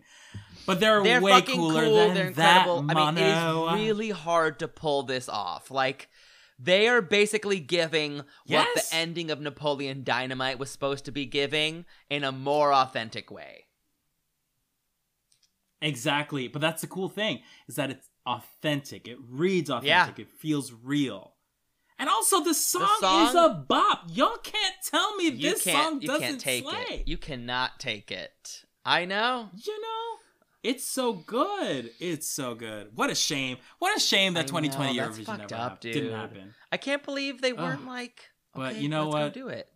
But 0.66 0.80
they're, 0.80 1.02
They're 1.02 1.20
way 1.20 1.40
cooler 1.42 1.84
cool. 1.84 1.96
than 1.96 2.14
They're 2.14 2.26
incredible. 2.28 2.82
that. 2.82 2.96
I 2.96 3.10
mean, 3.10 3.18
it 3.24 3.78
is 3.78 3.86
really 3.86 4.10
hard 4.10 4.58
to 4.58 4.68
pull 4.68 5.02
this 5.04 5.28
off. 5.28 5.70
Like, 5.70 6.08
they 6.58 6.88
are 6.88 7.00
basically 7.02 7.58
giving 7.58 8.22
what 8.46 8.68
the 8.74 8.84
ending 8.92 9.30
of 9.30 9.40
Napoleon 9.40 10.04
Dynamite 10.04 10.58
was 10.58 10.70
supposed 10.70 11.04
to 11.06 11.10
be 11.10 11.24
giving 11.26 11.86
in 12.10 12.22
a 12.22 12.32
more 12.32 12.72
authentic 12.72 13.30
way. 13.30 13.64
Exactly. 15.80 16.48
But 16.48 16.60
that's 16.60 16.82
the 16.82 16.86
cool 16.86 17.08
thing 17.08 17.40
is 17.68 17.74
that 17.76 17.90
it's 17.90 18.08
authentic. 18.26 19.08
It 19.08 19.18
reads 19.28 19.70
authentic. 19.70 20.18
It 20.20 20.28
feels 20.30 20.72
real. 20.72 21.31
And 22.02 22.10
also 22.10 22.42
the 22.42 22.52
song, 22.52 22.88
song- 22.98 23.28
is 23.28 23.34
a 23.36 23.64
bop. 23.68 24.02
Y'all 24.08 24.36
can't 24.38 24.74
tell 24.84 25.14
me 25.14 25.26
You 25.28 25.50
this 25.52 25.62
song 25.62 26.00
You 26.02 26.08
doesn't 26.08 26.26
can't 26.26 26.40
take 26.40 26.64
slay. 26.64 26.84
it. 26.90 27.08
You 27.08 27.16
cannot 27.16 27.78
take 27.78 28.10
it. 28.10 28.64
I 28.84 29.04
know. 29.04 29.50
You 29.56 29.80
know, 29.80 30.18
it's 30.64 30.82
so 30.84 31.12
good. 31.12 31.90
It's 32.00 32.28
so 32.28 32.56
good. 32.56 32.88
What 32.96 33.10
a 33.10 33.14
shame. 33.14 33.58
What 33.78 33.96
a 33.96 34.00
shame 34.00 34.36
I 34.36 34.40
that 34.40 34.48
2020 34.48 34.96
know, 34.96 35.08
Eurovision 35.08 35.38
never 35.38 35.54
up, 35.54 35.70
hap- 35.70 35.80
didn't 35.80 36.12
happen. 36.12 36.54
I 36.72 36.76
can't 36.76 37.04
believe 37.04 37.40
they 37.40 37.52
weren't 37.52 37.82
Ugh. 37.82 37.86
like. 37.86 38.30
But 38.52 38.76
you 38.76 38.88
know 38.88 39.04
let's 39.08 39.14
what? 39.26 39.34
Do 39.34 39.46
it. 39.46 39.68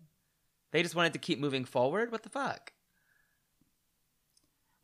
They 0.72 0.82
just 0.82 0.96
wanted 0.96 1.12
to 1.12 1.20
keep 1.20 1.38
moving 1.38 1.64
forward. 1.64 2.10
What 2.10 2.24
the 2.24 2.28
fuck? 2.28 2.72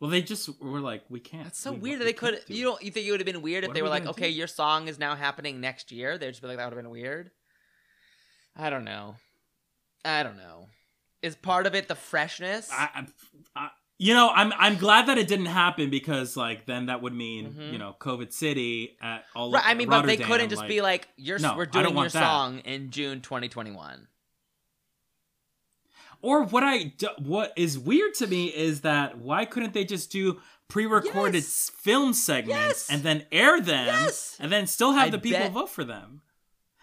Well, 0.03 0.11
they 0.11 0.21
just 0.21 0.61
were 0.61 0.81
like, 0.81 1.05
we 1.09 1.21
can't. 1.21 1.45
That's 1.45 1.61
so 1.61 1.71
we- 1.71 1.79
weird. 1.79 2.01
we 2.01 2.07
They 2.07 2.13
could. 2.13 2.41
You 2.49 2.65
don't. 2.65 2.83
You 2.83 2.91
think 2.91 3.07
it 3.07 3.13
would 3.13 3.21
have 3.21 3.25
been 3.25 3.41
weird 3.41 3.63
if 3.63 3.69
What 3.69 3.75
they 3.75 3.83
were 3.83 3.87
we 3.87 3.91
like, 3.91 4.07
okay, 4.07 4.31
do? 4.31 4.35
your 4.37 4.49
song 4.49 4.89
is 4.89 4.99
now 4.99 5.15
happening 5.15 5.61
next 5.61 5.93
year. 5.93 6.19
They'd 6.19 6.31
just 6.31 6.43
be 6.43 6.49
like, 6.49 6.57
that 6.57 6.65
would 6.65 6.75
have 6.75 6.83
been 6.83 6.91
weird. 6.91 7.31
I 8.57 8.69
don't 8.69 8.83
know. 8.85 9.15
I 10.05 10.25
don't 10.25 10.37
know. 10.37 10.67
Is 11.23 11.37
part 11.37 11.69
of 11.69 11.77
it 11.77 11.87
the 11.87 11.95
freshness? 11.95 12.69
I, 12.73 12.89
I, 12.93 13.07
I, 13.55 13.69
you 13.99 14.13
know, 14.13 14.29
I'm 14.35 14.53
I'm 14.59 14.75
glad 14.77 15.07
that 15.07 15.19
it 15.19 15.29
didn't 15.29 15.47
happen 15.47 15.89
because 15.89 16.37
like 16.37 16.67
then 16.67 16.87
that 16.87 17.01
would 17.01 17.15
mean 17.15 17.53
Mhm. 17.53 17.73
you 17.73 17.79
know 17.79 17.95
COVID 18.01 18.33
City 18.33 18.97
at 19.01 19.25
all. 19.37 19.53
right. 19.53 19.63
I 19.65 19.75
mean, 19.75 19.89
but 19.89 20.05
they 20.05 20.17
couldn't 20.17 20.49
just 20.49 20.63
like- 20.63 20.69
be 20.69 20.81
like, 20.81 21.07
"You're 21.17 21.39
No, 21.39 21.57
we're 21.57 21.67
doing 21.67 21.95
your 21.95 22.03
that. 22.09 22.11
song 22.11 22.59
in 22.59 22.91
June 22.91 23.21
2021." 23.21 24.09
Or 26.23 26.45
what 26.45 26.63
I 26.63 26.85
d- 26.85 27.09
what 27.19 27.53
is 27.57 27.79
weird 27.79 28.15
to 28.15 28.27
me 28.27 28.47
is 28.47 28.81
that 28.83 29.19
why 29.19 29.45
couldn't 29.45 29.75
they 29.75 29.85
just 29.85 30.11
do 30.11 30.41
pre-recorded 30.69 31.35
Yes. 31.43 31.71
film 31.77 32.15
segments 32.15 32.89
Yes. 32.89 32.91
and 32.91 33.03
then 33.03 33.27
air 33.31 33.61
them 33.61 33.87
Yes. 33.87 34.37
and 34.41 34.51
then 34.51 34.67
still 34.67 34.93
have 34.93 35.09
I 35.09 35.11
the 35.11 35.19
people 35.19 35.41
bet- 35.41 35.53
vote 35.53 35.69
for 35.71 35.85
them? 35.85 36.23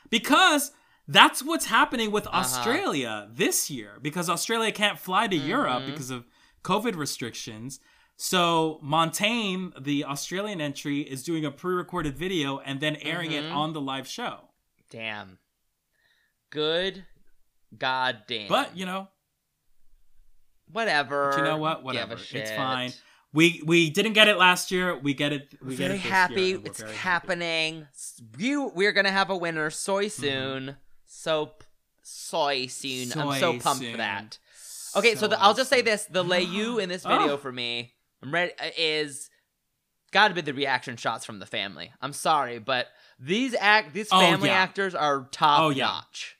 Because 0.09 0.71
that's 1.07 1.41
what's 1.41 1.65
happening 1.65 2.11
with 2.11 2.27
Uh-huh. 2.27 2.37
Australia 2.39 3.29
this 3.31 3.69
year 3.71 3.97
because 4.01 4.29
Australia 4.29 4.71
can't 4.71 4.99
fly 4.99 5.27
to 5.27 5.35
Europe 5.35 5.83
Mhm. 5.83 5.85
because 5.87 6.09
of 6.11 6.27
COVID 6.63 6.95
restrictions. 6.95 7.79
So 8.17 8.79
Montaigne, 8.83 9.69
the 9.79 10.03
Australian 10.03 10.59
entry, 10.59 11.01
is 11.01 11.23
doing 11.23 11.45
a 11.45 11.51
pre-recorded 11.51 12.17
video 12.17 12.59
and 12.59 12.81
then 12.81 12.97
airing 12.97 13.31
it 13.31 13.45
Mhm. 13.45 13.55
on 13.55 13.71
the 13.73 13.79
live 13.81 14.07
show. 14.07 14.49
Damn. 14.89 15.39
Good. 16.49 17.05
God 17.77 18.23
damn. 18.27 18.49
But 18.49 18.75
you 18.75 18.85
know, 18.85 19.07
whatever. 20.71 21.31
But 21.31 21.37
you 21.39 21.43
know 21.43 21.57
what? 21.57 21.83
Whatever. 21.83 22.15
It's 22.31 22.51
fine. 22.51 22.91
We 23.31 23.61
we 23.65 23.89
didn't 23.91 24.13
get 24.13 24.27
it 24.27 24.37
last 24.37 24.71
year. 24.71 24.97
We 24.97 25.13
get 25.13 25.31
it. 25.33 25.53
We 25.61 25.75
get 25.75 25.87
very 25.87 25.99
it 25.99 26.03
this 26.03 26.11
happy. 26.11 26.41
year, 26.41 26.59
it's 26.65 26.79
very 26.79 26.95
happy. 26.95 26.97
happening. 27.27 27.87
You, 28.37 28.71
we're 28.73 28.91
gonna 28.91 29.11
have 29.11 29.29
a 29.29 29.37
winner 29.37 29.69
soy 29.69 30.05
Mm-hmm. 30.05 30.21
soon. 30.21 30.75
So, 31.05 31.51
soy 32.01 32.65
soon. 32.67 33.11
I'm 33.19 33.39
so 33.39 33.59
pumped 33.59 33.83
soon. 33.83 33.91
for 33.91 33.97
that. 33.97 34.37
Okay, 34.95 35.13
so, 35.15 35.27
the, 35.27 35.39
I'll 35.39 35.53
just 35.53 35.69
say 35.69 35.81
this: 35.83 36.05
the 36.05 36.23
lay 36.23 36.41
you 36.41 36.79
in 36.79 36.89
this 36.89 37.03
video 37.03 37.33
Oh. 37.33 37.37
for 37.45 37.51
me, 37.51 37.93
I'm 38.23 38.33
ready 38.33 38.51
is 38.77 39.29
got 40.11 40.29
to 40.29 40.33
be 40.33 40.41
the 40.41 40.53
reaction 40.53 40.97
shots 40.97 41.23
from 41.23 41.37
the 41.37 41.45
family. 41.45 41.91
I'm 42.01 42.13
sorry, 42.13 42.57
but 42.57 42.87
these 43.19 43.53
act 43.53 43.93
these 43.93 44.07
Oh, 44.11 44.19
family 44.19 44.49
yeah. 44.49 44.55
actors 44.55 44.95
are 44.95 45.27
top 45.31 45.61
Oh, 45.61 45.69
yeah. 45.69 45.85
notch. 45.85 46.35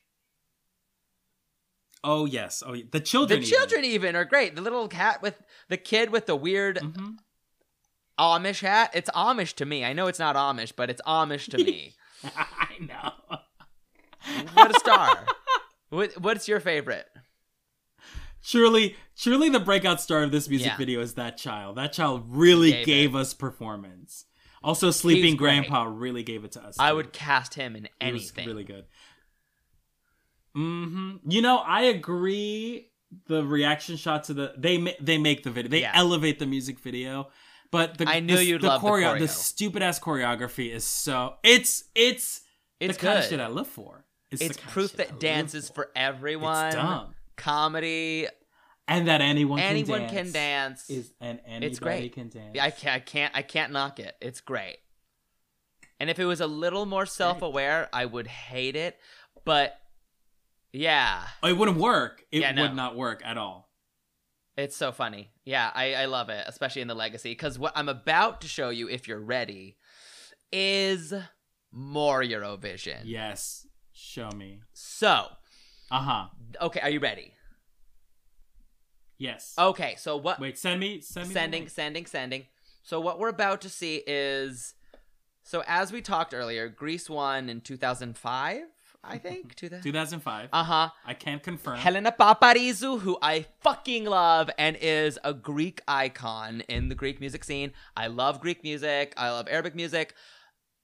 Oh 2.03 2.25
yes. 2.25 2.63
Oh, 2.65 2.75
the 2.91 2.99
children. 2.99 3.41
The 3.41 3.45
children 3.45 3.83
even 3.85 4.15
are 4.15 4.25
great. 4.25 4.55
The 4.55 4.61
little 4.61 4.87
cat 4.87 5.21
with 5.21 5.41
the 5.67 5.77
kid 5.77 6.11
with 6.11 6.25
the 6.25 6.35
weird 6.35 6.77
hmm 6.79 7.11
Amish 8.19 8.59
hat. 8.61 8.91
It's 8.93 9.09
Amish 9.11 9.53
to 9.55 9.65
me. 9.65 9.85
I 9.85 9.93
know 9.93 10.07
it's 10.07 10.19
not 10.19 10.35
Amish, 10.35 10.73
but 10.75 10.89
it's 10.89 11.01
Amish 11.07 11.49
to 11.51 11.57
me. 11.63 11.93
I 12.35 12.75
know. 12.81 13.39
what 14.53 14.75
a 14.75 14.79
star. 14.79 15.25
what, 15.89 16.11
what's 16.19 16.45
your 16.47 16.59
favorite? 16.59 17.05
Surely, 18.41 18.95
surely 19.15 19.49
the 19.49 19.59
breakout 19.59 20.01
star 20.01 20.23
of 20.23 20.31
this 20.31 20.49
music 20.49 20.67
Yeah. 20.67 20.77
video 20.77 21.01
is 21.01 21.13
that 21.15 21.37
child. 21.37 21.77
That 21.77 21.93
child 21.93 22.23
really 22.27 22.71
Gave 22.71 22.85
gave, 22.85 23.15
us 23.15 23.33
performance. 23.33 24.25
Also, 24.61 24.91
Sleeping 24.91 25.23
He's 25.23 25.35
great. 25.35 25.61
Grandpa 25.61 25.83
really 25.83 26.23
gave 26.23 26.43
it 26.43 26.51
to 26.53 26.61
us. 26.63 26.75
I 26.77 26.89
too. 26.89 26.97
would 26.97 27.13
cast 27.13 27.53
him 27.53 27.75
in 27.77 27.83
He 28.01 28.11
was 28.11 28.23
anything. 28.31 28.47
really 28.47 28.63
good. 28.65 28.85
Hmm 30.53 31.17
You 31.27 31.41
know, 31.41 31.57
I 31.59 31.83
agree. 31.83 32.91
The 33.25 33.43
reaction 33.43 33.97
shot 33.97 34.25
to 34.25 34.33
the 34.33 34.53
they 34.57 34.95
they 35.01 35.17
make 35.17 35.43
the 35.43 35.49
video. 35.51 35.69
They 35.69 35.81
Yeah. 35.81 35.91
elevate 35.95 36.37
the 36.39 36.45
music 36.45 36.79
video. 36.79 37.29
But 37.71 37.97
the 37.97 38.07
I 38.07 38.19
knew 38.19 38.35
the, 38.35 38.45
you'd 38.45 38.61
the 38.61 38.67
love 38.67 38.81
the 38.81 38.87
choreo. 38.87 39.17
the 39.19 39.27
stupid 39.27 39.81
ass 39.83 39.99
choreography 39.99 40.71
is 40.73 40.83
so 40.83 41.35
it's 41.43 41.83
it's 41.95 42.41
It's 42.79 42.97
the 42.97 43.05
kind 43.07 43.19
of 43.19 43.25
shit 43.25 43.39
I 43.39 43.47
live 43.47 43.67
for. 43.67 44.05
It's, 44.31 44.41
It's 44.41 44.55
the 44.55 44.61
kind 44.61 44.67
of 44.69 44.73
proof 44.73 44.93
I 44.93 44.97
that 44.97 45.19
dance 45.19 45.53
is 45.55 45.69
for 45.69 45.89
everyone. 45.95 46.67
It's 46.67 46.75
dumb. 46.75 47.15
Comedy. 47.35 48.27
and 48.87 49.07
that 49.07 49.21
anyone 49.21 49.59
anyone 49.59 50.01
can 50.07 50.25
can 50.25 50.31
dance. 50.31 50.89
is 50.89 51.13
and 51.21 51.39
anybody 51.47 51.79
great. 51.79 52.13
can 52.13 52.29
dance. 52.29 52.57
I 52.59 52.69
can't, 52.71 52.95
I 52.95 52.99
can't, 52.99 53.35
I 53.35 53.41
can't 53.43 53.71
knock 53.71 53.99
it. 53.99 54.15
It's 54.21 54.41
great. 54.41 54.77
And 55.99 56.09
if 56.09 56.17
it 56.19 56.25
was 56.25 56.41
a 56.41 56.47
little 56.47 56.85
more 56.85 57.05
self-aware, 57.05 57.89
I 57.91 58.05
would 58.05 58.27
hate 58.27 58.75
it. 58.75 58.97
But 59.45 59.79
yeah, 60.71 61.23
it 61.43 61.57
wouldn't 61.57 61.77
work. 61.77 62.23
It 62.31 62.41
Yeah, 62.41 62.51
no. 62.51 62.63
would 62.63 62.75
not 62.75 62.95
work 62.95 63.21
at 63.25 63.37
all. 63.37 63.69
it's 64.57 64.75
so 64.75 64.91
funny. 64.91 65.31
Yeah, 65.45 65.71
I, 65.73 65.93
I 65.95 66.05
love 66.05 66.29
it, 66.29 66.43
especially 66.47 66.81
in 66.81 66.87
the 66.87 66.95
legacy. 66.95 67.31
Because 67.31 67.57
what 67.57 67.71
I'm 67.75 67.89
about 67.89 68.41
to 68.41 68.47
show 68.47 68.69
you, 68.69 68.87
if 68.89 69.07
you're 69.07 69.19
ready, 69.19 69.77
is 70.51 71.13
more 71.71 72.21
Eurovision. 72.21 73.01
Yes, 73.05 73.65
show 73.93 74.29
me. 74.35 74.59
So, 74.73 75.25
Uh 75.89 75.99
huh. 76.01 76.25
okay, 76.61 76.81
are 76.81 76.89
you 76.89 76.99
ready? 76.99 77.33
Yes. 79.17 79.53
Okay, 79.57 79.95
so 79.97 80.17
what? 80.17 80.39
Wait, 80.39 80.57
send 80.57 80.79
me. 80.79 81.01
Send 81.01 81.27
me. 81.27 81.33
sending, 81.33 81.67
sending, 81.67 82.05
sending. 82.05 82.45
So 82.83 82.99
what 83.01 83.19
we're 83.19 83.29
about 83.29 83.61
to 83.61 83.69
see 83.69 84.01
is, 84.07 84.73
so 85.43 85.63
as 85.67 85.91
we 85.91 86.01
talked 86.01 86.33
earlier, 86.33 86.69
Greece 86.69 87.09
won 87.09 87.49
in 87.49 87.59
2005, 87.61 88.61
I 89.03 89.17
think. 89.17 89.55
2000. 89.55 89.83
2005. 89.83 90.49
Uh 90.51 90.63
huh. 90.63 90.89
I 91.05 91.13
can't 91.13 91.41
confirm. 91.41 91.77
Helena 91.77 92.13
Paparizou, 92.17 92.99
who 92.99 93.17
I 93.21 93.45
fucking 93.61 94.05
love 94.05 94.49
and 94.57 94.77
is 94.79 95.17
a 95.23 95.33
Greek 95.33 95.81
icon 95.87 96.61
in 96.61 96.89
the 96.89 96.95
Greek 96.95 97.19
music 97.19 97.43
scene. 97.43 97.71
I 97.95 98.07
love 98.07 98.41
Greek 98.41 98.63
music. 98.63 99.13
I 99.17 99.29
love 99.29 99.47
Arabic 99.49 99.75
music. 99.75 100.13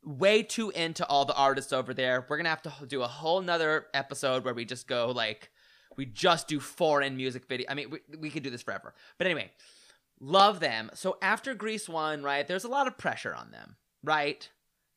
Way 0.04 0.44
too 0.44 0.70
into 0.70 1.06
all 1.08 1.26
the 1.26 1.36
artists 1.36 1.74
over 1.74 1.94
there. 1.94 2.26
We're 2.30 2.38
gonna 2.38 2.50
have 2.50 2.62
to 2.64 2.74
do 2.88 3.02
a 3.02 3.08
whole 3.08 3.42
nother 3.42 3.88
episode 3.94 4.46
where 4.46 4.54
we 4.54 4.64
just 4.64 4.88
go 4.88 5.12
like, 5.12 5.50
we 5.98 6.06
just 6.06 6.48
do 6.48 6.60
foreign 6.60 7.18
music 7.18 7.46
video. 7.48 7.68
I 7.70 7.74
mean, 7.74 7.90
we, 7.90 8.00
we 8.18 8.30
could 8.30 8.44
do 8.44 8.50
this 8.50 8.62
forever. 8.62 8.94
But 9.18 9.28
anyway, 9.28 9.52
love 10.20 10.60
them. 10.60 10.92
So 10.94 11.18
after 11.22 11.54
Greece 11.54 11.90
won, 11.90 12.24
right? 12.24 12.48
There's 12.48 12.66
a 12.66 12.70
lot 12.70 12.88
of 12.88 12.98
pressure 12.98 13.34
on 13.34 13.52
them, 13.52 13.76
right? 14.04 14.48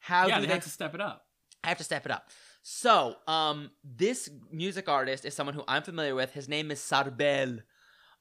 How 0.00 0.28
yeah, 0.28 0.36
do 0.36 0.40
they 0.42 0.46
they 0.46 0.52
had 0.54 0.62
to 0.62 0.70
step 0.70 0.94
it 0.94 1.00
up. 1.00 1.26
I 1.64 1.68
have 1.68 1.78
to 1.78 1.84
step 1.84 2.04
it 2.06 2.12
up. 2.12 2.30
So, 2.62 3.16
um, 3.26 3.70
this 3.82 4.28
music 4.52 4.88
artist 4.88 5.24
is 5.24 5.34
someone 5.34 5.54
who 5.54 5.64
I'm 5.66 5.82
familiar 5.82 6.14
with. 6.14 6.32
His 6.32 6.48
name 6.48 6.70
is 6.70 6.80
Sarbel. 6.80 7.60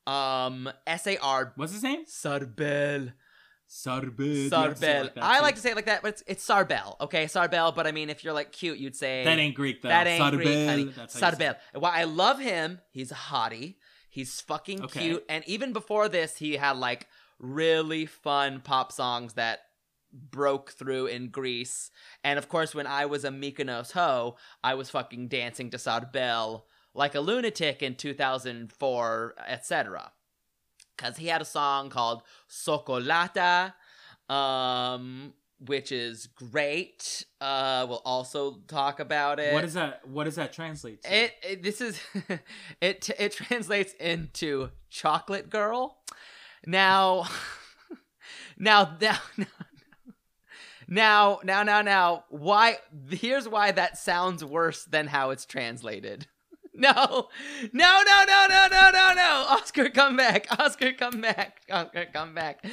Um, 0.05 0.69
S 0.85 1.05
A 1.07 1.17
R 1.17 1.51
What's 1.57 1.73
his 1.73 1.83
name? 1.83 2.05
Sarbel. 2.05 3.11
Sarbel. 3.69 4.49
Sarbel. 4.49 5.11
I 5.17 5.41
like 5.41 5.55
to 5.55 5.61
say 5.61 5.71
it 5.71 5.75
like 5.75 5.87
that, 5.87 6.01
but 6.01 6.09
it's, 6.09 6.23
it's 6.27 6.47
Sarbel. 6.47 6.95
Okay, 7.01 7.25
Sarbel. 7.25 7.75
But 7.75 7.85
I 7.87 7.91
mean, 7.91 8.09
if 8.09 8.23
you're 8.23 8.33
like 8.33 8.53
cute, 8.53 8.77
you'd 8.77 8.95
say 8.95 9.25
That 9.25 9.37
ain't 9.37 9.55
Greek 9.55 9.81
though. 9.81 9.89
that 9.89 10.07
ain't 10.07 10.23
Sarbel. 10.23 10.35
Greek, 10.37 10.69
honey. 10.69 10.83
That's 10.95 11.19
how 11.19 11.31
say 11.31 11.37
Sarbel. 11.37 11.55
Why 11.73 11.99
I 11.99 12.03
love 12.05 12.39
him. 12.39 12.79
He's 12.91 13.11
a 13.11 13.15
hottie. 13.15 13.75
He's 14.09 14.39
fucking 14.41 14.83
Okay. 14.85 14.99
cute. 15.01 15.25
And 15.27 15.43
even 15.47 15.73
before 15.73 16.07
this, 16.07 16.37
he 16.37 16.53
had 16.53 16.77
like 16.77 17.07
really 17.39 18.05
fun 18.05 18.61
pop 18.61 18.93
songs 18.93 19.33
that 19.33 19.59
broke 20.11 20.71
through 20.71 21.07
in 21.07 21.29
Greece. 21.29 21.91
And 22.23 22.37
of 22.39 22.49
course, 22.49 22.73
when 22.73 22.87
I 22.87 23.05
was 23.05 23.23
a 23.23 23.29
Mykonos 23.29 23.91
hoe, 23.91 24.37
I 24.63 24.75
was 24.75 24.89
fucking 24.89 25.27
dancing 25.27 25.69
to 25.71 25.77
Sarbel 25.77 26.63
like 26.97 27.13
a 27.13 27.19
lunatic 27.19 27.83
in 27.83 27.95
2004, 27.95 29.35
etc. 29.47 30.11
Because 30.95 31.17
he 31.17 31.27
had 31.27 31.41
a 31.41 31.45
song 31.45 31.89
called 31.89 32.23
Socolata, 32.49 33.73
um, 34.27 35.33
which 35.59 35.91
is 35.91 36.25
great. 36.25 37.23
Uh, 37.39 37.85
we'll 37.87 38.01
also 38.03 38.61
talk 38.67 38.99
about 38.99 39.39
it. 39.39 39.53
What 39.53 39.61
does 39.61 39.75
that? 39.75 40.07
What 40.07 40.23
does 40.23 40.35
that 40.35 40.53
translate 40.53 41.03
to? 41.03 41.15
It, 41.15 41.33
it 41.43 41.63
this 41.63 41.81
is 41.81 41.99
it 42.81 43.09
it 43.17 43.31
translates 43.31 43.93
into 43.93 44.71
chocolate 44.89 45.51
girl. 45.51 45.99
Now 46.65 47.27
now 48.57 48.97
now 49.01 49.19
now 49.37 49.45
now 50.87 51.39
now 51.43 51.63
now 51.63 51.81
now, 51.81 52.23
why 52.29 52.77
here's 53.09 53.47
why 53.47 53.71
that 53.71 53.97
sounds 53.97 54.43
worse 54.43 54.85
than 54.85 55.07
how 55.07 55.31
it's 55.31 55.45
translated. 55.45 56.27
No. 56.79 56.93
No, 57.73 58.03
no, 58.05 58.23
no, 58.27 58.45
no, 58.47 58.67
no, 58.71 58.91
no, 58.93 59.13
no. 59.15 59.45
Oscar 59.49 59.89
come 59.89 60.15
back. 60.15 60.45
Oscar 60.59 60.93
come 60.93 61.21
back. 61.21 61.61
Oscar 61.71 62.05
come 62.13 62.35
back. 62.35 62.63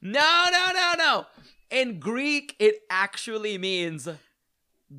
No, 0.00 0.46
no, 0.50 0.72
no, 0.74 0.94
no. 0.98 1.26
In 1.70 2.00
Greek 2.00 2.56
it 2.58 2.80
actually 2.90 3.58
means 3.58 4.08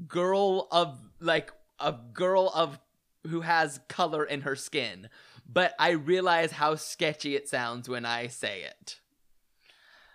girl 0.08 0.68
of 0.72 0.98
like 1.20 1.52
a 1.80 1.94
girl 2.14 2.52
of 2.54 2.80
who 3.28 3.42
has 3.42 3.80
color 3.88 4.24
in 4.24 4.42
her 4.42 4.56
skin 4.56 5.10
but 5.48 5.74
i 5.80 5.92
realize 5.92 6.52
how 6.52 6.76
sketchy 6.76 7.36
it 7.36 7.48
sounds 7.48 7.88
when 7.88 8.06
i 8.06 8.28
say 8.28 8.64
it 8.64 9.00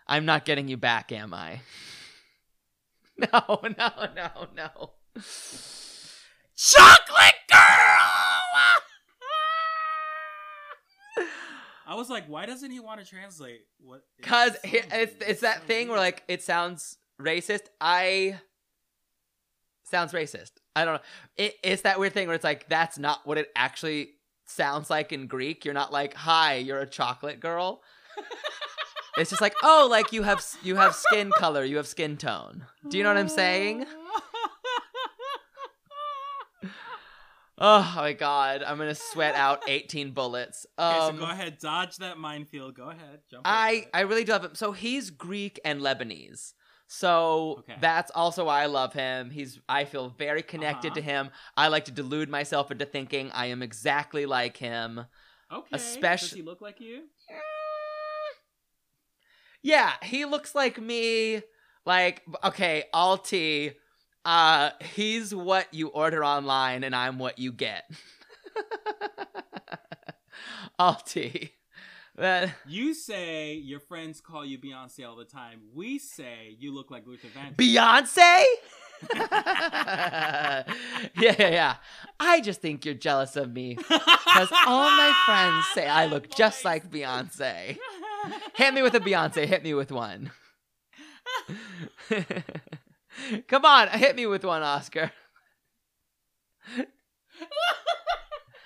i'm 0.07 0.25
not 0.25 0.45
getting 0.45 0.69
you 0.69 0.77
back 0.77 1.13
am 1.13 1.33
i 1.33 1.61
no 3.33 3.61
no 3.63 3.91
no 4.15 4.47
no. 4.55 4.91
Chocolate 6.57 7.35
girl! 7.51 7.59
I 11.87 11.95
was 11.95 12.11
like, 12.11 12.27
why 12.27 12.47
doesn't 12.47 12.71
he 12.71 12.81
want 12.81 13.01
to 13.01 13.07
translate 13.07 13.63
what? 13.81 14.03
because 14.19 14.53
sounds 14.53 14.65
it's 14.93 15.15
it's 15.27 15.41
that 15.41 15.61
so 15.61 15.67
thing 15.67 15.89
where 15.89 15.99
like 15.99 16.23
it 16.29 16.43
sounds 16.43 16.99
racist. 17.21 17.63
I 17.81 18.39
sounds 19.85 20.13
racist. 20.13 20.53
I 20.77 20.85
don't 20.85 20.95
know. 20.95 21.01
It, 21.37 21.55
it's 21.65 21.83
that 21.83 21.99
weird 21.99 22.13
thing 22.13 22.29
where 22.29 22.37
it's 22.37 22.45
like 22.45 22.69
that's 22.69 22.99
not 22.99 23.27
what 23.27 23.39
it 23.39 23.49
actually 23.57 24.11
sounds 24.47 24.91
like 24.91 25.13
in 25.13 25.27
greek. 25.27 25.65
You're 25.65 25.75
not 25.75 25.93
like 25.93 26.15
hi 26.15 26.57
you're 26.57 26.81
a 26.81 26.87
chocolate 26.87 27.41
girl 27.41 27.83
it's 29.19 29.31
just 29.31 29.43
like 29.43 29.55
oh 29.63 29.87
like 29.91 30.13
you 30.13 30.23
have 30.23 30.45
you 30.63 30.77
have 30.77 30.95
skin 30.95 31.31
color 31.33 31.65
you 31.65 31.77
have 31.77 31.87
skin 31.87 32.17
tone 32.17 32.65
do 32.89 32.97
you 32.99 33.03
know 33.05 33.11
what 33.11 33.19
i'm 33.19 33.29
saying 33.29 33.85
oh 37.61 37.93
my 37.97 38.13
god 38.13 38.63
i'm 38.63 38.79
gonna 38.79 38.95
sweat 38.95 39.35
out 39.35 39.63
18 39.69 40.13
bullets 40.13 40.67
Okay, 40.79 40.99
um 40.99 41.17
so 41.17 41.25
go 41.27 41.31
ahead, 41.31 41.59
dodge 41.59 41.97
that 41.97 42.19
minefield. 42.19 42.75
Go 42.75 42.91
ahead, 42.91 43.21
jump. 43.31 43.43
I. 43.45 43.87
I 43.93 44.01
really 44.03 44.25
do 44.25 44.33
love 44.33 44.45
him. 44.45 44.55
So 44.55 44.73
he's 44.73 45.11
Greek 45.11 45.59
and 45.65 45.81
Lebanese. 45.81 46.53
So 46.87 47.57
Okay. 47.61 47.75
that's 47.81 48.11
also 48.15 48.45
why 48.47 48.63
I 48.63 48.67
love 48.67 48.93
him. 48.93 49.31
He's 49.31 49.59
I 49.69 49.85
feel 49.85 50.09
very 50.11 50.43
connected 50.43 50.95
to 50.95 51.01
Uh-huh. 51.01 51.11
him. 51.11 51.31
I 51.57 51.69
like 51.69 51.85
to 51.87 51.91
delude 51.93 52.29
myself 52.31 52.71
into 52.71 52.87
thinking 52.87 53.31
I 53.33 53.47
am 53.47 53.63
exactly 53.63 54.25
like 54.27 54.57
him. 54.57 55.05
okay. 55.53 55.69
especially- 55.73 56.29
Does 56.29 56.37
he 56.37 56.43
look 56.43 56.61
like 56.61 56.81
you? 56.81 57.05
Yeah, 59.63 59.93
he 60.03 60.25
looks 60.25 60.55
like 60.55 60.81
me. 60.81 61.43
Like 61.85 62.23
okay, 62.45 62.85
Alti. 62.93 63.73
Uh, 64.25 64.71
he's 64.95 65.35
what 65.35 65.73
you 65.73 65.89
order 65.89 66.25
online, 66.25 66.85
and 66.85 66.95
I'm 66.95 67.19
what 67.19 67.39
you 67.39 67.53
get. 67.53 67.91
Alti. 70.79 71.55
That 72.17 72.51
You 72.67 72.95
say 72.95 73.55
your 73.55 73.79
friends 73.79 74.21
call 74.21 74.45
you 74.45 74.59
Beyonce 74.59 75.09
all 75.09 75.15
the 75.15 75.25
time. 75.25 75.61
We 75.73 76.01
say 76.01 76.57
you 76.59 76.75
look 76.75 76.91
like 76.91 77.07
Luther 77.07 77.29
Vandross. 77.29 77.55
Beyonce? 77.57 78.45
yeah, 79.15 80.65
yeah, 81.17 81.35
yeah. 81.39 81.75
I 82.19 82.41
just 82.41 82.61
think 82.61 82.85
you're 82.85 82.95
jealous 82.95 83.37
of 83.37 83.53
me 83.53 83.75
because 83.77 84.49
all 84.67 84.91
my 84.91 85.13
friends 85.27 85.67
say 85.75 85.87
I 85.87 86.07
look 86.07 86.29
just 86.37 86.65
like 86.65 86.91
Beyonce. 86.91 87.79
Hit 88.55 88.75
me 88.75 88.83
with 88.83 88.95
a 88.95 89.01
Beyonce. 89.01 89.47
Hit 89.47 89.63
me 89.63 89.75
with 89.75 89.93
one. 89.93 90.31
Come 93.49 93.65
on, 93.65 93.89
hit 93.89 94.15
me 94.17 94.27
with 94.27 94.45
one, 94.45 94.63
Oscar. 94.63 95.11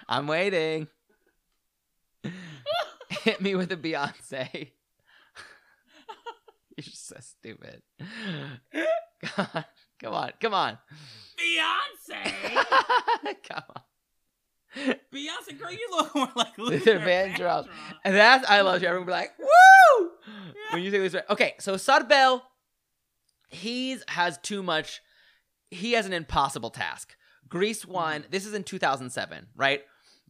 I'm 0.09 0.27
waiting. 0.27 0.89
Hit 3.09 3.41
me 3.41 3.55
with 3.55 3.73
a 3.73 3.77
Beyonce. 3.77 4.49
You're 6.77 6.85
so 6.93 7.17
stupid. 7.21 7.83
Come 9.23 9.47
on, 9.55 9.65
come 10.01 10.15
on, 10.15 10.33
come 10.41 10.55
on. 10.55 10.79
Beyonce. 11.39 12.33
come 13.49 13.63
on. 13.75 13.83
Beyonce, 14.77 15.59
girl, 15.59 15.71
you 15.71 15.89
look 15.91 16.15
more 16.15 16.29
like 16.35 16.57
Luther, 16.59 16.95
Luther 16.95 16.99
Vandross. 17.01 17.67
And 18.05 18.15
that's 18.15 18.49
I 18.49 18.61
love 18.63 18.83
you. 18.83 18.89
Everyone 18.89 19.07
be 19.07 19.13
like, 19.13 19.33
woo! 19.39 20.11
When 20.73 20.83
you 20.83 20.91
say 20.91 20.99
this, 21.07 21.17
okay. 21.31 21.55
So 21.59 21.75
Sarbel, 21.75 22.43
he's 23.49 24.03
has 24.09 24.39
too 24.39 24.63
much. 24.63 25.03
He 25.71 25.93
has 25.93 26.07
an 26.07 26.13
impossible 26.13 26.71
task. 26.71 27.15
Greece 27.49 27.85
won. 27.85 28.25
This 28.31 28.47
is 28.47 28.55
in 28.55 28.65
2007, 28.65 29.49
right? 29.55 29.83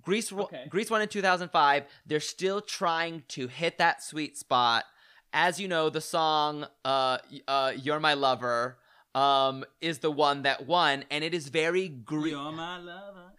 Greece, 0.02 0.32
Okay. 0.32 0.64
Greece 0.68 0.90
won 0.90 1.02
in 1.02 1.08
2005. 1.08 1.84
They're 2.06 2.18
still 2.20 2.60
trying 2.60 3.22
to 3.28 3.46
hit 3.46 3.78
that 3.78 4.02
sweet 4.02 4.36
spot. 4.36 4.84
As 5.32 5.60
you 5.60 5.68
know, 5.68 5.88
the 5.88 6.00
song 6.00 6.66
uh, 6.84 7.18
uh, 7.46 7.72
"You're 7.76 8.00
My 8.00 8.14
Lover" 8.14 8.78
um, 9.14 9.64
is 9.80 9.98
the 9.98 10.10
one 10.10 10.42
that 10.42 10.66
won, 10.66 11.04
and 11.10 11.22
it 11.22 11.34
is 11.34 11.48
very 11.48 11.88
Greek. 11.88 12.32
You're 12.32 12.52
my 12.52 12.78
lover. 12.78 13.32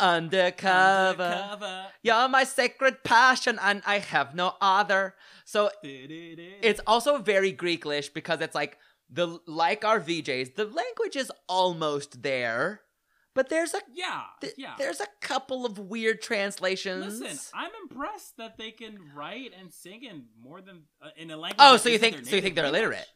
Undercover. 0.00 1.22
Undercover. 1.22 1.86
You're 2.02 2.28
my 2.28 2.44
sacred 2.44 3.04
passion, 3.04 3.58
and 3.62 3.82
I 3.86 3.98
have 3.98 4.34
no 4.34 4.54
other. 4.60 5.14
So 5.44 5.70
it's 5.82 6.80
also 6.86 7.18
very 7.18 7.52
Greeklish 7.52 8.12
because 8.12 8.40
it's 8.40 8.54
like 8.54 8.78
the 9.08 9.38
like 9.46 9.84
our 9.84 10.00
VJs, 10.00 10.54
the 10.56 10.64
language 10.64 11.16
is 11.16 11.30
almost 11.48 12.22
there, 12.22 12.80
but 13.34 13.48
there's 13.48 13.74
a 13.74 13.80
yeah, 13.94 14.22
th- 14.40 14.54
yeah. 14.56 14.74
there's 14.78 15.00
a 15.00 15.06
couple 15.20 15.64
of 15.64 15.78
weird 15.78 16.22
translations. 16.22 17.20
Listen, 17.20 17.38
I'm 17.54 17.70
impressed 17.82 18.38
that 18.38 18.56
they 18.58 18.70
can 18.70 18.98
write 19.14 19.52
and 19.58 19.72
sing 19.72 20.02
in 20.02 20.24
more 20.42 20.60
than 20.60 20.82
uh, 21.00 21.10
in 21.16 21.30
a 21.30 21.36
language. 21.36 21.58
oh, 21.60 21.76
so 21.76 21.88
you 21.90 21.98
think 21.98 22.24
so 22.26 22.34
you 22.36 22.42
think 22.42 22.54
they're 22.54 22.64
language. 22.64 22.82
illiterate? 22.82 23.08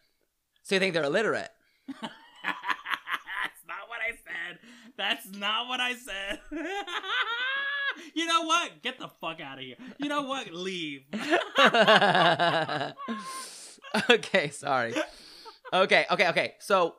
So 0.63 0.75
you 0.75 0.79
think 0.79 0.95
they're 0.95 1.05
illiterate? 1.05 1.51
That's 1.89 3.63
not 3.67 3.89
what 3.89 4.01
I 4.01 4.13
said. 4.25 4.59
That's 4.97 5.27
not 5.39 5.69
what 5.69 5.81
I 5.81 5.95
said. 5.95 6.41
you 8.15 8.27
know 8.27 8.43
what? 8.43 8.83
Get 8.83 8.99
the 8.99 9.09
fuck 9.21 9.41
out 9.41 9.59
of 9.59 9.65
here. 9.65 9.77
You 9.99 10.09
know 10.09 10.23
what? 10.23 10.53
Leave. 10.53 11.05
okay, 14.11 14.51
sorry. 14.51 14.95
Okay, 15.73 16.07
okay, 16.11 16.29
okay. 16.29 16.55
So 16.61 16.95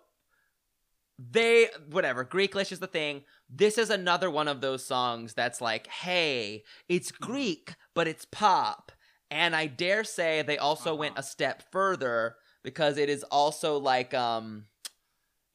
they 1.20 1.70
whatever, 1.90 2.24
Greeklish 2.26 2.72
is 2.72 2.80
the 2.80 2.88
thing. 2.88 3.24
This 3.50 3.78
is 3.78 3.90
another 3.90 4.30
one 4.30 4.48
of 4.48 4.62
those 4.62 4.86
songs 4.86 5.34
that's 5.34 5.62
like, 5.62 5.88
"Hey, 5.88 6.64
it's 6.88 7.12
Greek, 7.12 7.74
but 7.94 8.08
it's 8.08 8.26
pop." 8.26 8.92
And 9.32 9.56
I 9.56 9.66
dare 9.68 10.04
say 10.04 10.42
they 10.42 10.58
also 10.58 10.96
went 10.96 11.14
Uh-huh. 11.14 11.22
a 11.22 11.24
step 11.30 11.64
further 11.72 12.36
because 12.64 12.98
it 12.98 13.10
is 13.10 13.24
also 13.24 13.78
like 13.78 14.14
um 14.14 14.66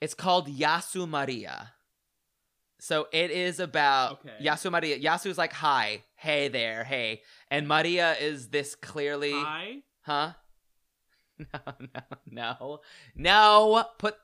it's 0.03 0.14
called 0.14 0.48
Yasu 0.48 1.09
Maria. 1.09 1.72
So 2.80 3.07
it 3.12 3.30
is 3.30 3.61
about 3.61 4.12
Okay. 4.24 4.44
Yasu 4.44 4.70
Maria. 4.70 4.98
Yasu 4.98 5.26
is 5.26 5.38
like, 5.38 5.53
"Hi, 5.53 6.03
hey 6.16 6.48
there, 6.48 6.82
hey." 6.82 7.22
And 7.50 7.68
Maria 7.68 8.16
is 8.18 8.48
this 8.48 8.74
clearly 8.74 9.32
Hi. 9.32 9.82
Huh? 10.03 10.32
No, 11.38 11.61
no, 11.94 12.03
no. 12.30 12.80
No, 13.16 13.84
put 13.98 14.16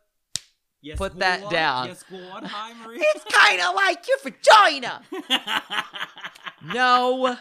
Yes, 0.80 0.96
Put 0.96 1.18
that 1.18 1.50
down. 1.50 1.88
Yes, 1.88 2.04
God. 2.08 2.44
Hi, 2.44 2.72
Maria. 2.84 3.02
It's 3.02 3.24
kind 3.24 3.60
of 3.60 3.74
like 3.74 4.06
your 4.06 4.18
vagina. 4.22 5.02
No. 6.74 7.36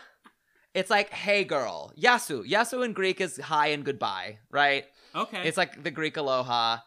It's 0.73 0.89
like, 0.89 1.09
hey 1.11 1.43
girl. 1.43 1.91
Yasu. 1.99 2.47
Yasu 2.47 2.83
in 2.85 2.93
Greek 2.93 3.19
is 3.21 3.38
hi 3.38 3.67
and 3.67 3.83
goodbye, 3.83 4.39
right? 4.51 4.85
okay. 5.15 5.47
It's 5.47 5.57
like 5.57 5.83
the 5.83 5.91
Greek 5.91 6.17
aloha. 6.17 6.77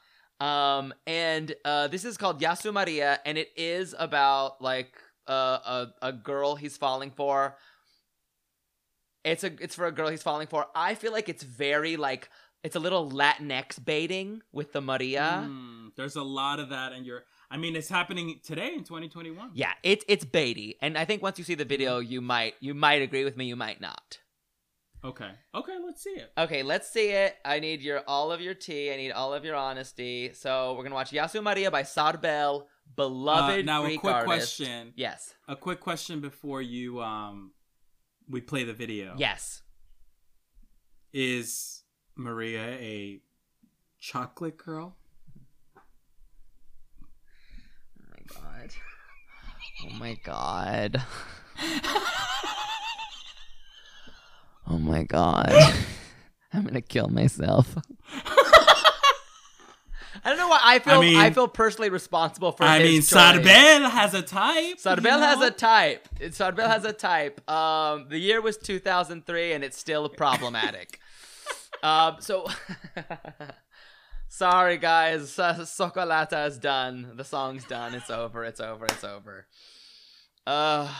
Um, 0.40 0.94
and 1.06 1.54
uh, 1.64 1.88
this 1.88 2.04
is 2.04 2.16
called 2.16 2.40
Yasu 2.40 2.72
Maria, 2.72 3.20
and 3.26 3.36
it 3.36 3.50
is 3.56 3.94
about 3.98 4.62
like 4.62 4.94
uh, 5.26 5.58
a 6.02 6.08
a 6.08 6.12
girl 6.12 6.56
he's 6.56 6.76
falling 6.76 7.10
for. 7.10 7.56
It's 9.22 9.44
a 9.44 9.52
it's 9.62 9.74
for 9.74 9.86
a 9.86 9.92
girl 9.92 10.08
he's 10.08 10.22
falling 10.22 10.46
for. 10.46 10.66
I 10.74 10.94
feel 10.94 11.12
like 11.12 11.28
it's 11.28 11.42
very 11.42 11.96
like 11.96 12.30
it's 12.64 12.76
a 12.76 12.80
little 12.80 13.10
Latinx 13.10 13.84
baiting 13.84 14.42
with 14.52 14.72
the 14.72 14.80
Maria. 14.80 15.46
Mm, 15.46 15.92
there's 15.96 16.16
a 16.16 16.22
lot 16.22 16.58
of 16.58 16.70
that, 16.70 16.92
and 16.92 17.04
you're. 17.04 17.24
I 17.50 17.56
mean, 17.56 17.74
it's 17.74 17.88
happening 17.88 18.40
today 18.44 18.72
in 18.74 18.84
2021. 18.84 19.50
Yeah, 19.54 19.72
it's 19.82 20.04
it's 20.08 20.24
baity, 20.24 20.76
and 20.80 20.96
I 20.96 21.04
think 21.04 21.22
once 21.22 21.38
you 21.38 21.44
see 21.44 21.54
the 21.54 21.64
video, 21.64 21.98
you 21.98 22.20
might 22.20 22.54
you 22.60 22.72
might 22.74 23.02
agree 23.02 23.24
with 23.24 23.36
me, 23.36 23.44
you 23.46 23.56
might 23.56 23.80
not. 23.80 24.18
Okay. 25.04 25.30
Okay. 25.54 25.76
Let's 25.84 26.02
see 26.02 26.10
it. 26.10 26.32
Okay, 26.36 26.62
let's 26.62 26.90
see 26.90 27.08
it. 27.10 27.36
I 27.44 27.58
need 27.58 27.80
your 27.80 28.02
all 28.06 28.30
of 28.32 28.40
your 28.40 28.54
tea. 28.54 28.92
I 28.92 28.96
need 28.96 29.12
all 29.12 29.32
of 29.32 29.44
your 29.44 29.54
honesty. 29.56 30.32
So 30.34 30.74
we're 30.74 30.82
gonna 30.82 30.94
watch 30.94 31.10
Yasu 31.10 31.42
Maria 31.42 31.70
by 31.70 31.82
Sarbel, 31.84 32.66
beloved 32.96 33.60
Uh, 33.60 33.62
now, 33.62 33.82
Greek 33.82 33.98
a 33.98 34.00
quick 34.00 34.14
artist. 34.14 34.26
question. 34.58 34.92
Yes, 34.96 35.34
A 35.48 35.56
quick 35.56 35.80
question 35.80 36.20
before 36.20 36.60
you 36.62 37.00
um, 37.00 37.52
we 38.28 38.40
play 38.40 38.64
the 38.64 38.74
video. 38.74 39.14
yes. 39.16 39.62
Is 41.12 41.82
Maria 42.14 42.62
a 42.78 43.20
chocolate 43.98 44.56
girl? 44.58 44.96
Oh 47.98 48.04
my 48.12 48.22
god. 48.34 48.70
Oh 49.82 49.90
my 49.98 50.14
god. 50.22 51.02
oh 54.70 54.78
my 54.78 55.02
god. 55.02 55.52
I'm 56.52 56.64
gonna 56.64 56.80
kill 56.80 57.08
myself. 57.08 57.76
I 60.22 60.28
don't 60.28 60.38
know 60.38 60.48
why 60.48 60.60
I 60.62 60.78
feel 60.80 60.94
I, 60.94 61.00
mean- 61.00 61.34
feel 61.34 61.48
personally 61.48 61.88
responsible 61.88 62.52
for 62.52 62.64
I 62.64 62.78
his 62.80 62.90
mean, 62.90 63.00
choice. 63.00 63.12
Sarbel 63.12 63.90
has 63.90 64.14
a 64.14 64.22
type. 64.22 64.76
Sarbel 64.78 65.04
you 65.04 65.10
has 65.10 65.40
a 65.40 65.50
type. 65.50 66.08
Sarbel 66.20 66.66
has 66.66 66.84
a 66.84 66.92
type. 66.92 67.48
Um, 67.50 68.06
the 68.08 68.18
year 68.18 68.40
was 68.40 68.56
2003, 68.58 69.52
and 69.52 69.64
it's 69.64 69.78
still 69.78 70.08
problematic. 70.08 71.00
um, 71.82 72.16
so 72.20 72.46
sorry, 74.28 74.76
guys. 74.76 75.30
Sokolata 75.36 76.48
is 76.48 76.58
done. 76.58 77.12
The 77.14 77.24
song's 77.24 77.64
done. 77.64 77.94
It's 77.94 78.10
over. 78.10 78.44
It's 78.44 78.60
over. 78.60 78.84
It's 78.86 79.04
over. 79.04 79.46
Uh, 80.46 80.92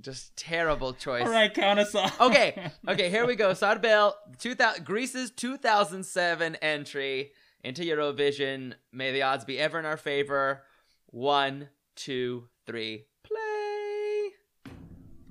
just 0.00 0.36
terrible 0.36 0.92
choice. 0.94 1.24
All 1.24 1.30
right, 1.30 1.52
count 1.52 1.78
us 1.78 1.94
off. 1.94 2.20
Okay, 2.20 2.70
okay, 2.88 3.10
here 3.10 3.26
we 3.26 3.36
go. 3.36 3.52
Sarbel, 3.52 4.12
2000, 4.38 4.84
Greece's 4.84 5.30
2007 5.30 6.56
entry 6.56 7.32
into 7.62 7.82
Eurovision. 7.82 8.74
May 8.92 9.12
the 9.12 9.22
odds 9.22 9.44
be 9.44 9.58
ever 9.58 9.78
in 9.78 9.84
our 9.86 9.96
favor. 9.96 10.62
One, 11.06 11.68
two, 11.96 12.48
three, 12.66 13.06
play. 13.22 14.30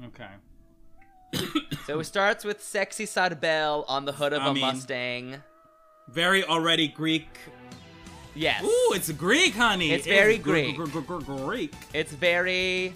Okay. 0.05 0.29
So 1.85 1.99
it 1.99 2.03
starts 2.05 2.43
with 2.43 2.63
sexy 2.63 3.05
Sarbel 3.05 3.85
on 3.87 4.05
the 4.05 4.11
hood 4.11 4.33
of 4.33 4.41
I 4.43 4.49
a 4.49 4.53
mean- 4.53 4.61
Mustang. 4.61 5.43
Very 6.09 6.43
already 6.43 6.87
Greek. 6.87 7.27
Yes. 8.35 8.63
Ooh, 8.63 8.93
it's 8.95 9.11
Greek, 9.11 9.53
honey. 9.55 9.91
It's 9.91 10.07
very 10.07 10.37
gr- 10.37 10.49
Greek. 10.51 10.75
gr- 10.75 10.85
gr- 10.85 10.99
gr- 11.01 11.19
Greek. 11.45 11.73
It's 11.93 12.11
very. 12.11 12.93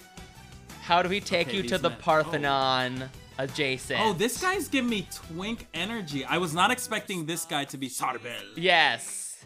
How 0.84 1.02
do 1.02 1.08
we 1.08 1.18
take 1.20 1.48
Okay, 1.48 1.56
you 1.56 1.62
to 1.62 1.78
the 1.78 1.88
men- 1.88 1.98
oh. 1.98 2.02
Parthenon 2.02 3.10
adjacent? 3.38 3.98
Oh, 4.02 4.12
this 4.12 4.38
guy's 4.42 4.68
giving 4.68 4.90
me 4.90 5.08
twink 5.10 5.66
energy. 5.72 6.26
I 6.26 6.36
was 6.36 6.52
not 6.52 6.70
expecting 6.70 7.24
this 7.24 7.46
guy 7.46 7.64
to 7.64 7.78
be 7.78 7.88
Sarbel. 7.88 8.34
Yes. 8.54 9.42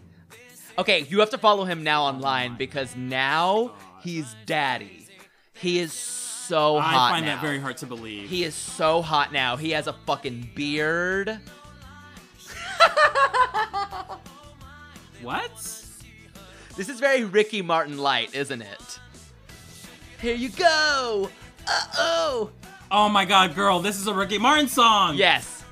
Okay, 0.76 1.07
you 1.09 1.20
have 1.20 1.30
to 1.30 1.39
follow 1.39 1.64
him 1.64 1.84
now 1.84 2.03
online 2.03 2.57
because 2.57 2.97
now 2.97 3.74
he's 4.03 4.34
daddy. 4.47 5.07
He 5.55 5.78
is 5.78 5.93
so 5.93 6.80
hot. 6.80 7.11
I 7.11 7.11
find 7.12 7.26
now. 7.26 7.36
that 7.36 7.41
very 7.41 7.61
hard 7.61 7.76
to 7.78 7.86
believe. 7.86 8.28
He 8.28 8.43
is 8.43 8.57
so 8.57 9.01
hot 9.01 9.32
now. 9.32 9.57
He 9.57 9.70
has 9.70 9.86
a 9.86 9.93
fucking 9.93 10.51
beard. 10.57 11.28
what? 15.22 15.53
This 16.76 16.89
is 16.89 16.99
very 16.99 17.22
Ricky 17.22 17.62
Martin 17.62 17.99
light, 17.99 18.34
isn't 18.34 18.62
it? 18.62 18.99
Here 20.20 20.34
you 20.34 20.48
go. 20.50 21.30
Uh 21.66 21.86
oh. 21.96 22.50
Oh 22.90 23.08
my 23.08 23.24
god, 23.24 23.54
girl, 23.54 23.80
this 23.80 23.96
is 23.98 24.06
a 24.06 24.14
Ricky 24.14 24.38
Martin 24.38 24.66
song. 24.68 25.16
Yes. 25.16 25.62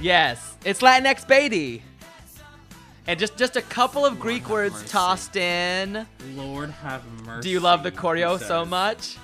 Yes. 0.00 0.56
It's 0.64 0.80
Latinx 0.80 1.26
Beatty. 1.26 1.82
And 3.06 3.18
just 3.18 3.36
just 3.36 3.56
a 3.56 3.62
couple 3.62 4.04
of 4.04 4.20
Greek 4.20 4.48
words 4.48 4.74
mercy. 4.74 4.88
tossed 4.88 5.36
in. 5.36 6.06
Lord 6.36 6.70
have 6.70 7.02
mercy. 7.24 7.48
Do 7.48 7.50
you 7.50 7.60
love 7.60 7.82
the 7.82 7.90
he 7.90 7.96
choreo 7.96 8.38
so 8.38 8.64
much? 8.64 9.16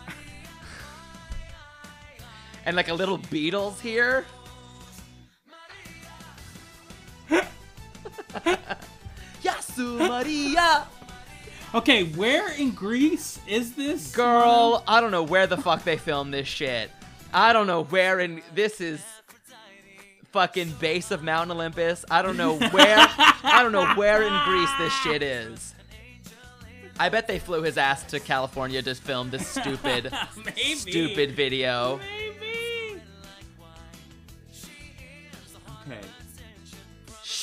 and 2.66 2.74
like 2.76 2.88
a 2.88 2.94
little 2.94 3.18
Beatles 3.18 3.78
here. 3.80 4.24
Yasu 9.42 9.98
Maria. 10.08 10.86
Okay, 11.74 12.04
where 12.04 12.52
in 12.52 12.70
Greece 12.70 13.40
is 13.48 13.74
this? 13.74 14.14
Girl, 14.14 14.84
I 14.86 15.00
don't 15.00 15.10
know 15.10 15.24
where 15.24 15.48
the 15.48 15.56
fuck 15.56 15.82
they 15.82 15.96
filmed 15.96 16.32
this 16.32 16.46
shit. 16.46 16.88
I 17.32 17.52
don't 17.52 17.66
know 17.66 17.82
where 17.82 18.20
in 18.20 18.42
this 18.54 18.80
is 18.80 19.04
fucking 20.30 20.70
base 20.78 21.10
of 21.10 21.24
Mount 21.24 21.50
Olympus. 21.50 22.04
I 22.08 22.22
don't 22.22 22.36
know 22.36 22.56
where 22.70 22.96
I 22.98 23.58
don't 23.60 23.72
know 23.72 23.92
where 23.94 24.22
in 24.22 24.32
Greece 24.44 24.70
this 24.78 24.92
shit 25.00 25.20
is. 25.20 25.74
I 27.00 27.08
bet 27.08 27.26
they 27.26 27.40
flew 27.40 27.62
his 27.62 27.76
ass 27.76 28.04
to 28.04 28.20
California 28.20 28.80
to 28.80 28.94
film 28.94 29.30
this 29.30 29.44
stupid 29.60 30.12
stupid 30.76 31.32
video. 31.32 31.98
Maybe. 31.98 32.43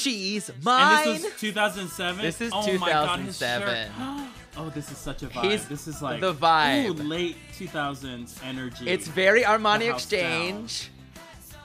She's 0.02 0.50
And 0.50 0.64
mine. 0.64 1.06
this 1.06 1.24
was 1.24 1.34
2007. 1.40 2.22
This 2.22 2.42
is 2.42 2.52
oh 2.54 2.78
My 2.78 2.90
God, 2.90 3.20
his 3.20 3.38
2007. 3.40 3.88
shirt. 3.88 4.28
oh, 4.58 4.70
this 4.74 4.92
is 4.92 4.98
such 4.98 5.24
a 5.24 5.28
vibe. 5.28 5.52
He's 5.52 5.68
this 5.68 5.88
is 5.88 6.02
like 6.02 6.22
the 6.22 6.34
vibe. 6.34 6.88
Ooh, 6.90 6.94
late 7.04 7.38
2000s 7.58 8.38
energy. 8.46 8.90
it's 8.90 9.08
very 9.08 9.44
Armani 9.44 9.80
The 9.80 9.92
house 9.92 10.04
Exchange. 10.04 10.90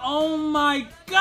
Oh 0.02 0.36
my 0.36 0.86
God! 1.06 1.16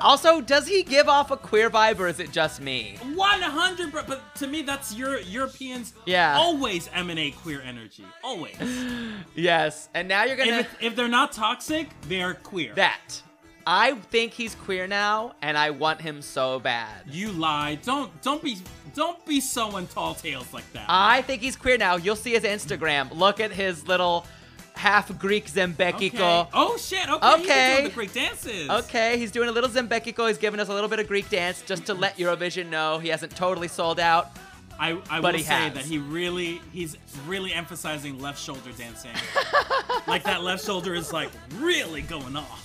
Also, 0.00 0.40
does 0.40 0.66
he 0.68 0.82
give 0.82 1.08
off 1.08 1.30
a 1.30 1.36
queer 1.36 1.68
vibe 1.68 1.98
or 1.98 2.06
is 2.06 2.20
it 2.20 2.30
just 2.30 2.60
me? 2.60 2.96
100 3.14 3.92
but 3.92 4.34
to 4.36 4.46
me 4.46 4.62
that's 4.62 4.94
your 4.94 5.18
Europeans 5.20 5.94
Yeah. 6.06 6.36
always 6.38 6.88
emanate 6.94 7.36
queer 7.36 7.60
energy. 7.62 8.04
Always. 8.22 8.56
Yes. 9.34 9.88
And 9.94 10.08
now 10.08 10.24
you're 10.24 10.36
gonna 10.36 10.58
if, 10.58 10.76
if 10.80 10.96
they're 10.96 11.08
not 11.08 11.32
toxic, 11.32 11.88
they're 12.02 12.34
queer. 12.34 12.72
that. 12.74 13.20
I 13.66 13.94
think 13.94 14.32
he's 14.32 14.54
queer 14.54 14.86
now, 14.86 15.34
and 15.42 15.56
I 15.56 15.70
want 15.70 16.00
him 16.00 16.20
so 16.22 16.60
bad. 16.60 17.02
you 17.10 17.32
lie. 17.32 17.76
Don't 17.76 18.10
don't 18.22 18.42
be 18.42 18.58
don't 18.94 19.24
be 19.26 19.40
sowing 19.40 19.86
tall 19.86 20.14
tales 20.14 20.52
like 20.52 20.70
that. 20.72 20.86
I 20.88 21.22
think 21.22 21.42
he's 21.42 21.56
queer 21.56 21.78
now. 21.78 21.96
You'll 21.96 22.16
see 22.16 22.32
his 22.32 22.44
Instagram. 22.44 23.14
Look 23.14 23.40
at 23.40 23.50
his 23.52 23.86
little 23.88 24.26
half 24.74 25.16
Greek 25.18 25.44
okay. 25.56 26.48
Oh 26.52 26.76
shit. 26.76 27.08
Okay. 27.08 27.36
He's 27.38 27.44
Okay. 27.50 27.72
doing 27.74 27.84
the 27.84 27.94
Greek 27.94 28.12
dances. 28.12 28.70
Okay, 28.70 29.18
he's 29.18 29.30
doing 29.30 29.48
a 29.48 29.52
little 29.52 29.70
Zembekiko. 29.70 30.28
He's 30.28 30.38
giving 30.38 30.60
us 30.60 30.68
a 30.68 30.74
little 30.74 30.88
bit 30.90 30.98
of 30.98 31.08
Greek 31.08 31.30
dance 31.30 31.62
just 31.62 31.86
to 31.86 31.94
let 31.94 32.18
Eurovision 32.18 32.68
know 32.70 32.98
he 32.98 33.08
hasn't 33.08 33.34
totally 33.34 33.68
sold 33.68 33.98
out. 34.00 34.32
I, 34.78 34.98
I 35.08 35.20
But 35.20 35.34
will 35.34 35.40
say 35.40 35.44
has. 35.54 35.74
that 35.74 35.84
he 35.84 35.98
really 35.98 36.60
he's 36.72 36.96
really 37.28 37.52
emphasizing 37.52 38.18
left 38.20 38.40
shoulder 38.42 38.72
dancing. 38.76 39.12
like 40.08 40.24
that 40.24 40.42
left 40.42 40.64
shoulder 40.64 40.94
is 40.96 41.12
like 41.12 41.30
really 41.58 42.02
going 42.02 42.34
off. 42.36 42.63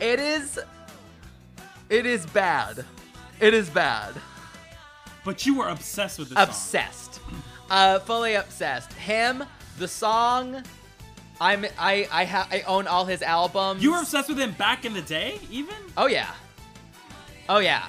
It 0.00 0.18
is. 0.18 0.58
It 1.88 2.06
is 2.06 2.24
bad. 2.26 2.84
It 3.40 3.54
is 3.54 3.68
bad. 3.68 4.14
But 5.24 5.44
you 5.44 5.58
were 5.58 5.68
obsessed 5.68 6.18
with 6.18 6.30
this 6.30 6.36
song. 6.36 6.48
Obsessed. 6.48 7.20
Uh, 7.70 8.00
fully 8.00 8.34
obsessed. 8.34 8.92
Him, 8.94 9.44
the 9.78 9.86
song. 9.86 10.60
I'm. 11.40 11.64
I. 11.78 12.08
I 12.10 12.24
ha- 12.24 12.48
I 12.50 12.62
own 12.62 12.88
all 12.88 13.04
his 13.04 13.22
albums. 13.22 13.80
You 13.80 13.92
were 13.92 14.00
obsessed 14.00 14.28
with 14.28 14.40
him 14.40 14.50
back 14.54 14.84
in 14.84 14.92
the 14.92 15.02
day, 15.02 15.38
even? 15.52 15.76
Oh 15.96 16.08
yeah. 16.08 16.32
Oh 17.48 17.58
yeah. 17.60 17.86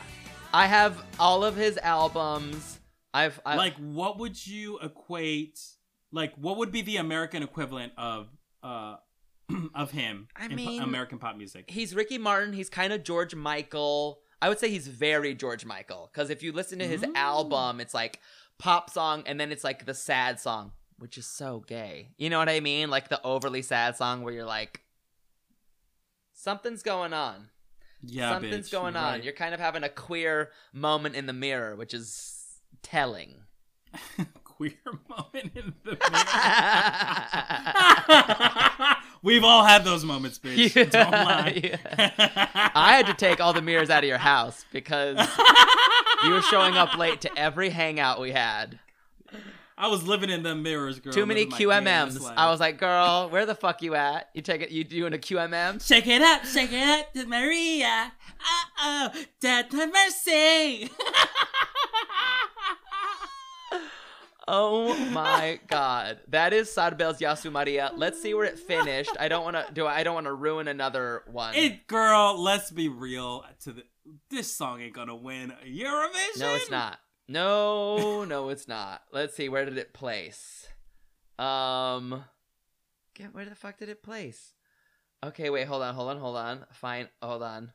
I 0.53 0.67
have 0.67 1.03
all 1.19 1.43
of 1.43 1.55
his 1.55 1.79
albums. 1.79 2.79
I've. 3.11 3.41
I, 3.43 3.55
like 3.55 3.73
what 3.77 4.19
would 4.19 4.45
you 4.45 4.77
equate 4.83 5.59
like 6.11 6.35
what 6.35 6.57
would 6.57 6.71
be 6.71 6.83
the 6.83 6.97
American 6.97 7.41
equivalent 7.41 7.93
of 7.97 8.27
uh 8.61 8.97
of 9.75 9.91
him 9.91 10.27
I 10.35 10.45
in 10.45 10.49
po- 10.51 10.55
mean- 10.55 10.81
American 10.81 11.19
pop 11.19 11.35
music? 11.37 11.69
he's 11.69 11.95
Ricky 11.95 12.17
Martin. 12.17 12.53
He's 12.53 12.69
kind 12.69 12.93
of 12.93 13.03
George 13.03 13.35
Michael. 13.35 14.19
I 14.41 14.49
would 14.49 14.59
say 14.59 14.69
he's 14.69 14.87
very 14.87 15.35
George 15.35 15.65
Michael 15.65 16.09
because 16.11 16.29
if 16.29 16.41
you 16.43 16.51
listen 16.51 16.79
to 16.79 16.87
his 16.87 17.01
Mm. 17.01 17.15
album, 17.15 17.79
it's 17.79 17.93
like 17.93 18.19
pop 18.57 18.89
song 18.89 19.23
and 19.25 19.39
then 19.39 19.51
it's 19.51 19.63
like 19.63 19.85
the 19.85 19.93
sad 19.93 20.39
song, 20.39 20.71
which 20.97 21.17
is 21.17 21.27
so 21.27 21.63
gay. 21.67 22.09
You 22.17 22.29
know 22.29 22.39
what 22.39 22.49
I 22.49 22.59
mean? 22.59 22.89
Like 22.89 23.09
the 23.09 23.21
overly 23.23 23.61
sad 23.61 23.95
song 23.97 24.23
where 24.23 24.33
you're 24.33 24.45
like, 24.45 24.81
something's 26.33 26.83
going 26.83 27.13
on. 27.13 27.49
Yeah, 28.03 28.31
something's 28.33 28.69
bitch, 28.69 28.71
going 28.71 28.95
on. 28.95 29.13
right. 29.13 29.23
You're 29.23 29.33
kind 29.33 29.53
of 29.53 29.59
having 29.59 29.83
a 29.83 29.89
queer 29.89 30.51
moment 30.73 31.15
in 31.15 31.27
the 31.27 31.33
mirror, 31.33 31.75
which 31.75 31.93
is 31.93 32.45
telling. 32.81 33.35
queer 34.43 34.73
moment 35.09 35.51
in 35.55 35.73
the 35.83 35.91
mirror. 35.91 35.99
We've 39.23 39.43
all 39.43 39.63
had 39.63 39.83
those 39.83 40.03
moments, 40.03 40.39
bitch. 40.43 40.75
Yeah, 40.75 40.85
Don't 40.85 41.11
lie. 41.11 41.79
I 42.75 42.95
had 42.95 43.05
to 43.07 43.13
take 43.13 43.39
all 43.39 43.53
the 43.53 43.61
mirrors 43.61 43.89
out 43.89 44.03
of 44.03 44.07
your 44.09 44.17
house 44.17 44.65
because 44.71 45.17
you 46.23 46.31
were 46.31 46.41
showing 46.41 46.75
up 46.75 46.97
late 46.97 47.21
to 47.21 47.39
every 47.39 47.69
hangout 47.69 48.19
we 48.19 48.31
had. 48.31 48.79
I 49.77 49.87
was 49.87 50.03
living 50.03 50.29
in 50.29 50.43
them 50.43 50.61
mirrors, 50.61 50.99
girl. 50.99 51.11
Too 51.11 51.25
many 51.25 51.47
QMMs. 51.47 52.31
I 52.37 52.51
was 52.51 52.59
like, 52.59 52.77
girl, 52.77 53.29
where 53.29 53.47
the 53.47 53.55
fuck 53.55 53.81
you 53.81 53.95
at? 53.95 54.29
You 54.35 54.43
take 54.43 54.61
it. 54.61 54.69
You 54.69 54.83
doing 54.83 55.13
a 55.13 55.17
QMM? 55.17 55.83
Shake 55.85 56.05
it 56.05 56.21
up, 56.21 56.45
shake 56.45 56.71
it 56.71 56.87
up 56.87 57.11
to 57.13 57.25
Maria. 57.25 58.11
Uh 58.39 59.09
oh, 59.13 59.23
death 59.39 59.73
mercy. 59.73 60.89
Oh 64.53 64.93
my 65.11 65.61
god, 65.67 66.19
that 66.27 66.51
is 66.51 66.69
Sarbel's 66.69 67.19
Yasu 67.19 67.49
Maria. 67.49 67.89
Let's 67.95 68.21
see 68.21 68.33
where 68.33 68.43
it 68.43 68.59
finished. 68.59 69.15
I 69.17 69.29
don't 69.29 69.45
want 69.45 69.55
to 69.55 69.73
do. 69.73 69.87
I 69.87 70.03
don't 70.03 70.13
want 70.13 70.25
to 70.25 70.33
ruin 70.33 70.67
another 70.67 71.23
one. 71.31 71.55
It, 71.55 71.87
girl, 71.87 72.37
let's 72.37 72.69
be 72.69 72.89
real. 72.89 73.45
To 73.61 73.71
the, 73.71 73.83
this 74.29 74.53
song 74.53 74.81
ain't 74.81 74.93
gonna 74.93 75.15
win 75.15 75.53
Eurovision. 75.65 76.39
No, 76.39 76.55
it's 76.55 76.69
not. 76.69 76.99
No, 77.29 78.25
no, 78.25 78.49
it's 78.49 78.67
not. 78.67 79.03
Let's 79.13 79.37
see. 79.37 79.47
Where 79.47 79.63
did 79.63 79.77
it 79.77 79.93
place? 79.93 80.67
Um, 81.39 82.25
get 83.15 83.33
where 83.33 83.45
the 83.45 83.55
fuck 83.55 83.77
did 83.77 83.87
it 83.87 84.03
place? 84.03 84.51
Okay, 85.23 85.49
wait. 85.49 85.67
Hold 85.67 85.83
on. 85.83 85.95
Hold 85.95 86.09
on. 86.09 86.17
Hold 86.17 86.35
on. 86.35 86.65
Fine. 86.73 87.07
Hold 87.21 87.43
on. 87.43 87.71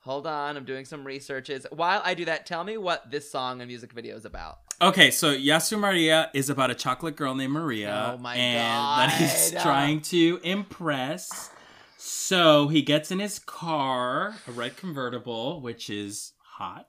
Hold 0.00 0.26
on. 0.26 0.58
I'm 0.58 0.66
doing 0.66 0.84
some 0.84 1.06
researches. 1.06 1.66
While 1.72 2.02
I 2.04 2.12
do 2.12 2.26
that, 2.26 2.44
tell 2.44 2.62
me 2.62 2.76
what 2.76 3.10
this 3.10 3.30
song 3.30 3.62
and 3.62 3.68
music 3.68 3.94
video 3.94 4.16
is 4.16 4.26
about. 4.26 4.58
Okay, 4.80 5.10
so 5.10 5.34
Yasu 5.34 5.78
Maria 5.78 6.30
is 6.34 6.50
about 6.50 6.70
a 6.70 6.74
chocolate 6.74 7.16
girl 7.16 7.34
named 7.34 7.52
Maria. 7.52 8.14
Oh 8.14 8.18
my 8.18 8.34
and 8.34 9.10
that 9.10 9.16
he's 9.18 9.50
trying 9.62 10.00
to 10.02 10.40
impress. 10.42 11.50
So 11.96 12.68
he 12.68 12.82
gets 12.82 13.10
in 13.10 13.18
his 13.18 13.38
car, 13.38 14.34
a 14.46 14.52
red 14.52 14.76
convertible, 14.76 15.60
which 15.60 15.88
is 15.88 16.32
hot. 16.38 16.88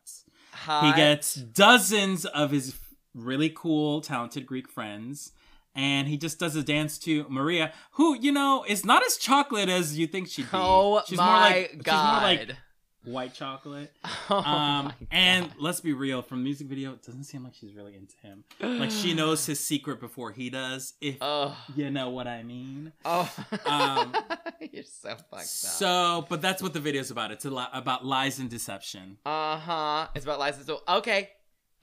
Hi. 0.51 0.87
He 0.87 0.93
gets 0.93 1.35
dozens 1.35 2.25
of 2.25 2.51
his 2.51 2.75
really 3.13 3.49
cool, 3.49 4.01
talented 4.01 4.45
Greek 4.45 4.67
friends. 4.67 5.31
And 5.77 6.07
he 6.07 6.17
just 6.17 6.39
does 6.39 6.55
a 6.55 6.63
dance 6.63 6.97
to 6.99 7.25
Maria, 7.27 7.73
who, 7.91 8.15
you 8.17 8.31
know, 8.31 8.63
is 8.65 8.85
not 8.85 9.05
as 9.05 9.17
chocolate 9.17 9.67
as 9.67 9.97
you 9.99 10.07
think 10.07 10.29
she'd 10.29 10.43
be. 10.43 10.49
Oh 10.53 11.01
she's 11.05 11.17
my 11.17 11.25
more 11.25 11.39
like 11.41 11.83
god. 11.83 11.93
she's 11.93 12.03
more 12.03 12.21
like 12.49 12.57
white 13.05 13.33
chocolate. 13.33 13.91
oh 14.29 14.35
Um, 14.37 14.93
and 15.11 15.49
let's 15.59 15.79
be 15.81 15.93
real, 15.93 16.21
from 16.21 16.39
the 16.39 16.43
music 16.43 16.67
video, 16.67 16.93
it 16.93 17.03
doesn't 17.03 17.23
seem 17.25 17.43
like 17.43 17.53
she's 17.53 17.73
really 17.73 17.95
into 17.95 18.15
him. 18.21 18.43
Like 18.79 18.91
she 18.91 19.13
knows 19.19 19.45
his 19.45 19.59
secret 19.59 19.99
before 19.99 20.31
he 20.31 20.49
does, 20.49 20.93
if 21.01 21.17
Oh. 21.21 21.55
you 21.75 21.89
know 21.89 22.09
what 22.09 22.27
I 22.27 22.43
mean. 22.43 22.91
Oh. 23.03 23.31
Um, 23.65 24.15
You're 24.71 24.83
so 24.83 25.09
fucked 25.09 25.33
up. 25.33 25.41
So, 25.43 26.25
but 26.29 26.41
that's 26.41 26.61
what 26.61 26.73
the 26.73 26.79
video's 26.79 27.11
about. 27.11 27.31
It's 27.31 27.45
a 27.45 27.49
li- 27.49 27.65
about 27.73 28.05
lies 28.05 28.39
and 28.39 28.49
deception. 28.49 29.17
Uh 29.25 29.57
huh. 29.57 30.07
It's 30.15 30.25
about 30.25 30.39
license. 30.39 30.65
So, 30.67 30.81
okay. 30.87 31.29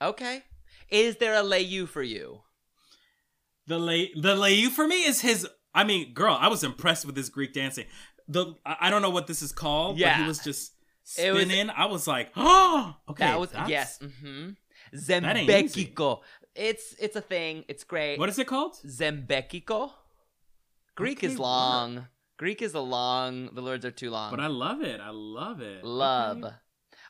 Okay. 0.01 0.43
Is 0.89 1.17
there 1.17 1.33
a 1.35 1.43
lay 1.43 1.61
you 1.61 1.85
for 1.87 2.03
you? 2.03 2.41
The 3.67 3.79
lay 3.79 4.11
the 4.15 4.35
layu 4.35 4.69
for 4.69 4.87
me 4.87 5.05
is 5.05 5.21
his. 5.21 5.47
I 5.73 5.83
mean, 5.85 6.13
girl, 6.13 6.37
I 6.39 6.49
was 6.49 6.63
impressed 6.63 7.05
with 7.05 7.15
his 7.15 7.29
Greek 7.29 7.53
dancing. 7.53 7.85
The 8.27 8.53
I 8.65 8.89
don't 8.89 9.01
know 9.01 9.09
what 9.09 9.27
this 9.27 9.41
is 9.41 9.51
called, 9.51 9.95
but 9.95 10.01
Yeah. 10.01 10.21
he 10.21 10.27
was 10.27 10.39
just 10.39 10.72
It 11.17 11.31
was- 11.31 11.43
spinning. 11.45 11.69
I 11.69 11.85
was 11.85 12.07
like, 12.07 12.31
oh, 12.35 12.95
okay. 13.09 13.25
that 13.25 13.39
was 13.39 13.49
yes. 13.67 13.99
Mm-hmm. 13.99 14.51
It's 16.55 16.95
it's 16.99 17.15
a 17.15 17.21
thing. 17.21 17.65
It's 17.67 17.83
great. 17.83 18.19
What 18.19 18.29
is 18.29 18.37
it 18.39 18.47
called? 18.47 18.75
Zembekiko? 18.85 19.91
Greek 20.95 21.17
Okay, 21.19 21.27
is 21.27 21.39
long. 21.39 22.07
Greek 22.37 22.61
is 22.61 22.73
a 22.73 22.79
long. 22.79 23.49
The 23.53 23.63
words 23.63 23.85
are 23.85 23.91
too 23.91 24.09
long. 24.11 24.31
But 24.31 24.39
I 24.39 24.47
love 24.47 24.81
it. 24.81 24.99
I 25.01 25.09
love 25.09 25.61
it. 25.61 25.83
love. 25.83 26.43
Okay. 26.43 26.55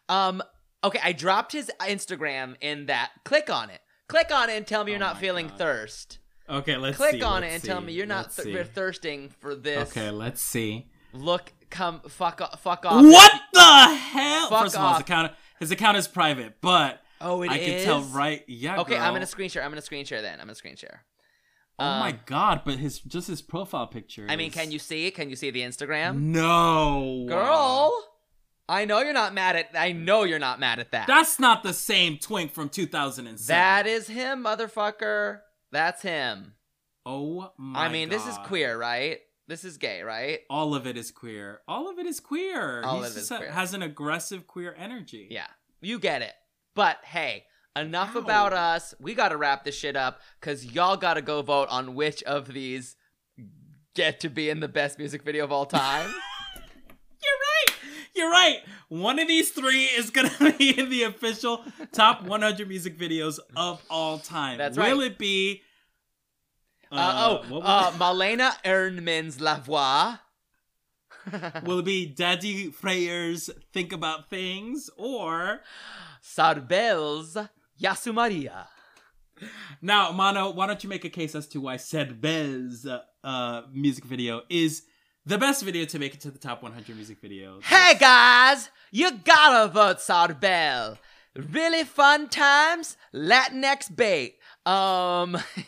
Um. 0.09 0.41
Okay, 0.83 0.99
I 1.03 1.13
dropped 1.13 1.51
his 1.53 1.71
Instagram 1.81 2.55
in 2.61 2.87
that. 2.87 3.11
Click 3.23 3.49
on 3.49 3.69
it. 3.69 3.79
Click 4.09 4.31
on 4.31 4.49
it 4.49 4.57
and 4.57 4.67
tell 4.67 4.83
me 4.83 4.91
you're 4.91 4.97
Oh 5.01 5.05
not 5.07 5.17
feeling 5.19 5.47
God. 5.47 5.57
thirst. 5.57 6.19
Okay, 6.49 6.75
let's 6.75 6.97
Click 6.97 7.11
see, 7.15 7.21
on 7.21 7.41
let's 7.41 7.53
it 7.53 7.55
and 7.55 7.63
tell 7.63 7.79
me 7.81 7.93
you're 7.93 8.05
not 8.05 8.35
th- 8.35 8.49
you're 8.49 8.65
thirsting 8.65 9.29
for 9.39 9.55
this. 9.55 9.89
Okay, 9.91 10.09
let's 10.11 10.41
see. 10.41 10.89
Look, 11.14 11.53
come, 11.70 12.01
fuck 12.07 12.41
off, 12.41 12.61
fuck 12.61 12.86
off. 12.86 13.03
What 13.03 13.32
the 13.53 13.95
hell? 13.95 14.49
Fuck 14.49 14.64
First 14.64 14.76
of 14.76 14.82
all, 14.82 14.93
his 14.93 15.01
account 15.01 15.32
his 15.59 15.72
account 15.72 15.97
is 15.97 16.07
private, 16.07 16.55
but 16.61 16.99
Oh, 17.22 17.41
it 17.43 17.51
I 17.51 17.57
is? 17.57 17.66
can 17.66 17.86
tell 17.86 18.01
right. 18.01 18.43
Yeah. 18.47 18.80
Okay, 18.82 18.97
I'm 18.97 19.14
gonna 19.14 19.26
screen 19.26 19.49
share. 19.49 19.64
I'm 19.64 19.72
gonna 19.72 19.82
screen 19.82 20.05
share 20.05 20.22
then. 20.22 20.34
I'm 20.39 20.47
gonna 20.47 20.55
screen 20.55 20.76
share. 20.76 21.05
Oh 21.80 21.99
my 21.99 22.09
Um, 22.09 22.20
god! 22.26 22.61
But 22.66 22.78
his 22.78 22.99
just 22.99 23.28
his 23.28 23.41
profile 23.41 23.88
picture. 23.88 24.28
I 24.30 24.36
mean, 24.36 24.51
can 24.51 24.72
you 24.72 24.80
see 24.80 25.07
it? 25.07 25.16
Can 25.16 25.30
you 25.30 25.36
see 25.36 25.49
the 25.51 25.61
Instagram? 25.61 26.20
No, 26.20 27.26
Girl, 27.28 27.91
I 28.70 28.86
know 28.86 29.01
you're 29.01 29.14
not 29.14 29.34
mad 29.34 29.55
at. 29.55 29.70
I 29.76 29.91
know 29.91 30.24
you're 30.24 30.39
not 30.39 30.59
mad 30.59 30.80
at 30.80 30.91
that. 30.91 31.07
That's 31.07 31.39
not 31.39 31.64
the 31.64 31.74
same 31.74 32.18
twink 32.18 32.51
from 32.51 32.70
2007. 32.70 33.47
that 33.47 33.88
is 33.88 34.07
him, 34.07 34.43
motherfucker. 34.43 35.39
That's 35.72 36.01
him. 36.01 36.53
Oh 37.05 37.51
my. 37.57 37.86
I 37.86 37.89
mean, 37.89 38.09
this 38.09 38.26
is 38.28 38.38
queer, 38.45 38.78
right? 38.78 39.20
This 39.47 39.65
is 39.65 39.77
gay, 39.77 40.01
right? 40.03 40.39
All 40.49 40.73
of 40.73 40.87
it 40.87 40.95
is 40.97 41.11
queer. 41.11 41.61
All 41.67 41.89
of 41.89 41.99
it 41.99 42.05
is 42.05 42.19
queer. 42.19 42.81
All 42.83 43.01
He's 43.01 43.11
of 43.11 43.17
it 43.17 43.19
is 43.21 43.27
queer. 43.29 43.51
has 43.51 43.73
an 43.73 43.81
aggressive 43.81 44.47
queer 44.47 44.73
energy. 44.77 45.27
Yeah, 45.29 45.47
you 45.81 45.99
get 45.99 46.21
it. 46.21 46.33
But 46.75 46.99
hey, 47.03 47.43
enough 47.75 48.15
Ow. 48.15 48.19
about 48.19 48.53
us. 48.53 48.93
We 48.99 49.13
gotta 49.15 49.35
wrap 49.37 49.63
this 49.65 49.75
shit 49.77 49.95
up 49.97 50.21
because 50.39 50.65
y'all 50.65 50.95
gotta 50.97 51.21
go 51.21 51.41
vote 51.41 51.67
on 51.69 51.93
which 51.93 52.23
of 52.23 52.47
these 52.53 52.95
get 53.95 54.19
to 54.21 54.29
be 54.29 54.49
in 54.49 54.59
the 54.59 54.67
best 54.69 54.97
music 54.97 55.23
video 55.23 55.43
of 55.43 55.51
all 55.51 55.65
time. 55.65 56.09
You're 57.23 57.31
right. 57.31 57.75
You're 58.15 58.31
right. 58.31 58.59
One 58.89 59.19
of 59.19 59.27
these 59.27 59.51
three 59.51 59.85
is 59.85 60.09
gonna 60.09 60.55
be 60.57 60.79
in 60.79 60.89
the 60.89 61.03
official 61.03 61.63
top 61.91 62.23
100 62.23 62.67
music 62.67 62.97
videos 62.97 63.39
of 63.57 63.81
all 63.89 64.19
time. 64.19 64.57
That's 64.57 64.77
Will 64.77 64.83
right. 64.85 64.93
Will 64.93 65.01
it 65.01 65.17
be? 65.17 65.61
Uh, 66.95 67.41
oh, 67.41 67.49
what 67.49 67.63
uh, 67.65 67.91
Malena 67.97 68.55
Ernmans 68.63 69.41
La 69.41 69.59
Voix. 69.59 70.19
Will 71.63 71.79
it 71.79 71.85
be 71.85 72.13
Dadi 72.15 72.71
Freyr's 72.71 73.49
Think 73.71 73.93
About 73.93 74.29
Things 74.29 74.91
or 74.95 75.61
Sarbel's 76.21 77.35
Yasu 77.81 78.13
Maria. 78.13 78.67
now, 79.81 80.11
Mano? 80.11 80.51
Why 80.51 80.67
don't 80.67 80.83
you 80.83 80.89
make 80.89 81.03
a 81.03 81.09
case 81.09 81.33
as 81.33 81.47
to 81.47 81.61
why 81.61 81.77
Sarbel's 81.77 82.85
uh, 82.85 83.01
uh, 83.23 83.63
music 83.71 84.05
video 84.05 84.43
is 84.49 84.83
the 85.25 85.39
best 85.39 85.63
video 85.63 85.85
to 85.85 85.97
make 85.97 86.13
it 86.13 86.21
to 86.21 86.29
the 86.29 86.37
top 86.37 86.61
100 86.61 86.95
music 86.95 87.19
videos? 87.21 87.63
Hey 87.63 87.97
guys, 87.97 88.69
you 88.91 89.11
gotta 89.23 89.71
vote 89.71 89.97
Sarbel. 89.97 90.99
Really 91.35 91.83
fun 91.85 92.29
times, 92.29 92.97
Latinx 93.15 93.95
bait. 93.95 94.35
Um, 94.66 95.38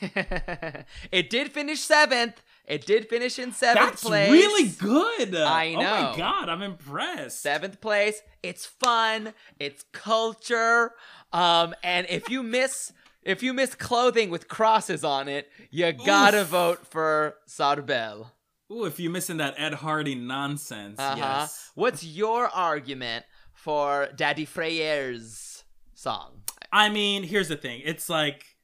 it 1.12 1.30
did 1.30 1.52
finish 1.52 1.82
seventh. 1.82 2.42
It 2.66 2.86
did 2.86 3.08
finish 3.10 3.38
in 3.38 3.52
seventh 3.54 3.86
That's 3.90 4.04
place. 4.04 4.32
really 4.32 4.70
good. 4.70 5.36
I 5.36 5.74
Oh 5.74 5.76
my 5.76 5.82
know. 5.84 6.14
god, 6.18 6.50
I'm 6.50 6.62
impressed. 6.64 7.42
Seventh 7.42 7.80
place. 7.80 8.22
It's 8.42 8.66
fun. 8.66 9.34
It's 9.60 9.84
culture. 9.92 10.94
Um, 11.32 11.76
and 11.84 12.08
if 12.10 12.30
you 12.30 12.42
miss 12.42 12.92
if 13.22 13.42
you 13.44 13.54
miss 13.54 13.74
clothing 13.76 14.30
with 14.30 14.48
crosses 14.48 15.04
on 15.04 15.28
it, 15.28 15.50
you 15.72 15.92
gotta 15.94 16.42
Oof. 16.42 16.48
vote 16.48 16.88
for 16.88 17.36
Sarbel. 17.48 18.28
Ooh, 18.72 18.86
if 18.86 19.00
you're 19.00 19.12
missing 19.12 19.38
that 19.38 19.56
Ed 19.58 19.76
Hardy 19.76 20.16
nonsense, 20.16 21.00
Uh-huh. 21.00 21.16
yes. 21.18 21.72
What's 21.76 22.04
your 22.04 22.48
argument 22.48 23.26
for 23.54 24.10
Dadi 24.16 24.48
Freyr's 24.48 25.64
song? 25.94 26.42
I 26.72 26.90
mean, 26.90 27.24
here's 27.24 27.48
the 27.50 27.58
thing. 27.58 27.82
It's 27.86 28.10
like 28.10 28.55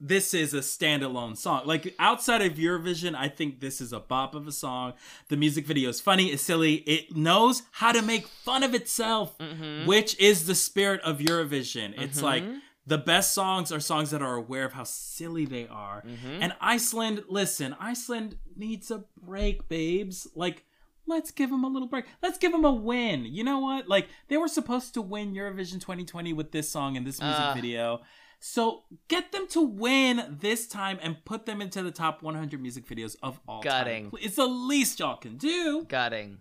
this 0.00 0.32
is 0.32 0.54
a 0.54 0.58
standalone 0.60 1.36
song. 1.36 1.62
Like 1.66 1.94
outside 1.98 2.40
of 2.42 2.54
Eurovision, 2.54 3.14
I 3.14 3.28
think 3.28 3.60
this 3.60 3.80
is 3.80 3.92
a 3.92 4.00
bop 4.00 4.34
of 4.34 4.46
a 4.46 4.52
song. 4.52 4.94
The 5.28 5.36
music 5.36 5.66
video 5.66 5.90
is 5.90 6.00
funny, 6.00 6.28
it's 6.28 6.42
silly. 6.42 6.76
It 6.76 7.14
knows 7.14 7.62
how 7.72 7.92
to 7.92 8.00
make 8.02 8.26
fun 8.26 8.62
of 8.62 8.74
itself, 8.74 9.36
Mhm. 9.38 9.86
which 9.86 10.18
is 10.18 10.46
the 10.46 10.54
spirit 10.54 11.00
of 11.02 11.18
Eurovision. 11.18 12.00
It's 12.00 12.20
Mhm. 12.20 12.22
like 12.22 12.44
the 12.86 12.98
best 12.98 13.34
songs 13.34 13.70
are 13.70 13.78
songs 13.80 14.10
that 14.10 14.22
are 14.22 14.36
aware 14.36 14.64
of 14.64 14.72
how 14.72 14.84
silly 14.84 15.44
they 15.44 15.68
are. 15.68 16.02
Mhm. 16.02 16.38
And 16.40 16.54
Iceland, 16.60 17.24
listen, 17.28 17.76
Iceland 17.78 18.38
needs 18.56 18.90
a 18.90 19.04
break, 19.22 19.68
babes. 19.68 20.26
Like, 20.34 20.64
let's 21.06 21.30
give 21.30 21.50
them 21.50 21.62
a 21.62 21.68
little 21.68 21.88
break. 21.88 22.06
Let's 22.22 22.38
give 22.38 22.52
them 22.52 22.64
a 22.64 22.72
win. 22.72 23.26
You 23.26 23.44
know 23.44 23.58
what? 23.58 23.86
Like, 23.88 24.08
they 24.28 24.38
were 24.38 24.48
supposed 24.48 24.94
to 24.94 25.02
win 25.02 25.34
Eurovision 25.34 25.78
2020 25.80 26.32
with 26.32 26.52
this 26.52 26.70
song 26.70 26.96
and 26.96 27.06
this 27.06 27.20
music 27.20 27.38
Ah. 27.38 27.54
video. 27.54 28.00
So 28.40 28.84
get 29.08 29.32
them 29.32 29.46
to 29.48 29.60
win 29.60 30.38
this 30.40 30.66
time 30.66 30.98
and 31.02 31.22
put 31.26 31.44
them 31.44 31.60
into 31.60 31.82
the 31.82 31.90
top 31.90 32.22
100 32.22 32.60
music 32.60 32.86
videos 32.86 33.14
of 33.22 33.38
all 33.46 33.62
Gutting. 33.62 34.10
time. 34.10 34.20
It's 34.22 34.36
the 34.36 34.46
least 34.46 34.98
y'all 34.98 35.18
can 35.18 35.36
do. 35.36 35.84
Gutting. 35.86 36.38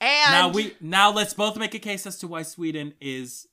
And 0.00 0.32
now 0.32 0.48
we 0.48 0.74
now 0.80 1.12
let's 1.12 1.32
both 1.32 1.56
make 1.56 1.74
a 1.74 1.78
case 1.78 2.06
as 2.06 2.18
to 2.18 2.28
why 2.28 2.42
Sweden 2.42 2.92
is 3.00 3.46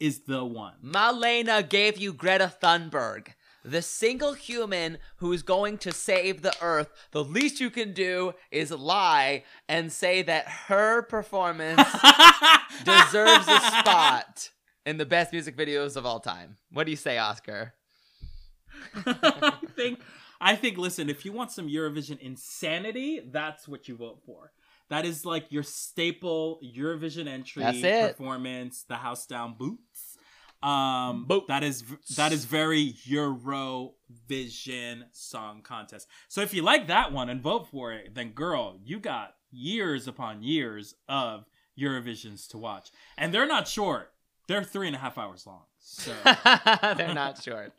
is 0.00 0.24
the 0.24 0.44
one. 0.44 0.74
Malena 0.82 1.62
gave 1.62 1.96
you 1.96 2.12
Greta 2.12 2.52
Thunberg, 2.60 3.28
the 3.64 3.82
single 3.82 4.32
human 4.32 4.98
who's 5.16 5.42
going 5.42 5.78
to 5.78 5.92
save 5.92 6.42
the 6.42 6.54
earth. 6.60 6.90
The 7.12 7.22
least 7.22 7.60
you 7.60 7.70
can 7.70 7.92
do 7.92 8.32
is 8.50 8.72
lie 8.72 9.44
and 9.68 9.92
say 9.92 10.22
that 10.22 10.48
her 10.66 11.02
performance 11.02 11.80
deserves 12.84 13.46
a 13.46 13.60
spot 13.60 14.50
in 14.90 14.98
the 14.98 15.06
best 15.06 15.32
music 15.32 15.56
videos 15.56 15.96
of 15.96 16.04
all 16.04 16.18
time. 16.18 16.56
What 16.72 16.84
do 16.84 16.90
you 16.90 16.96
say, 16.96 17.16
Oscar? 17.16 17.74
I 19.06 19.58
think 19.76 20.00
I 20.40 20.56
think 20.56 20.76
listen, 20.78 21.08
if 21.08 21.24
you 21.24 21.32
want 21.32 21.52
some 21.52 21.68
Eurovision 21.68 22.18
insanity, 22.18 23.20
that's 23.24 23.68
what 23.68 23.88
you 23.88 23.96
vote 23.96 24.20
for. 24.26 24.52
That 24.88 25.06
is 25.06 25.24
like 25.24 25.52
your 25.52 25.62
staple 25.62 26.58
Eurovision 26.64 27.28
entry 27.28 27.62
performance, 27.62 28.82
the 28.82 28.96
house 28.96 29.26
down 29.26 29.54
boots. 29.56 30.18
Um 30.62 31.26
that 31.48 31.62
is 31.62 31.84
that 32.16 32.32
is 32.32 32.44
very 32.44 32.94
Eurovision 33.08 35.04
song 35.12 35.62
contest. 35.62 36.08
So 36.28 36.40
if 36.42 36.52
you 36.52 36.62
like 36.62 36.88
that 36.88 37.12
one 37.12 37.30
and 37.30 37.40
vote 37.40 37.68
for 37.68 37.92
it, 37.92 38.14
then 38.14 38.32
girl, 38.32 38.78
you 38.84 38.98
got 38.98 39.34
years 39.52 40.08
upon 40.08 40.42
years 40.42 40.96
of 41.08 41.46
Eurovisions 41.78 42.48
to 42.48 42.58
watch. 42.58 42.90
And 43.16 43.32
they're 43.32 43.46
not 43.46 43.68
short. 43.68 44.12
They're 44.50 44.64
three 44.64 44.88
and 44.88 44.96
a 44.96 44.98
half 44.98 45.16
hours 45.16 45.46
long. 45.46 45.62
So 45.78 46.12
They're 46.96 47.14
not 47.14 47.40
short. 47.40 47.72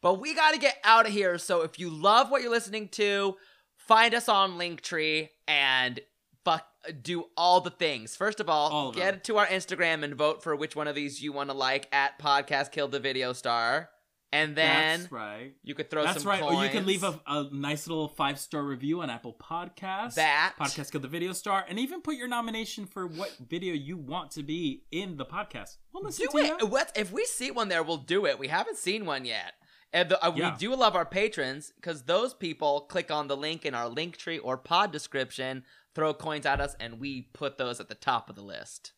But 0.00 0.14
we 0.20 0.34
got 0.34 0.52
to 0.52 0.58
get 0.58 0.76
out 0.82 1.06
of 1.06 1.12
here. 1.12 1.38
So 1.38 1.62
if 1.62 1.78
you 1.78 1.90
love 1.90 2.28
what 2.28 2.42
you're 2.42 2.50
listening 2.50 2.88
to, 2.90 3.36
find 3.76 4.12
us 4.14 4.28
on 4.28 4.58
Linktree 4.58 5.28
and 5.46 6.00
fuck 6.44 6.66
do 7.02 7.26
all 7.36 7.60
the 7.60 7.70
things. 7.70 8.16
First 8.16 8.40
of 8.40 8.48
all, 8.48 8.70
All 8.70 8.88
of 8.88 8.96
get 8.96 9.12
them. 9.12 9.20
to 9.24 9.36
our 9.38 9.46
Instagram 9.46 10.02
and 10.02 10.14
vote 10.16 10.42
for 10.42 10.56
which 10.56 10.74
one 10.74 10.88
of 10.88 10.96
these 10.96 11.22
you 11.22 11.32
want 11.32 11.50
to 11.50 11.56
like 11.56 11.86
at 11.92 12.18
podcast 12.18 12.72
kill 12.72 12.88
the 12.88 12.98
video 13.00 13.32
star. 13.32 13.90
And 14.30 14.54
then 14.54 15.00
that's 15.00 15.12
right. 15.12 15.54
you 15.62 15.74
could 15.74 15.90
throw 15.90 16.04
That's 16.04 16.22
some 16.22 16.28
right. 16.30 16.42
Or 16.42 16.62
you 16.62 16.68
can 16.68 16.84
coins. 16.84 16.86
leave 16.86 17.02
a, 17.02 17.18
a 17.26 17.48
nice 17.50 17.86
little 17.88 18.08
five 18.08 18.38
star 18.38 18.62
review 18.62 19.00
on 19.00 19.08
Apple 19.08 19.32
Podcasts. 19.34 20.16
That. 20.16 20.52
podcast 20.60 20.92
kill 20.92 21.00
the 21.00 21.08
video 21.08 21.32
star, 21.32 21.64
and 21.66 21.78
even 21.78 22.02
put 22.02 22.16
your 22.16 22.28
nomination 22.28 22.84
for 22.84 23.06
what 23.06 23.34
video 23.48 23.72
you 23.72 23.96
want 23.96 24.30
to 24.32 24.42
be 24.42 24.82
in 24.90 25.16
the 25.16 25.24
podcast. 25.24 25.78
We'll 25.94 26.04
listen 26.04 26.26
do 26.30 26.38
to 26.38 26.44
it. 26.58 26.68
What 26.68 26.92
if 26.94 27.10
we 27.10 27.24
see 27.24 27.50
one 27.50 27.68
there? 27.68 27.82
We'll 27.82 27.96
do 27.96 28.26
it. 28.26 28.38
We 28.38 28.48
haven't 28.48 28.76
seen 28.76 29.06
one 29.06 29.24
yet. 29.24 29.54
And 29.94 30.10
the, 30.10 30.22
uh, 30.22 30.34
Yeah. 30.36 30.52
we 30.52 30.58
do 30.58 30.76
love 30.76 30.94
our 30.94 31.06
patrons 31.06 31.72
because 31.76 32.02
those 32.02 32.34
people 32.34 32.82
click 32.82 33.10
on 33.10 33.28
the 33.28 33.36
link 33.36 33.64
in 33.64 33.74
our 33.74 33.88
link 33.88 34.18
tree 34.18 34.38
or 34.38 34.58
pod 34.58 34.92
description, 34.92 35.64
throw 35.94 36.12
coins 36.12 36.44
at 36.44 36.60
us, 36.60 36.76
and 36.78 37.00
we 37.00 37.22
put 37.32 37.56
those 37.56 37.80
at 37.80 37.88
the 37.88 37.94
top 37.94 38.28
of 38.28 38.36
the 38.36 38.42
list. 38.42 38.92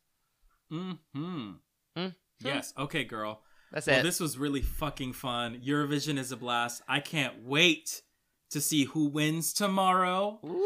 Mm-hmm. 0.73 1.51
Mm. 1.97 2.15
Yes. 2.43 2.73
Okay, 2.77 3.05
girl. 3.05 3.43
That's 3.73 3.87
Well, 3.87 4.01
it. 4.01 4.03
this 4.03 4.19
was 4.21 4.37
really 4.37 4.63
fucking 4.63 5.13
fun. 5.13 5.61
Eurovision 5.65 6.19
is 6.19 6.33
a 6.33 6.37
blast. 6.37 6.83
I 6.89 7.01
can't 7.01 7.45
wait 7.45 8.03
to 8.51 8.61
see 8.61 8.85
who 8.85 9.07
wins 9.07 9.53
tomorrow. 9.53 10.41
Woo. 10.43 10.61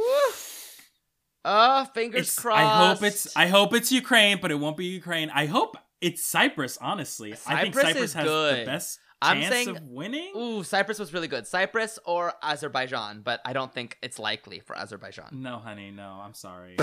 Oh, 1.47 1.51
uh, 1.51 1.85
fingers 1.87 2.21
It's- 2.23 2.39
crossed. 2.39 2.61
I 2.63 2.89
hope 2.89 3.03
it's 3.03 3.37
I 3.37 3.47
hope 3.49 3.75
it's 3.75 3.93
Ukraine, 3.93 4.39
but 4.41 4.51
it 4.51 4.55
won't 4.55 4.79
be 4.79 4.87
Ukraine. 4.87 5.29
I 5.31 5.45
hope 5.47 5.77
it's 6.01 6.25
Cyprus. 6.25 6.79
Honestly, 6.81 7.33
I 7.47 7.63
think 7.63 7.75
Cyprus 7.75 7.85
Cyprus 7.85 8.05
is 8.05 8.13
has 8.15 8.25
good. 8.25 8.61
the 8.63 8.65
best 8.65 8.99
I'm 9.25 9.43
saying- 9.51 9.69
of 9.77 9.83
winning. 9.83 10.33
Ooh, 10.37 10.63
Cyprus 10.63 10.99
was 10.99 11.13
really 11.13 11.29
good. 11.29 11.47
Cyprus 11.47 11.99
or 12.05 12.33
Azerbaijan, 12.43 13.23
but 13.23 13.41
I 13.45 13.53
don't 13.53 13.73
think 13.73 13.99
it's 14.03 14.19
likely 14.19 14.61
for 14.61 14.77
Azerbaijan. 14.77 15.29
No, 15.33 15.59
honey, 15.59 15.91
no. 15.91 16.21
I'm 16.23 16.35
sorry. 16.35 16.77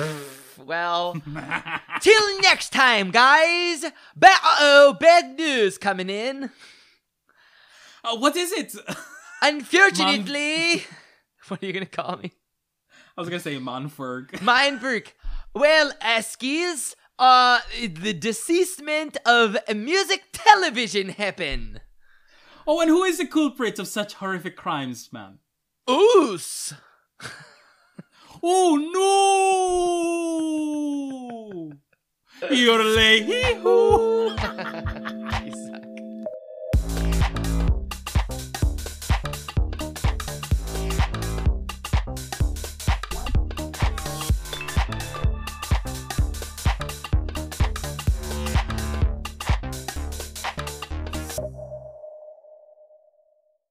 well, 0.58 1.14
till 2.02 2.40
next 2.42 2.72
time, 2.72 3.12
guys. 3.12 3.84
Ba- 4.16 4.30
oh, 4.60 4.98
bad 5.00 5.38
news 5.38 5.78
coming 5.78 6.10
in. 6.10 6.50
oh, 8.04 8.16
what 8.16 8.36
is 8.36 8.52
it? 8.52 8.74
Unfortunately, 9.42 10.84
what 11.48 11.62
are 11.62 11.66
you 11.66 11.74
gonna 11.74 11.86
call 11.86 12.18
me? 12.18 12.32
I 13.18 13.22
was 13.22 13.30
gonna 13.30 13.40
say 13.40 13.58
Monferg. 13.58 14.30
Meinberg. 14.42 15.08
Well, 15.54 15.92
Askies, 16.02 16.96
uh, 17.20 17.60
the 17.82 18.14
deceasement 18.14 19.18
of 19.26 19.58
music 19.76 20.26
television 20.32 21.10
happened. 21.10 21.82
Oh, 22.68 22.80
and 22.80 22.90
who 22.90 23.04
is 23.04 23.18
the 23.18 23.26
culprit 23.26 23.80
of 23.80 23.88
such 23.88 24.14
horrific 24.16 24.56
crimes, 24.56 25.10
man? 25.12 25.40
Oos. 25.90 26.74
Oh 28.44 28.76
no! 32.42 32.48
Hee 33.24 33.54
hoo! 33.62 34.36